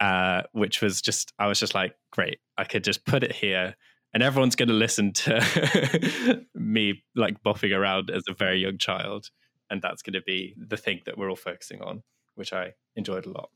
uh, 0.00 0.42
which 0.52 0.82
was 0.82 1.00
just, 1.00 1.32
I 1.38 1.46
was 1.46 1.60
just 1.60 1.74
like, 1.74 1.94
great, 2.10 2.38
I 2.58 2.64
could 2.64 2.84
just 2.84 3.04
put 3.04 3.22
it 3.22 3.32
here 3.32 3.76
and 4.12 4.22
everyone's 4.22 4.56
going 4.56 4.68
to 4.68 4.74
listen 4.74 5.12
to 5.12 6.44
me 6.54 7.04
like 7.14 7.42
bopping 7.42 7.76
around 7.76 8.10
as 8.10 8.24
a 8.28 8.34
very 8.34 8.60
young 8.60 8.78
child. 8.78 9.30
And 9.70 9.80
that's 9.80 10.02
going 10.02 10.14
to 10.14 10.22
be 10.22 10.54
the 10.56 10.76
thing 10.76 11.00
that 11.06 11.16
we're 11.16 11.30
all 11.30 11.36
focusing 11.36 11.80
on, 11.80 12.02
which 12.34 12.52
I 12.52 12.72
enjoyed 12.96 13.26
a 13.26 13.30
lot. 13.30 13.50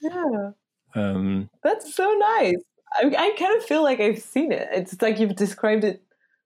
Yeah. 0.00 0.50
Um, 0.96 1.50
That's 1.62 1.94
so 1.94 2.10
nice. 2.12 2.62
I, 2.94 3.06
I 3.06 3.36
kind 3.38 3.56
of 3.56 3.64
feel 3.64 3.82
like 3.82 4.00
I've 4.00 4.18
seen 4.20 4.52
it. 4.52 4.68
It's 4.72 5.00
like 5.02 5.18
you've 5.18 5.36
described 5.36 5.84
it 5.84 6.02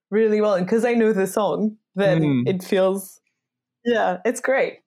really 0.09 0.41
well, 0.41 0.55
and 0.55 0.65
because 0.65 0.85
I 0.85 0.93
know 0.93 1.13
the 1.13 1.27
song, 1.27 1.77
then 1.95 2.21
mm. 2.21 2.49
it 2.49 2.63
feels, 2.63 3.21
yeah, 3.85 4.17
it's 4.25 4.41
great. 4.41 4.79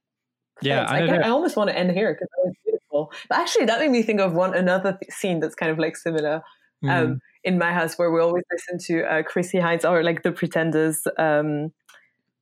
Yeah, 0.63 0.85
I, 0.85 1.01
I, 1.01 1.17
I, 1.17 1.29
almost 1.31 1.57
want 1.57 1.71
to 1.71 1.77
end 1.77 1.91
here 1.93 2.13
because 2.13 2.29
that 2.31 2.45
was 2.45 2.55
beautiful. 2.65 3.13
But 3.29 3.39
actually, 3.39 3.65
that 3.67 3.81
made 3.81 3.91
me 3.91 4.03
think 4.03 4.21
of 4.21 4.35
one 4.35 4.55
another 4.55 4.97
th- 5.01 5.11
scene 5.11 5.41
that's 5.41 5.55
kind 5.55 5.73
of 5.73 5.79
like 5.79 5.97
similar. 5.97 6.43
Mm. 6.85 6.91
Um, 6.91 7.07
hmm. 7.07 7.15
in 7.45 7.59
my 7.59 7.73
house, 7.73 7.97
where 7.99 8.11
we 8.11 8.21
always 8.21 8.45
listen 8.53 8.79
to 8.87 9.05
uh, 9.11 9.23
Chrissie 9.23 9.59
Hynde 9.59 9.89
or 9.89 10.03
like 10.03 10.23
the 10.23 10.33
Pretenders, 10.33 11.03
um, 11.19 11.73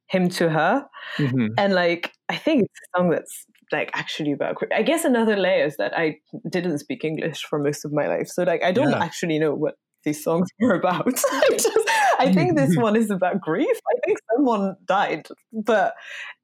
"Hymn 0.08 0.28
to 0.30 0.50
Her," 0.50 0.86
mm-hmm. 1.16 1.48
and 1.56 1.74
like 1.74 2.12
I 2.28 2.36
think 2.36 2.64
it's 2.64 2.80
a 2.80 2.98
song 2.98 3.10
that's 3.10 3.46
like 3.72 3.90
actually 3.94 4.32
about 4.32 4.56
i 4.74 4.82
guess 4.82 5.04
another 5.04 5.36
layer 5.36 5.64
is 5.64 5.76
that 5.76 5.96
i 5.96 6.16
didn't 6.50 6.78
speak 6.78 7.04
english 7.04 7.42
for 7.42 7.58
most 7.58 7.84
of 7.84 7.92
my 7.92 8.06
life. 8.06 8.28
So 8.28 8.42
like 8.42 8.62
i 8.62 8.72
don't 8.72 8.90
yeah. 8.90 9.02
actually 9.02 9.38
know 9.38 9.54
what 9.54 9.74
these 10.04 10.22
songs 10.24 10.48
were 10.60 10.74
about. 10.74 11.06
I, 11.32 11.48
just, 11.52 11.90
I 12.18 12.32
think 12.32 12.56
this 12.56 12.76
one 12.76 12.96
is 12.96 13.08
about 13.08 13.40
grief. 13.40 13.76
I 13.88 14.00
think 14.04 14.18
someone 14.34 14.74
died. 14.84 15.28
But 15.52 15.94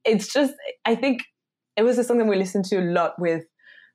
it's 0.04 0.32
just 0.32 0.54
i 0.86 0.94
think 0.94 1.22
it 1.76 1.82
was 1.82 1.98
a 1.98 2.04
song 2.04 2.18
that 2.18 2.26
we 2.26 2.36
listened 2.36 2.64
to 2.64 2.76
a 2.76 2.86
lot 2.92 3.12
with 3.18 3.44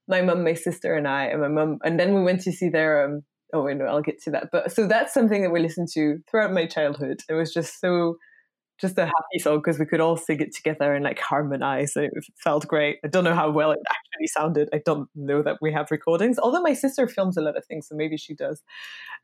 my 0.07 0.21
mum 0.21 0.43
my 0.43 0.53
sister 0.53 0.95
and 0.95 1.07
i 1.07 1.25
and 1.25 1.41
my 1.41 1.47
mum 1.47 1.79
and 1.83 1.99
then 1.99 2.13
we 2.13 2.21
went 2.21 2.41
to 2.41 2.51
see 2.51 2.69
their 2.69 3.05
um 3.05 3.21
oh 3.53 3.63
wait 3.63 3.77
no 3.77 3.85
i'll 3.85 4.01
get 4.01 4.21
to 4.21 4.31
that. 4.31 4.49
But 4.51 4.71
so 4.71 4.87
that's 4.87 5.13
something 5.13 5.41
that 5.41 5.51
we 5.51 5.59
listened 5.59 5.87
to 5.93 6.19
throughout 6.29 6.53
my 6.53 6.65
childhood. 6.65 7.21
It 7.29 7.33
was 7.33 7.53
just 7.53 7.79
so 7.79 8.17
just 8.79 8.97
a 8.97 9.05
happy 9.05 9.39
song 9.39 9.57
because 9.57 9.79
we 9.79 9.85
could 9.85 9.99
all 9.99 10.17
sing 10.17 10.39
it 10.39 10.53
together 10.53 10.93
and 10.93 11.03
like 11.03 11.19
harmonize 11.19 11.95
and 11.95 12.05
it 12.05 12.13
felt 12.37 12.67
great. 12.67 12.97
I 13.03 13.07
don't 13.07 13.23
know 13.23 13.35
how 13.35 13.49
well 13.51 13.71
it 13.71 13.79
actually 13.89 14.27
sounded. 14.27 14.69
I 14.73 14.81
don't 14.85 15.09
know 15.15 15.41
that 15.43 15.57
we 15.61 15.71
have 15.71 15.91
recordings, 15.91 16.39
although 16.39 16.61
my 16.61 16.73
sister 16.73 17.07
films 17.07 17.37
a 17.37 17.41
lot 17.41 17.57
of 17.57 17.65
things, 17.65 17.87
so 17.87 17.95
maybe 17.95 18.17
she 18.17 18.33
does. 18.33 18.61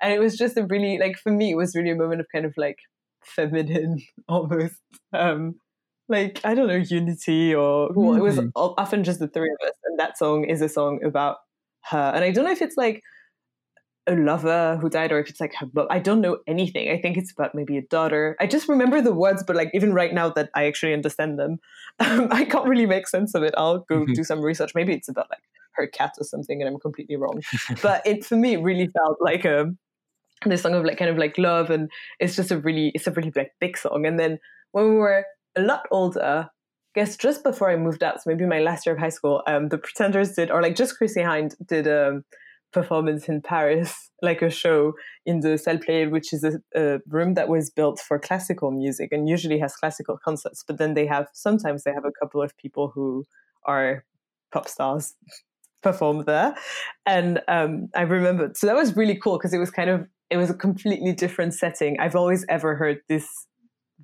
And 0.01 0.13
it 0.13 0.19
was 0.19 0.37
just 0.37 0.57
a 0.57 0.65
really 0.65 0.97
like 0.97 1.17
for 1.17 1.31
me, 1.31 1.51
it 1.51 1.55
was 1.55 1.75
really 1.75 1.89
a 1.89 1.95
moment 1.95 2.21
of 2.21 2.27
kind 2.33 2.45
of 2.45 2.53
like 2.57 2.77
feminine 3.23 4.01
almost. 4.27 4.79
Um 5.13 5.55
like 6.07 6.41
I 6.43 6.55
don't 6.55 6.67
know 6.67 6.75
unity 6.75 7.53
or 7.53 7.89
well, 7.93 8.15
it 8.15 8.21
was 8.21 8.37
mm-hmm. 8.37 8.49
often 8.55 9.03
just 9.03 9.19
the 9.19 9.27
three 9.27 9.49
of 9.49 9.67
us, 9.67 9.75
and 9.85 9.99
that 9.99 10.17
song 10.17 10.45
is 10.45 10.61
a 10.61 10.69
song 10.69 11.03
about 11.03 11.37
her. 11.85 12.11
And 12.15 12.23
I 12.23 12.31
don't 12.31 12.45
know 12.45 12.51
if 12.51 12.61
it's 12.61 12.77
like 12.77 13.01
a 14.07 14.15
lover 14.15 14.77
who 14.81 14.89
died 14.89 15.11
or 15.11 15.19
if 15.19 15.29
it's 15.29 15.39
like 15.39 15.53
her 15.55 15.65
book. 15.65 15.87
I 15.89 15.99
don't 15.99 16.21
know 16.21 16.37
anything. 16.47 16.89
I 16.89 16.99
think 16.99 17.17
it's 17.17 17.31
about 17.31 17.53
maybe 17.53 17.77
a 17.77 17.81
daughter. 17.81 18.35
I 18.39 18.47
just 18.47 18.67
remember 18.67 19.01
the 19.01 19.13
words, 19.13 19.43
but 19.45 19.55
like 19.55 19.69
even 19.73 19.93
right 19.93 20.13
now 20.13 20.29
that 20.29 20.49
I 20.55 20.65
actually 20.65 20.93
understand 20.93 21.37
them, 21.37 21.59
um, 21.99 22.27
I 22.31 22.45
can't 22.45 22.67
really 22.67 22.85
make 22.85 23.07
sense 23.07 23.35
of 23.35 23.43
it. 23.43 23.53
I'll 23.57 23.79
go 23.79 24.01
mm-hmm. 24.01 24.13
do 24.13 24.23
some 24.23 24.41
research. 24.41 24.71
Maybe 24.75 24.93
it's 24.93 25.09
about 25.09 25.27
like 25.29 25.43
her 25.73 25.87
cat 25.87 26.13
or 26.19 26.23
something, 26.23 26.61
and 26.61 26.69
I'm 26.69 26.79
completely 26.79 27.15
wrong. 27.15 27.41
but 27.81 28.05
it 28.05 28.25
for 28.25 28.35
me 28.35 28.53
it 28.53 28.61
really 28.61 28.87
felt 28.87 29.17
like 29.21 29.45
a 29.45 29.71
this 30.45 30.61
song 30.61 30.73
of 30.73 30.85
like 30.85 30.97
kind 30.97 31.11
of 31.11 31.17
like 31.17 31.37
love, 31.37 31.69
and 31.69 31.89
it's 32.19 32.35
just 32.35 32.51
a 32.51 32.57
really 32.57 32.91
it's 32.95 33.07
a 33.07 33.11
really 33.11 33.31
like 33.35 33.53
big 33.59 33.77
song. 33.77 34.05
And 34.05 34.19
then 34.19 34.39
when 34.71 34.89
we 34.89 34.95
were 34.95 35.25
a 35.55 35.61
lot 35.61 35.85
older, 35.91 36.49
I 36.95 36.99
guess 36.99 37.17
just 37.17 37.43
before 37.43 37.69
I 37.69 37.75
moved 37.75 38.03
out, 38.03 38.21
so 38.21 38.29
maybe 38.29 38.45
my 38.45 38.59
last 38.59 38.85
year 38.85 38.95
of 38.95 38.99
high 38.99 39.09
school, 39.09 39.43
um, 39.45 39.69
the 39.69 39.77
Pretenders 39.77 40.33
did, 40.33 40.49
or 40.49 40.61
like 40.61 40.75
just 40.75 40.97
Chrissie 40.97 41.21
Hynde 41.21 41.55
did 41.67 41.85
a 41.85 42.23
performance 42.71 43.27
in 43.27 43.41
Paris, 43.41 44.11
like 44.21 44.41
a 44.41 44.49
show 44.49 44.93
in 45.25 45.39
the 45.39 45.57
Salle 45.57 45.77
Pleyel, 45.77 46.11
which 46.11 46.33
is 46.33 46.43
a, 46.43 46.59
a, 46.75 46.99
room 47.07 47.33
that 47.35 47.49
was 47.49 47.69
built 47.69 47.99
for 47.99 48.19
classical 48.19 48.71
music 48.71 49.11
and 49.11 49.29
usually 49.29 49.59
has 49.59 49.75
classical 49.75 50.17
concerts. 50.17 50.63
But 50.67 50.77
then 50.77 50.93
they 50.93 51.05
have 51.07 51.27
sometimes 51.33 51.83
they 51.83 51.93
have 51.93 52.05
a 52.05 52.11
couple 52.11 52.41
of 52.41 52.55
people 52.57 52.91
who 52.93 53.25
are 53.65 54.03
pop 54.51 54.67
stars 54.67 55.15
perform 55.83 56.25
there, 56.25 56.55
and 57.05 57.41
um, 57.47 57.89
I 57.95 58.01
remember 58.01 58.51
so 58.55 58.67
that 58.67 58.75
was 58.75 58.95
really 58.95 59.17
cool 59.17 59.37
because 59.37 59.53
it 59.53 59.59
was 59.59 59.71
kind 59.71 59.89
of 59.89 60.07
it 60.29 60.37
was 60.37 60.49
a 60.49 60.55
completely 60.55 61.13
different 61.13 61.53
setting. 61.53 61.99
I've 61.99 62.15
always 62.15 62.45
ever 62.49 62.75
heard 62.75 62.99
this 63.07 63.27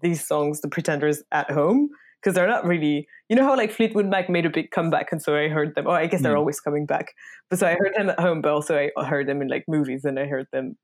these 0.01 0.25
songs, 0.25 0.61
the 0.61 0.67
Pretenders, 0.67 1.23
at 1.31 1.49
home 1.51 1.89
because 2.25 2.35
they're 2.35 2.47
not 2.47 2.65
really 2.65 3.07
you 3.29 3.35
know 3.35 3.43
how 3.43 3.55
like 3.55 3.71
Fleetwood 3.71 4.07
Mac 4.07 4.29
made 4.29 4.45
a 4.45 4.49
big 4.49 4.71
comeback 4.71 5.11
and 5.11 5.21
so 5.21 5.35
I 5.35 5.47
heard 5.47 5.75
them 5.75 5.85
oh 5.87 5.91
I 5.91 6.07
guess 6.07 6.21
they're 6.21 6.33
mm. 6.33 6.39
always 6.39 6.59
coming 6.59 6.85
back 6.87 7.13
but 7.49 7.59
so 7.59 7.67
I 7.67 7.75
heard 7.75 7.93
them 7.95 8.09
at 8.09 8.19
home 8.19 8.41
but 8.41 8.51
also 8.51 8.77
I 8.77 9.05
heard 9.05 9.27
them 9.27 9.41
in 9.41 9.47
like 9.47 9.65
movies 9.67 10.05
and 10.05 10.19
I 10.19 10.25
heard 10.25 10.47
them 10.51 10.75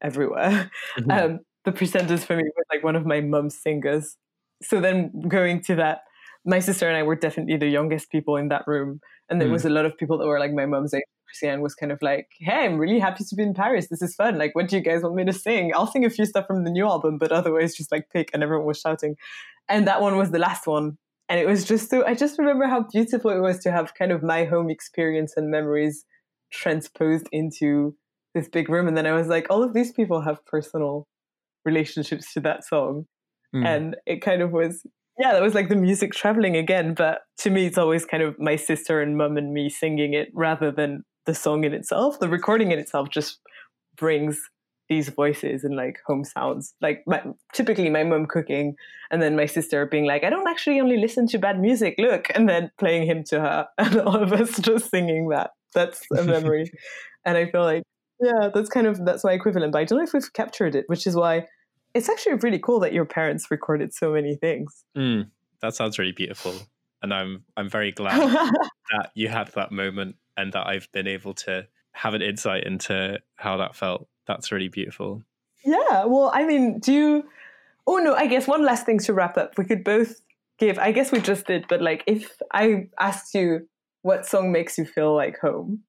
everywhere 0.00 0.70
mm-hmm. 0.98 1.10
um, 1.10 1.40
the 1.64 1.72
Pretenders 1.72 2.24
for 2.24 2.36
me 2.36 2.44
was 2.44 2.66
like 2.72 2.84
one 2.84 2.94
of 2.94 3.04
my 3.04 3.20
mum's 3.20 3.60
singers 3.60 4.16
so 4.62 4.80
then 4.80 5.10
going 5.28 5.60
to 5.64 5.74
that 5.74 6.00
my 6.44 6.60
sister 6.60 6.86
and 6.86 6.96
I 6.96 7.02
were 7.02 7.16
definitely 7.16 7.56
the 7.56 7.68
youngest 7.68 8.10
people 8.10 8.36
in 8.36 8.48
that 8.48 8.62
room 8.68 9.00
and 9.28 9.40
there 9.40 9.48
mm. 9.48 9.52
was 9.52 9.64
a 9.64 9.70
lot 9.70 9.86
of 9.86 9.96
people 9.98 10.18
that 10.18 10.26
were 10.26 10.38
like 10.38 10.52
my 10.52 10.66
mum's 10.66 10.94
age 10.94 11.02
Chrissie 11.38 11.52
Hynde 11.52 11.62
was 11.62 11.74
kind 11.74 11.92
of 11.92 11.98
like, 12.02 12.28
Hey, 12.38 12.64
I'm 12.64 12.78
really 12.78 12.98
happy 12.98 13.24
to 13.24 13.34
be 13.34 13.42
in 13.42 13.54
Paris. 13.54 13.88
This 13.88 14.02
is 14.02 14.14
fun. 14.14 14.38
Like, 14.38 14.54
what 14.54 14.68
do 14.68 14.76
you 14.76 14.82
guys 14.82 15.02
want 15.02 15.14
me 15.14 15.24
to 15.24 15.32
sing? 15.32 15.72
I'll 15.74 15.86
sing 15.86 16.04
a 16.04 16.10
few 16.10 16.24
stuff 16.24 16.46
from 16.46 16.64
the 16.64 16.70
new 16.70 16.86
album, 16.86 17.18
but 17.18 17.32
otherwise 17.32 17.74
just 17.74 17.92
like 17.92 18.08
pick. 18.12 18.30
And 18.32 18.42
everyone 18.42 18.66
was 18.66 18.80
shouting 18.80 19.16
and 19.68 19.86
that 19.86 20.00
one 20.00 20.16
was 20.16 20.30
the 20.30 20.38
last 20.38 20.66
one 20.66 20.96
and 21.28 21.40
it 21.40 21.46
was 21.46 21.64
just 21.64 21.90
so 21.90 22.04
i 22.06 22.14
just 22.14 22.38
remember 22.38 22.66
how 22.66 22.84
beautiful 22.92 23.30
it 23.30 23.40
was 23.40 23.58
to 23.58 23.70
have 23.70 23.94
kind 23.94 24.12
of 24.12 24.22
my 24.22 24.44
home 24.44 24.70
experience 24.70 25.34
and 25.36 25.50
memories 25.50 26.04
transposed 26.52 27.28
into 27.32 27.94
this 28.34 28.48
big 28.48 28.68
room 28.68 28.88
and 28.88 28.96
then 28.96 29.06
i 29.06 29.12
was 29.12 29.28
like 29.28 29.46
all 29.50 29.62
of 29.62 29.74
these 29.74 29.92
people 29.92 30.20
have 30.20 30.44
personal 30.46 31.06
relationships 31.64 32.32
to 32.32 32.40
that 32.40 32.64
song 32.64 33.04
mm. 33.54 33.64
and 33.64 33.96
it 34.06 34.22
kind 34.22 34.42
of 34.42 34.52
was 34.52 34.86
yeah 35.18 35.32
that 35.32 35.42
was 35.42 35.54
like 35.54 35.68
the 35.68 35.76
music 35.76 36.12
traveling 36.12 36.56
again 36.56 36.94
but 36.94 37.22
to 37.36 37.50
me 37.50 37.66
it's 37.66 37.78
always 37.78 38.04
kind 38.04 38.22
of 38.22 38.38
my 38.38 38.56
sister 38.56 39.00
and 39.00 39.16
mum 39.16 39.36
and 39.36 39.52
me 39.52 39.68
singing 39.68 40.14
it 40.14 40.28
rather 40.34 40.70
than 40.70 41.02
the 41.26 41.34
song 41.34 41.64
in 41.64 41.74
itself 41.74 42.18
the 42.20 42.28
recording 42.28 42.72
in 42.72 42.78
itself 42.78 43.10
just 43.10 43.40
brings 43.96 44.40
these 44.88 45.08
voices 45.08 45.64
and 45.64 45.76
like 45.76 45.98
home 46.06 46.24
sounds. 46.24 46.74
Like 46.80 47.02
my, 47.06 47.22
typically 47.52 47.90
my 47.90 48.04
mom 48.04 48.26
cooking 48.26 48.76
and 49.10 49.20
then 49.20 49.36
my 49.36 49.46
sister 49.46 49.86
being 49.86 50.04
like, 50.04 50.24
I 50.24 50.30
don't 50.30 50.48
actually 50.48 50.80
only 50.80 50.98
listen 50.98 51.26
to 51.28 51.38
bad 51.38 51.60
music, 51.60 51.96
look, 51.98 52.28
and 52.34 52.48
then 52.48 52.70
playing 52.78 53.06
Hymn 53.06 53.24
to 53.24 53.40
Her 53.40 53.68
and 53.78 54.00
all 54.00 54.22
of 54.22 54.32
us 54.32 54.58
just 54.58 54.90
singing 54.90 55.28
that. 55.30 55.50
That's 55.74 56.02
a 56.16 56.22
memory. 56.22 56.70
and 57.24 57.36
I 57.36 57.50
feel 57.50 57.62
like, 57.62 57.82
yeah, 58.20 58.48
that's 58.54 58.70
kind 58.70 58.86
of, 58.86 59.04
that's 59.04 59.24
my 59.24 59.32
equivalent. 59.32 59.72
But 59.72 59.80
I 59.80 59.84
don't 59.84 59.98
know 59.98 60.04
if 60.04 60.12
we've 60.12 60.32
captured 60.32 60.74
it, 60.74 60.84
which 60.86 61.06
is 61.06 61.16
why 61.16 61.46
it's 61.94 62.08
actually 62.08 62.34
really 62.34 62.58
cool 62.58 62.80
that 62.80 62.92
your 62.92 63.04
parents 63.04 63.50
recorded 63.50 63.92
so 63.92 64.12
many 64.12 64.36
things. 64.36 64.84
Mm, 64.96 65.30
that 65.60 65.74
sounds 65.74 65.98
really 65.98 66.12
beautiful. 66.12 66.54
And 67.02 67.12
I'm, 67.12 67.44
I'm 67.56 67.68
very 67.68 67.92
glad 67.92 68.18
that 68.92 69.10
you 69.14 69.28
had 69.28 69.48
that 69.54 69.70
moment 69.70 70.16
and 70.36 70.52
that 70.52 70.66
I've 70.66 70.90
been 70.92 71.06
able 71.06 71.34
to 71.34 71.66
have 71.92 72.14
an 72.14 72.22
insight 72.22 72.64
into 72.64 73.18
how 73.36 73.56
that 73.56 73.74
felt 73.74 74.08
that's 74.26 74.52
really 74.52 74.68
beautiful. 74.68 75.22
Yeah. 75.64 76.04
Well, 76.04 76.30
I 76.34 76.44
mean, 76.44 76.78
do 76.78 76.92
you? 76.92 77.24
Oh 77.86 77.96
no, 77.96 78.14
I 78.14 78.26
guess 78.26 78.46
one 78.46 78.64
last 78.64 78.84
thing 78.84 78.98
to 79.00 79.14
wrap 79.14 79.36
up. 79.38 79.56
We 79.56 79.64
could 79.64 79.84
both 79.84 80.20
give. 80.58 80.78
I 80.78 80.92
guess 80.92 81.12
we 81.12 81.20
just 81.20 81.46
did, 81.46 81.66
but 81.68 81.80
like, 81.80 82.02
if 82.06 82.36
I 82.52 82.88
asked 82.98 83.34
you 83.34 83.68
what 84.02 84.26
song 84.26 84.52
makes 84.52 84.78
you 84.78 84.84
feel 84.84 85.14
like 85.14 85.38
home, 85.38 85.82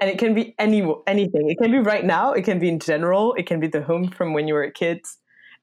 and 0.00 0.08
it 0.08 0.18
can 0.18 0.34
be 0.34 0.54
any 0.58 0.82
anything. 1.06 1.50
It 1.50 1.58
can 1.58 1.70
be 1.70 1.78
right 1.78 2.04
now. 2.04 2.32
It 2.32 2.44
can 2.44 2.58
be 2.58 2.68
in 2.68 2.80
general. 2.80 3.34
It 3.34 3.46
can 3.46 3.60
be 3.60 3.68
the 3.68 3.82
home 3.82 4.08
from 4.08 4.32
when 4.32 4.48
you 4.48 4.54
were 4.54 4.64
a 4.64 4.72
kid. 4.72 5.04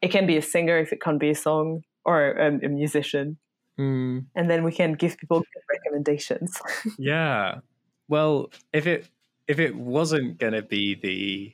It 0.01 0.09
can 0.09 0.27
be 0.27 0.37
a 0.37 0.41
singer 0.41 0.77
if 0.77 0.93
it 0.93 1.01
can't 1.01 1.19
be 1.19 1.31
a 1.31 1.35
song 1.35 1.81
or 2.05 2.39
um, 2.39 2.59
a 2.63 2.69
musician. 2.69 3.37
Mm. 3.79 4.25
And 4.35 4.49
then 4.49 4.63
we 4.63 4.71
can 4.71 4.93
give 4.93 5.17
people 5.17 5.39
good 5.39 5.63
recommendations. 5.71 6.59
yeah. 6.97 7.59
Well, 8.08 8.51
if 8.74 8.88
it 8.88 9.08
if 9.47 9.60
it 9.60 9.76
wasn't 9.76 10.38
going 10.38 10.53
to 10.53 10.62
be 10.62 10.95
the 10.95 11.53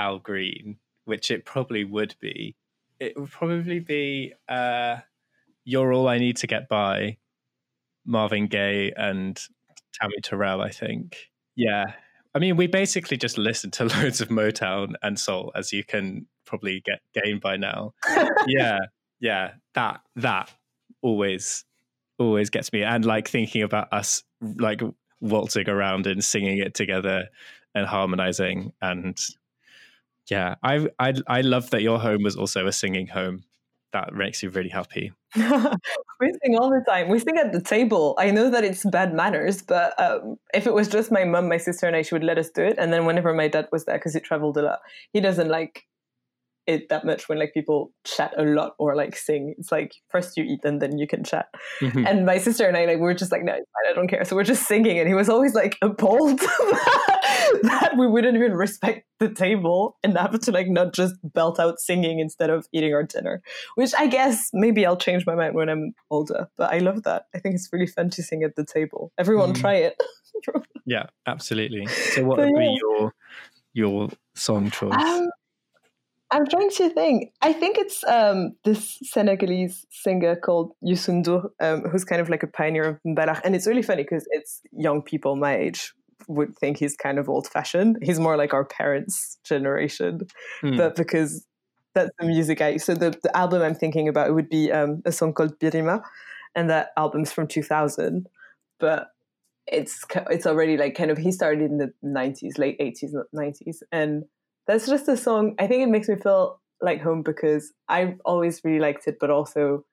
Al 0.00 0.18
Green, 0.18 0.76
which 1.04 1.30
it 1.30 1.44
probably 1.44 1.84
would 1.84 2.14
be, 2.20 2.56
it 2.98 3.18
would 3.18 3.30
probably 3.30 3.80
be 3.80 4.34
uh, 4.48 4.98
"You're 5.64 5.92
All 5.92 6.08
I 6.08 6.18
Need 6.18 6.36
to 6.38 6.46
Get 6.46 6.68
By," 6.68 7.18
Marvin 8.04 8.46
Gaye 8.46 8.92
and 8.96 9.40
Tammi 9.92 10.20
Terrell. 10.22 10.60
I 10.60 10.70
think. 10.70 11.16
Yeah, 11.54 11.92
I 12.34 12.38
mean, 12.38 12.56
we 12.56 12.66
basically 12.66 13.16
just 13.16 13.38
listened 13.38 13.72
to 13.74 13.84
loads 13.96 14.20
of 14.20 14.28
Motown 14.28 14.94
and 15.02 15.18
soul, 15.18 15.52
as 15.54 15.72
you 15.72 15.84
can 15.84 16.26
probably 16.44 16.80
get 16.80 17.00
gained 17.14 17.40
by 17.40 17.56
now. 17.56 17.94
yeah, 18.46 18.78
yeah, 19.20 19.52
that 19.74 20.00
that 20.16 20.50
always 21.02 21.64
always 22.18 22.50
gets 22.50 22.72
me, 22.72 22.82
and 22.82 23.04
like 23.04 23.28
thinking 23.28 23.62
about 23.62 23.92
us 23.92 24.22
like 24.40 24.82
waltzing 25.22 25.70
around 25.70 26.06
and 26.06 26.22
singing 26.22 26.58
it 26.58 26.74
together 26.74 27.28
and 27.74 27.86
harmonizing 27.86 28.74
and 28.82 29.18
yeah, 30.30 30.54
I 30.62 30.88
I 30.98 31.14
I 31.26 31.40
love 31.40 31.70
that 31.70 31.82
your 31.82 31.98
home 31.98 32.22
was 32.22 32.36
also 32.36 32.66
a 32.66 32.72
singing 32.72 33.06
home. 33.06 33.44
That 33.92 34.14
makes 34.14 34.42
you 34.42 34.48
really 34.50 34.70
happy. 34.70 35.12
we 35.36 35.42
sing 35.42 36.56
all 36.58 36.70
the 36.70 36.82
time. 36.88 37.08
We 37.08 37.18
sing 37.18 37.36
at 37.36 37.52
the 37.52 37.60
table. 37.60 38.14
I 38.18 38.30
know 38.30 38.48
that 38.48 38.64
it's 38.64 38.84
bad 38.86 39.12
manners, 39.12 39.60
but 39.60 39.98
um, 40.00 40.38
if 40.54 40.66
it 40.66 40.72
was 40.72 40.88
just 40.88 41.12
my 41.12 41.24
mum, 41.24 41.48
my 41.48 41.58
sister, 41.58 41.86
and 41.86 41.96
I, 41.96 42.02
she 42.02 42.14
would 42.14 42.24
let 42.24 42.38
us 42.38 42.48
do 42.48 42.62
it. 42.62 42.76
And 42.78 42.92
then 42.92 43.04
whenever 43.04 43.34
my 43.34 43.48
dad 43.48 43.68
was 43.70 43.84
there, 43.84 43.98
because 43.98 44.14
he 44.14 44.20
traveled 44.20 44.56
a 44.56 44.62
lot, 44.62 44.80
he 45.12 45.20
doesn't 45.20 45.48
like 45.48 45.86
it 46.66 46.88
that 46.88 47.04
much 47.04 47.28
when 47.28 47.38
like 47.38 47.52
people 47.54 47.92
chat 48.04 48.32
a 48.36 48.42
lot 48.42 48.74
or 48.78 48.94
like 48.94 49.16
sing. 49.16 49.54
It's 49.58 49.72
like 49.72 49.94
first 50.10 50.36
you 50.36 50.44
eat 50.44 50.60
and 50.64 50.80
then 50.80 50.98
you 50.98 51.06
can 51.06 51.24
chat. 51.24 51.46
Mm-hmm. 51.80 52.06
And 52.06 52.26
my 52.26 52.38
sister 52.38 52.66
and 52.66 52.76
I 52.76 52.84
like 52.86 52.98
we 52.98 53.08
are 53.08 53.14
just 53.14 53.32
like 53.32 53.44
no, 53.44 53.52
I 53.52 53.92
don't 53.94 54.08
care. 54.08 54.24
So 54.24 54.36
we're 54.36 54.44
just 54.44 54.66
singing, 54.66 54.98
and 54.98 55.08
he 55.08 55.14
was 55.14 55.28
always 55.28 55.54
like 55.54 55.76
appalled 55.82 56.40
that 57.62 57.94
we 57.98 58.06
wouldn't 58.06 58.36
even 58.36 58.52
respect 58.52 59.06
the 59.18 59.28
table 59.28 59.98
enough 60.02 60.38
to 60.40 60.52
like 60.52 60.68
not 60.68 60.92
just 60.92 61.14
belt 61.22 61.58
out 61.58 61.80
singing 61.80 62.18
instead 62.20 62.50
of 62.50 62.66
eating 62.72 62.94
our 62.94 63.02
dinner. 63.02 63.42
Which 63.74 63.92
I 63.98 64.06
guess 64.06 64.50
maybe 64.52 64.86
I'll 64.86 64.96
change 64.96 65.26
my 65.26 65.34
mind 65.34 65.54
when 65.54 65.68
I'm 65.68 65.92
older. 66.10 66.48
But 66.56 66.72
I 66.72 66.78
love 66.78 67.02
that. 67.04 67.24
I 67.34 67.38
think 67.38 67.54
it's 67.54 67.68
really 67.72 67.86
fun 67.86 68.10
to 68.10 68.22
sing 68.22 68.42
at 68.42 68.56
the 68.56 68.64
table. 68.64 69.12
Everyone 69.18 69.52
mm. 69.52 69.60
try 69.60 69.74
it. 69.74 70.00
yeah, 70.86 71.06
absolutely. 71.26 71.86
So 71.86 72.24
what 72.24 72.38
would 72.38 72.50
yeah. 72.54 72.58
be 72.58 72.78
your 72.80 73.14
your 73.74 74.08
song 74.34 74.70
choice? 74.70 74.94
Um, 74.94 75.30
I'm 76.32 76.46
trying 76.46 76.70
to 76.70 76.88
think. 76.90 77.32
I 77.42 77.52
think 77.52 77.76
it's 77.78 78.02
um, 78.04 78.56
this 78.64 78.98
Senegalese 79.02 79.86
singer 79.90 80.34
called 80.34 80.72
Youssou 80.82 81.22
N'Dour, 81.22 81.50
um, 81.60 81.82
who's 81.90 82.04
kind 82.04 82.20
of 82.22 82.30
like 82.30 82.42
a 82.42 82.46
pioneer 82.46 82.84
of 82.84 82.98
mbalax. 83.06 83.42
And 83.44 83.54
it's 83.54 83.66
really 83.66 83.82
funny 83.82 84.02
because 84.02 84.26
it's 84.30 84.62
young 84.72 85.02
people 85.02 85.36
my 85.36 85.56
age 85.56 85.92
would 86.28 86.56
think 86.58 86.78
he's 86.78 86.96
kind 86.96 87.18
of 87.18 87.28
old 87.28 87.46
fashioned. 87.46 87.98
He's 88.02 88.18
more 88.18 88.36
like 88.36 88.54
our 88.54 88.64
parents' 88.64 89.38
generation. 89.44 90.22
Mm. 90.62 90.78
But 90.78 90.96
because 90.96 91.46
that's 91.94 92.10
the 92.18 92.26
music 92.26 92.62
I 92.62 92.78
so 92.78 92.94
the, 92.94 93.10
the 93.22 93.36
album 93.36 93.60
I'm 93.60 93.74
thinking 93.74 94.08
about 94.08 94.34
would 94.34 94.48
be 94.48 94.72
um, 94.72 95.02
a 95.04 95.12
song 95.12 95.34
called 95.34 95.58
Birima, 95.58 96.02
and 96.54 96.70
that 96.70 96.90
album's 96.96 97.32
from 97.32 97.46
2000. 97.46 98.26
But 98.80 99.08
it's 99.66 100.04
it's 100.30 100.46
already 100.46 100.76
like 100.76 100.94
kind 100.94 101.10
of 101.10 101.18
he 101.18 101.30
started 101.30 101.62
in 101.62 101.78
the 101.78 101.92
90s, 102.04 102.58
late 102.58 102.78
80s, 102.80 103.12
90s, 103.34 103.82
and 103.92 104.24
that's 104.66 104.86
just 104.86 105.08
a 105.08 105.16
song. 105.16 105.54
I 105.58 105.66
think 105.66 105.82
it 105.82 105.88
makes 105.90 106.08
me 106.08 106.16
feel 106.16 106.60
like 106.80 107.00
home 107.00 107.22
because 107.22 107.72
I 107.88 108.16
always 108.24 108.60
really 108.64 108.80
liked 108.80 109.06
it, 109.08 109.16
but 109.20 109.30
also 109.30 109.84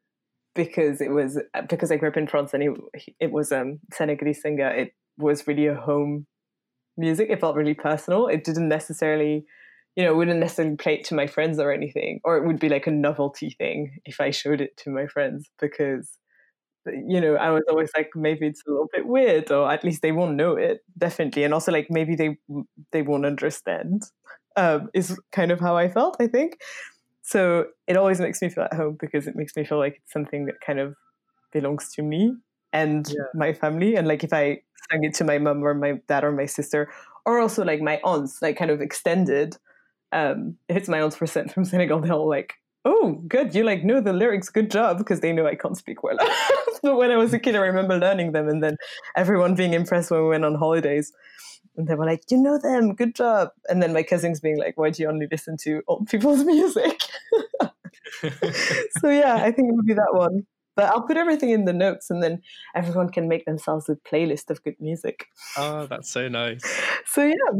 because 0.55 1.01
it 1.01 1.11
was 1.11 1.39
because 1.69 1.91
I 1.91 1.97
grew 1.97 2.09
up 2.09 2.17
in 2.17 2.27
France 2.27 2.53
and 2.53 2.63
it, 2.63 2.71
it 3.19 3.31
was 3.31 3.51
um 3.51 3.79
Senegalese 3.93 4.41
singer. 4.41 4.69
It 4.71 4.93
was 5.17 5.47
really 5.47 5.67
a 5.67 5.75
home 5.75 6.27
music. 6.97 7.29
It 7.29 7.41
felt 7.41 7.55
really 7.55 7.73
personal. 7.75 8.27
It 8.27 8.43
didn't 8.43 8.69
necessarily, 8.69 9.45
you 9.95 10.03
know, 10.05 10.15
wouldn't 10.15 10.39
necessarily 10.39 10.75
play 10.77 10.95
it 10.95 11.05
to 11.05 11.15
my 11.15 11.27
friends 11.27 11.59
or 11.59 11.71
anything, 11.71 12.21
or 12.23 12.37
it 12.37 12.45
would 12.47 12.59
be 12.59 12.69
like 12.69 12.87
a 12.87 12.91
novelty 12.91 13.51
thing 13.59 13.99
if 14.05 14.21
I 14.21 14.31
showed 14.31 14.61
it 14.61 14.77
to 14.77 14.89
my 14.91 15.07
friends 15.07 15.49
because 15.59 16.17
you 16.85 17.21
know, 17.21 17.35
I 17.35 17.51
was 17.51 17.63
always 17.69 17.91
like, 17.95 18.09
maybe 18.15 18.47
it's 18.47 18.63
a 18.67 18.71
little 18.71 18.87
bit 18.93 19.05
weird, 19.05 19.51
or 19.51 19.71
at 19.71 19.83
least 19.83 20.01
they 20.01 20.11
won't 20.11 20.35
know 20.35 20.55
it, 20.55 20.79
definitely. 20.97 21.43
And 21.43 21.53
also, 21.53 21.71
like, 21.71 21.87
maybe 21.89 22.15
they 22.15 22.37
they 22.91 23.01
won't 23.01 23.25
understand 23.25 24.03
um, 24.59 24.89
is 24.93 25.17
kind 25.31 25.51
of 25.51 25.59
how 25.59 25.77
I 25.77 25.87
felt, 25.87 26.17
I 26.19 26.27
think. 26.27 26.59
So 27.21 27.67
it 27.87 27.95
always 27.95 28.19
makes 28.19 28.41
me 28.41 28.49
feel 28.49 28.65
at 28.65 28.73
home 28.73 28.97
because 28.99 29.27
it 29.27 29.35
makes 29.35 29.55
me 29.55 29.63
feel 29.63 29.77
like 29.77 30.01
it's 30.03 30.11
something 30.11 30.45
that 30.45 30.59
kind 30.59 30.79
of 30.79 30.95
belongs 31.53 31.93
to 31.93 32.01
me 32.01 32.33
and 32.73 33.07
yeah. 33.07 33.23
my 33.33 33.53
family. 33.53 33.95
And 33.95 34.07
like 34.07 34.23
if 34.23 34.33
I 34.33 34.61
sang 34.91 35.03
it 35.03 35.13
to 35.15 35.23
my 35.23 35.37
mom 35.37 35.63
or 35.63 35.73
my 35.73 36.01
dad 36.07 36.23
or 36.23 36.31
my 36.31 36.45
sister, 36.45 36.91
or 37.25 37.39
also 37.39 37.63
like 37.63 37.81
my 37.81 38.01
aunts, 38.03 38.41
like 38.41 38.57
kind 38.57 38.71
of 38.71 38.81
extended. 38.81 39.57
Um, 40.11 40.57
if 40.67 40.75
it's 40.75 40.89
my 40.89 41.01
aunts 41.01 41.17
percent 41.17 41.53
from 41.53 41.63
Senegal, 41.65 42.01
they'll 42.01 42.27
like 42.27 42.55
oh, 42.85 43.21
good, 43.27 43.53
you 43.53 43.63
like 43.63 43.83
know 43.83 44.01
the 44.01 44.13
lyrics, 44.13 44.49
good 44.49 44.71
job, 44.71 44.97
because 44.97 45.19
they 45.19 45.33
know 45.33 45.45
I 45.45 45.55
can't 45.55 45.77
speak 45.77 46.01
well. 46.01 46.17
but 46.83 46.95
when 46.95 47.11
I 47.11 47.17
was 47.17 47.33
a 47.33 47.39
kid, 47.39 47.55
I 47.55 47.59
remember 47.59 47.97
learning 47.97 48.31
them, 48.31 48.47
and 48.47 48.63
then 48.63 48.77
everyone 49.15 49.55
being 49.55 49.73
impressed 49.73 50.11
when 50.11 50.21
we 50.23 50.29
went 50.29 50.45
on 50.45 50.55
holidays. 50.55 51.11
And 51.79 51.87
they 51.87 51.95
were 51.95 52.05
like, 52.05 52.29
you 52.29 52.37
know 52.37 52.57
them, 52.57 52.93
good 52.93 53.15
job. 53.15 53.51
And 53.69 53.81
then 53.81 53.93
my 53.93 54.03
cousins 54.03 54.41
being 54.41 54.59
like, 54.59 54.77
why 54.77 54.89
do 54.89 55.01
you 55.01 55.07
only 55.07 55.27
listen 55.31 55.55
to 55.61 55.81
old 55.87 56.07
people's 56.07 56.43
music? 56.45 57.01
so 58.99 59.09
yeah, 59.09 59.35
I 59.35 59.49
think 59.51 59.69
it 59.69 59.75
would 59.75 59.85
be 59.85 59.93
that 59.93 60.11
one. 60.13 60.45
But 60.75 60.89
I'll 60.89 61.07
put 61.07 61.15
everything 61.15 61.51
in 61.51 61.63
the 61.63 61.71
notes 61.71 62.09
and 62.09 62.21
then 62.21 62.41
everyone 62.75 63.09
can 63.09 63.29
make 63.29 63.45
themselves 63.45 63.87
a 63.87 63.95
playlist 63.95 64.49
of 64.49 64.61
good 64.61 64.75
music. 64.81 65.27
Oh, 65.57 65.87
that's 65.87 66.11
so 66.11 66.27
nice. 66.27 66.61
So 67.05 67.23
yeah. 67.23 67.59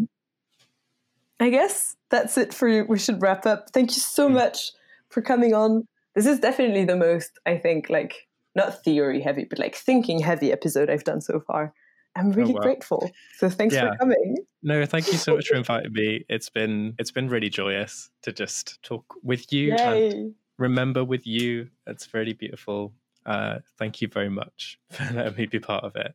I 1.39 1.49
guess 1.49 1.95
that's 2.09 2.37
it 2.37 2.53
for 2.53 2.67
you. 2.67 2.85
We 2.87 2.99
should 2.99 3.21
wrap 3.21 3.45
up. 3.45 3.69
Thank 3.71 3.91
you 3.95 4.01
so 4.01 4.27
mm. 4.27 4.33
much 4.33 4.73
for 5.09 5.21
coming 5.21 5.53
on. 5.53 5.87
This 6.13 6.25
is 6.25 6.39
definitely 6.39 6.83
the 6.83 6.97
most, 6.97 7.31
I 7.45 7.57
think, 7.57 7.89
like 7.89 8.27
not 8.53 8.83
theory 8.83 9.21
heavy, 9.21 9.45
but 9.49 9.59
like 9.59 9.75
thinking 9.75 10.19
heavy 10.19 10.51
episode 10.51 10.89
I've 10.89 11.05
done 11.05 11.21
so 11.21 11.39
far. 11.39 11.73
I'm 12.19 12.29
oh, 12.29 12.33
really 12.33 12.53
oh, 12.53 12.57
wow. 12.57 12.61
grateful. 12.61 13.11
So 13.37 13.49
thanks 13.49 13.73
yeah. 13.73 13.91
for 13.91 13.97
coming. 13.97 14.37
No, 14.61 14.85
thank 14.85 15.07
you 15.07 15.17
so 15.17 15.35
much 15.35 15.47
for 15.47 15.55
inviting 15.63 15.93
me. 15.93 16.25
It's 16.29 16.49
been 16.49 16.95
it's 16.99 17.11
been 17.11 17.29
really 17.29 17.49
joyous 17.49 18.09
to 18.23 18.33
just 18.33 18.81
talk 18.83 19.05
with 19.23 19.51
you 19.53 19.75
Yay. 19.75 20.09
and 20.09 20.35
remember 20.57 21.03
with 21.03 21.25
you. 21.25 21.69
It's 21.87 22.13
really 22.13 22.33
beautiful. 22.33 22.93
Uh, 23.25 23.59
thank 23.77 24.01
you 24.01 24.07
very 24.07 24.29
much 24.29 24.79
for 24.89 25.13
letting 25.13 25.35
me 25.35 25.45
be 25.45 25.59
part 25.59 25.83
of 25.83 25.95
it. 25.95 26.13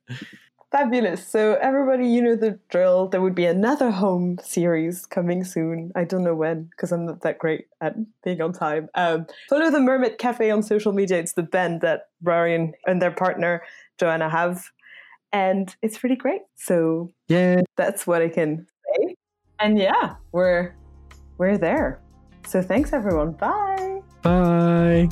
Fabulous. 0.74 1.24
So, 1.24 1.54
everybody, 1.62 2.08
you 2.08 2.20
know 2.20 2.34
the 2.34 2.58
drill. 2.68 3.06
There 3.06 3.20
would 3.20 3.36
be 3.36 3.44
another 3.44 3.92
home 3.92 4.38
series 4.42 5.06
coming 5.06 5.44
soon. 5.44 5.92
I 5.94 6.02
don't 6.02 6.24
know 6.24 6.34
when 6.34 6.64
because 6.64 6.90
I'm 6.90 7.06
not 7.06 7.20
that 7.20 7.38
great 7.38 7.66
at 7.80 7.94
being 8.24 8.40
on 8.40 8.52
time. 8.52 8.88
Um, 8.96 9.26
follow 9.48 9.70
the 9.70 9.78
Mermaid 9.78 10.18
Cafe 10.18 10.50
on 10.50 10.64
social 10.64 10.92
media. 10.92 11.18
It's 11.18 11.34
the 11.34 11.44
band 11.44 11.80
that 11.82 12.08
Ruari 12.24 12.72
and 12.88 13.00
their 13.00 13.12
partner 13.12 13.62
Joanna 13.98 14.28
have. 14.28 14.72
And 15.34 15.74
it's 15.82 16.04
really 16.04 16.14
great. 16.14 16.42
So, 16.54 17.10
yeah, 17.26 17.62
that's 17.76 18.06
what 18.06 18.22
I 18.22 18.28
can 18.28 18.66
say. 18.96 19.16
And 19.58 19.76
yeah, 19.76 20.14
we're 20.30 20.76
we're 21.38 21.58
there. 21.58 22.00
So, 22.46 22.62
thanks 22.62 22.92
everyone. 22.92 23.32
Bye. 23.32 24.00
Bye. 24.22 25.08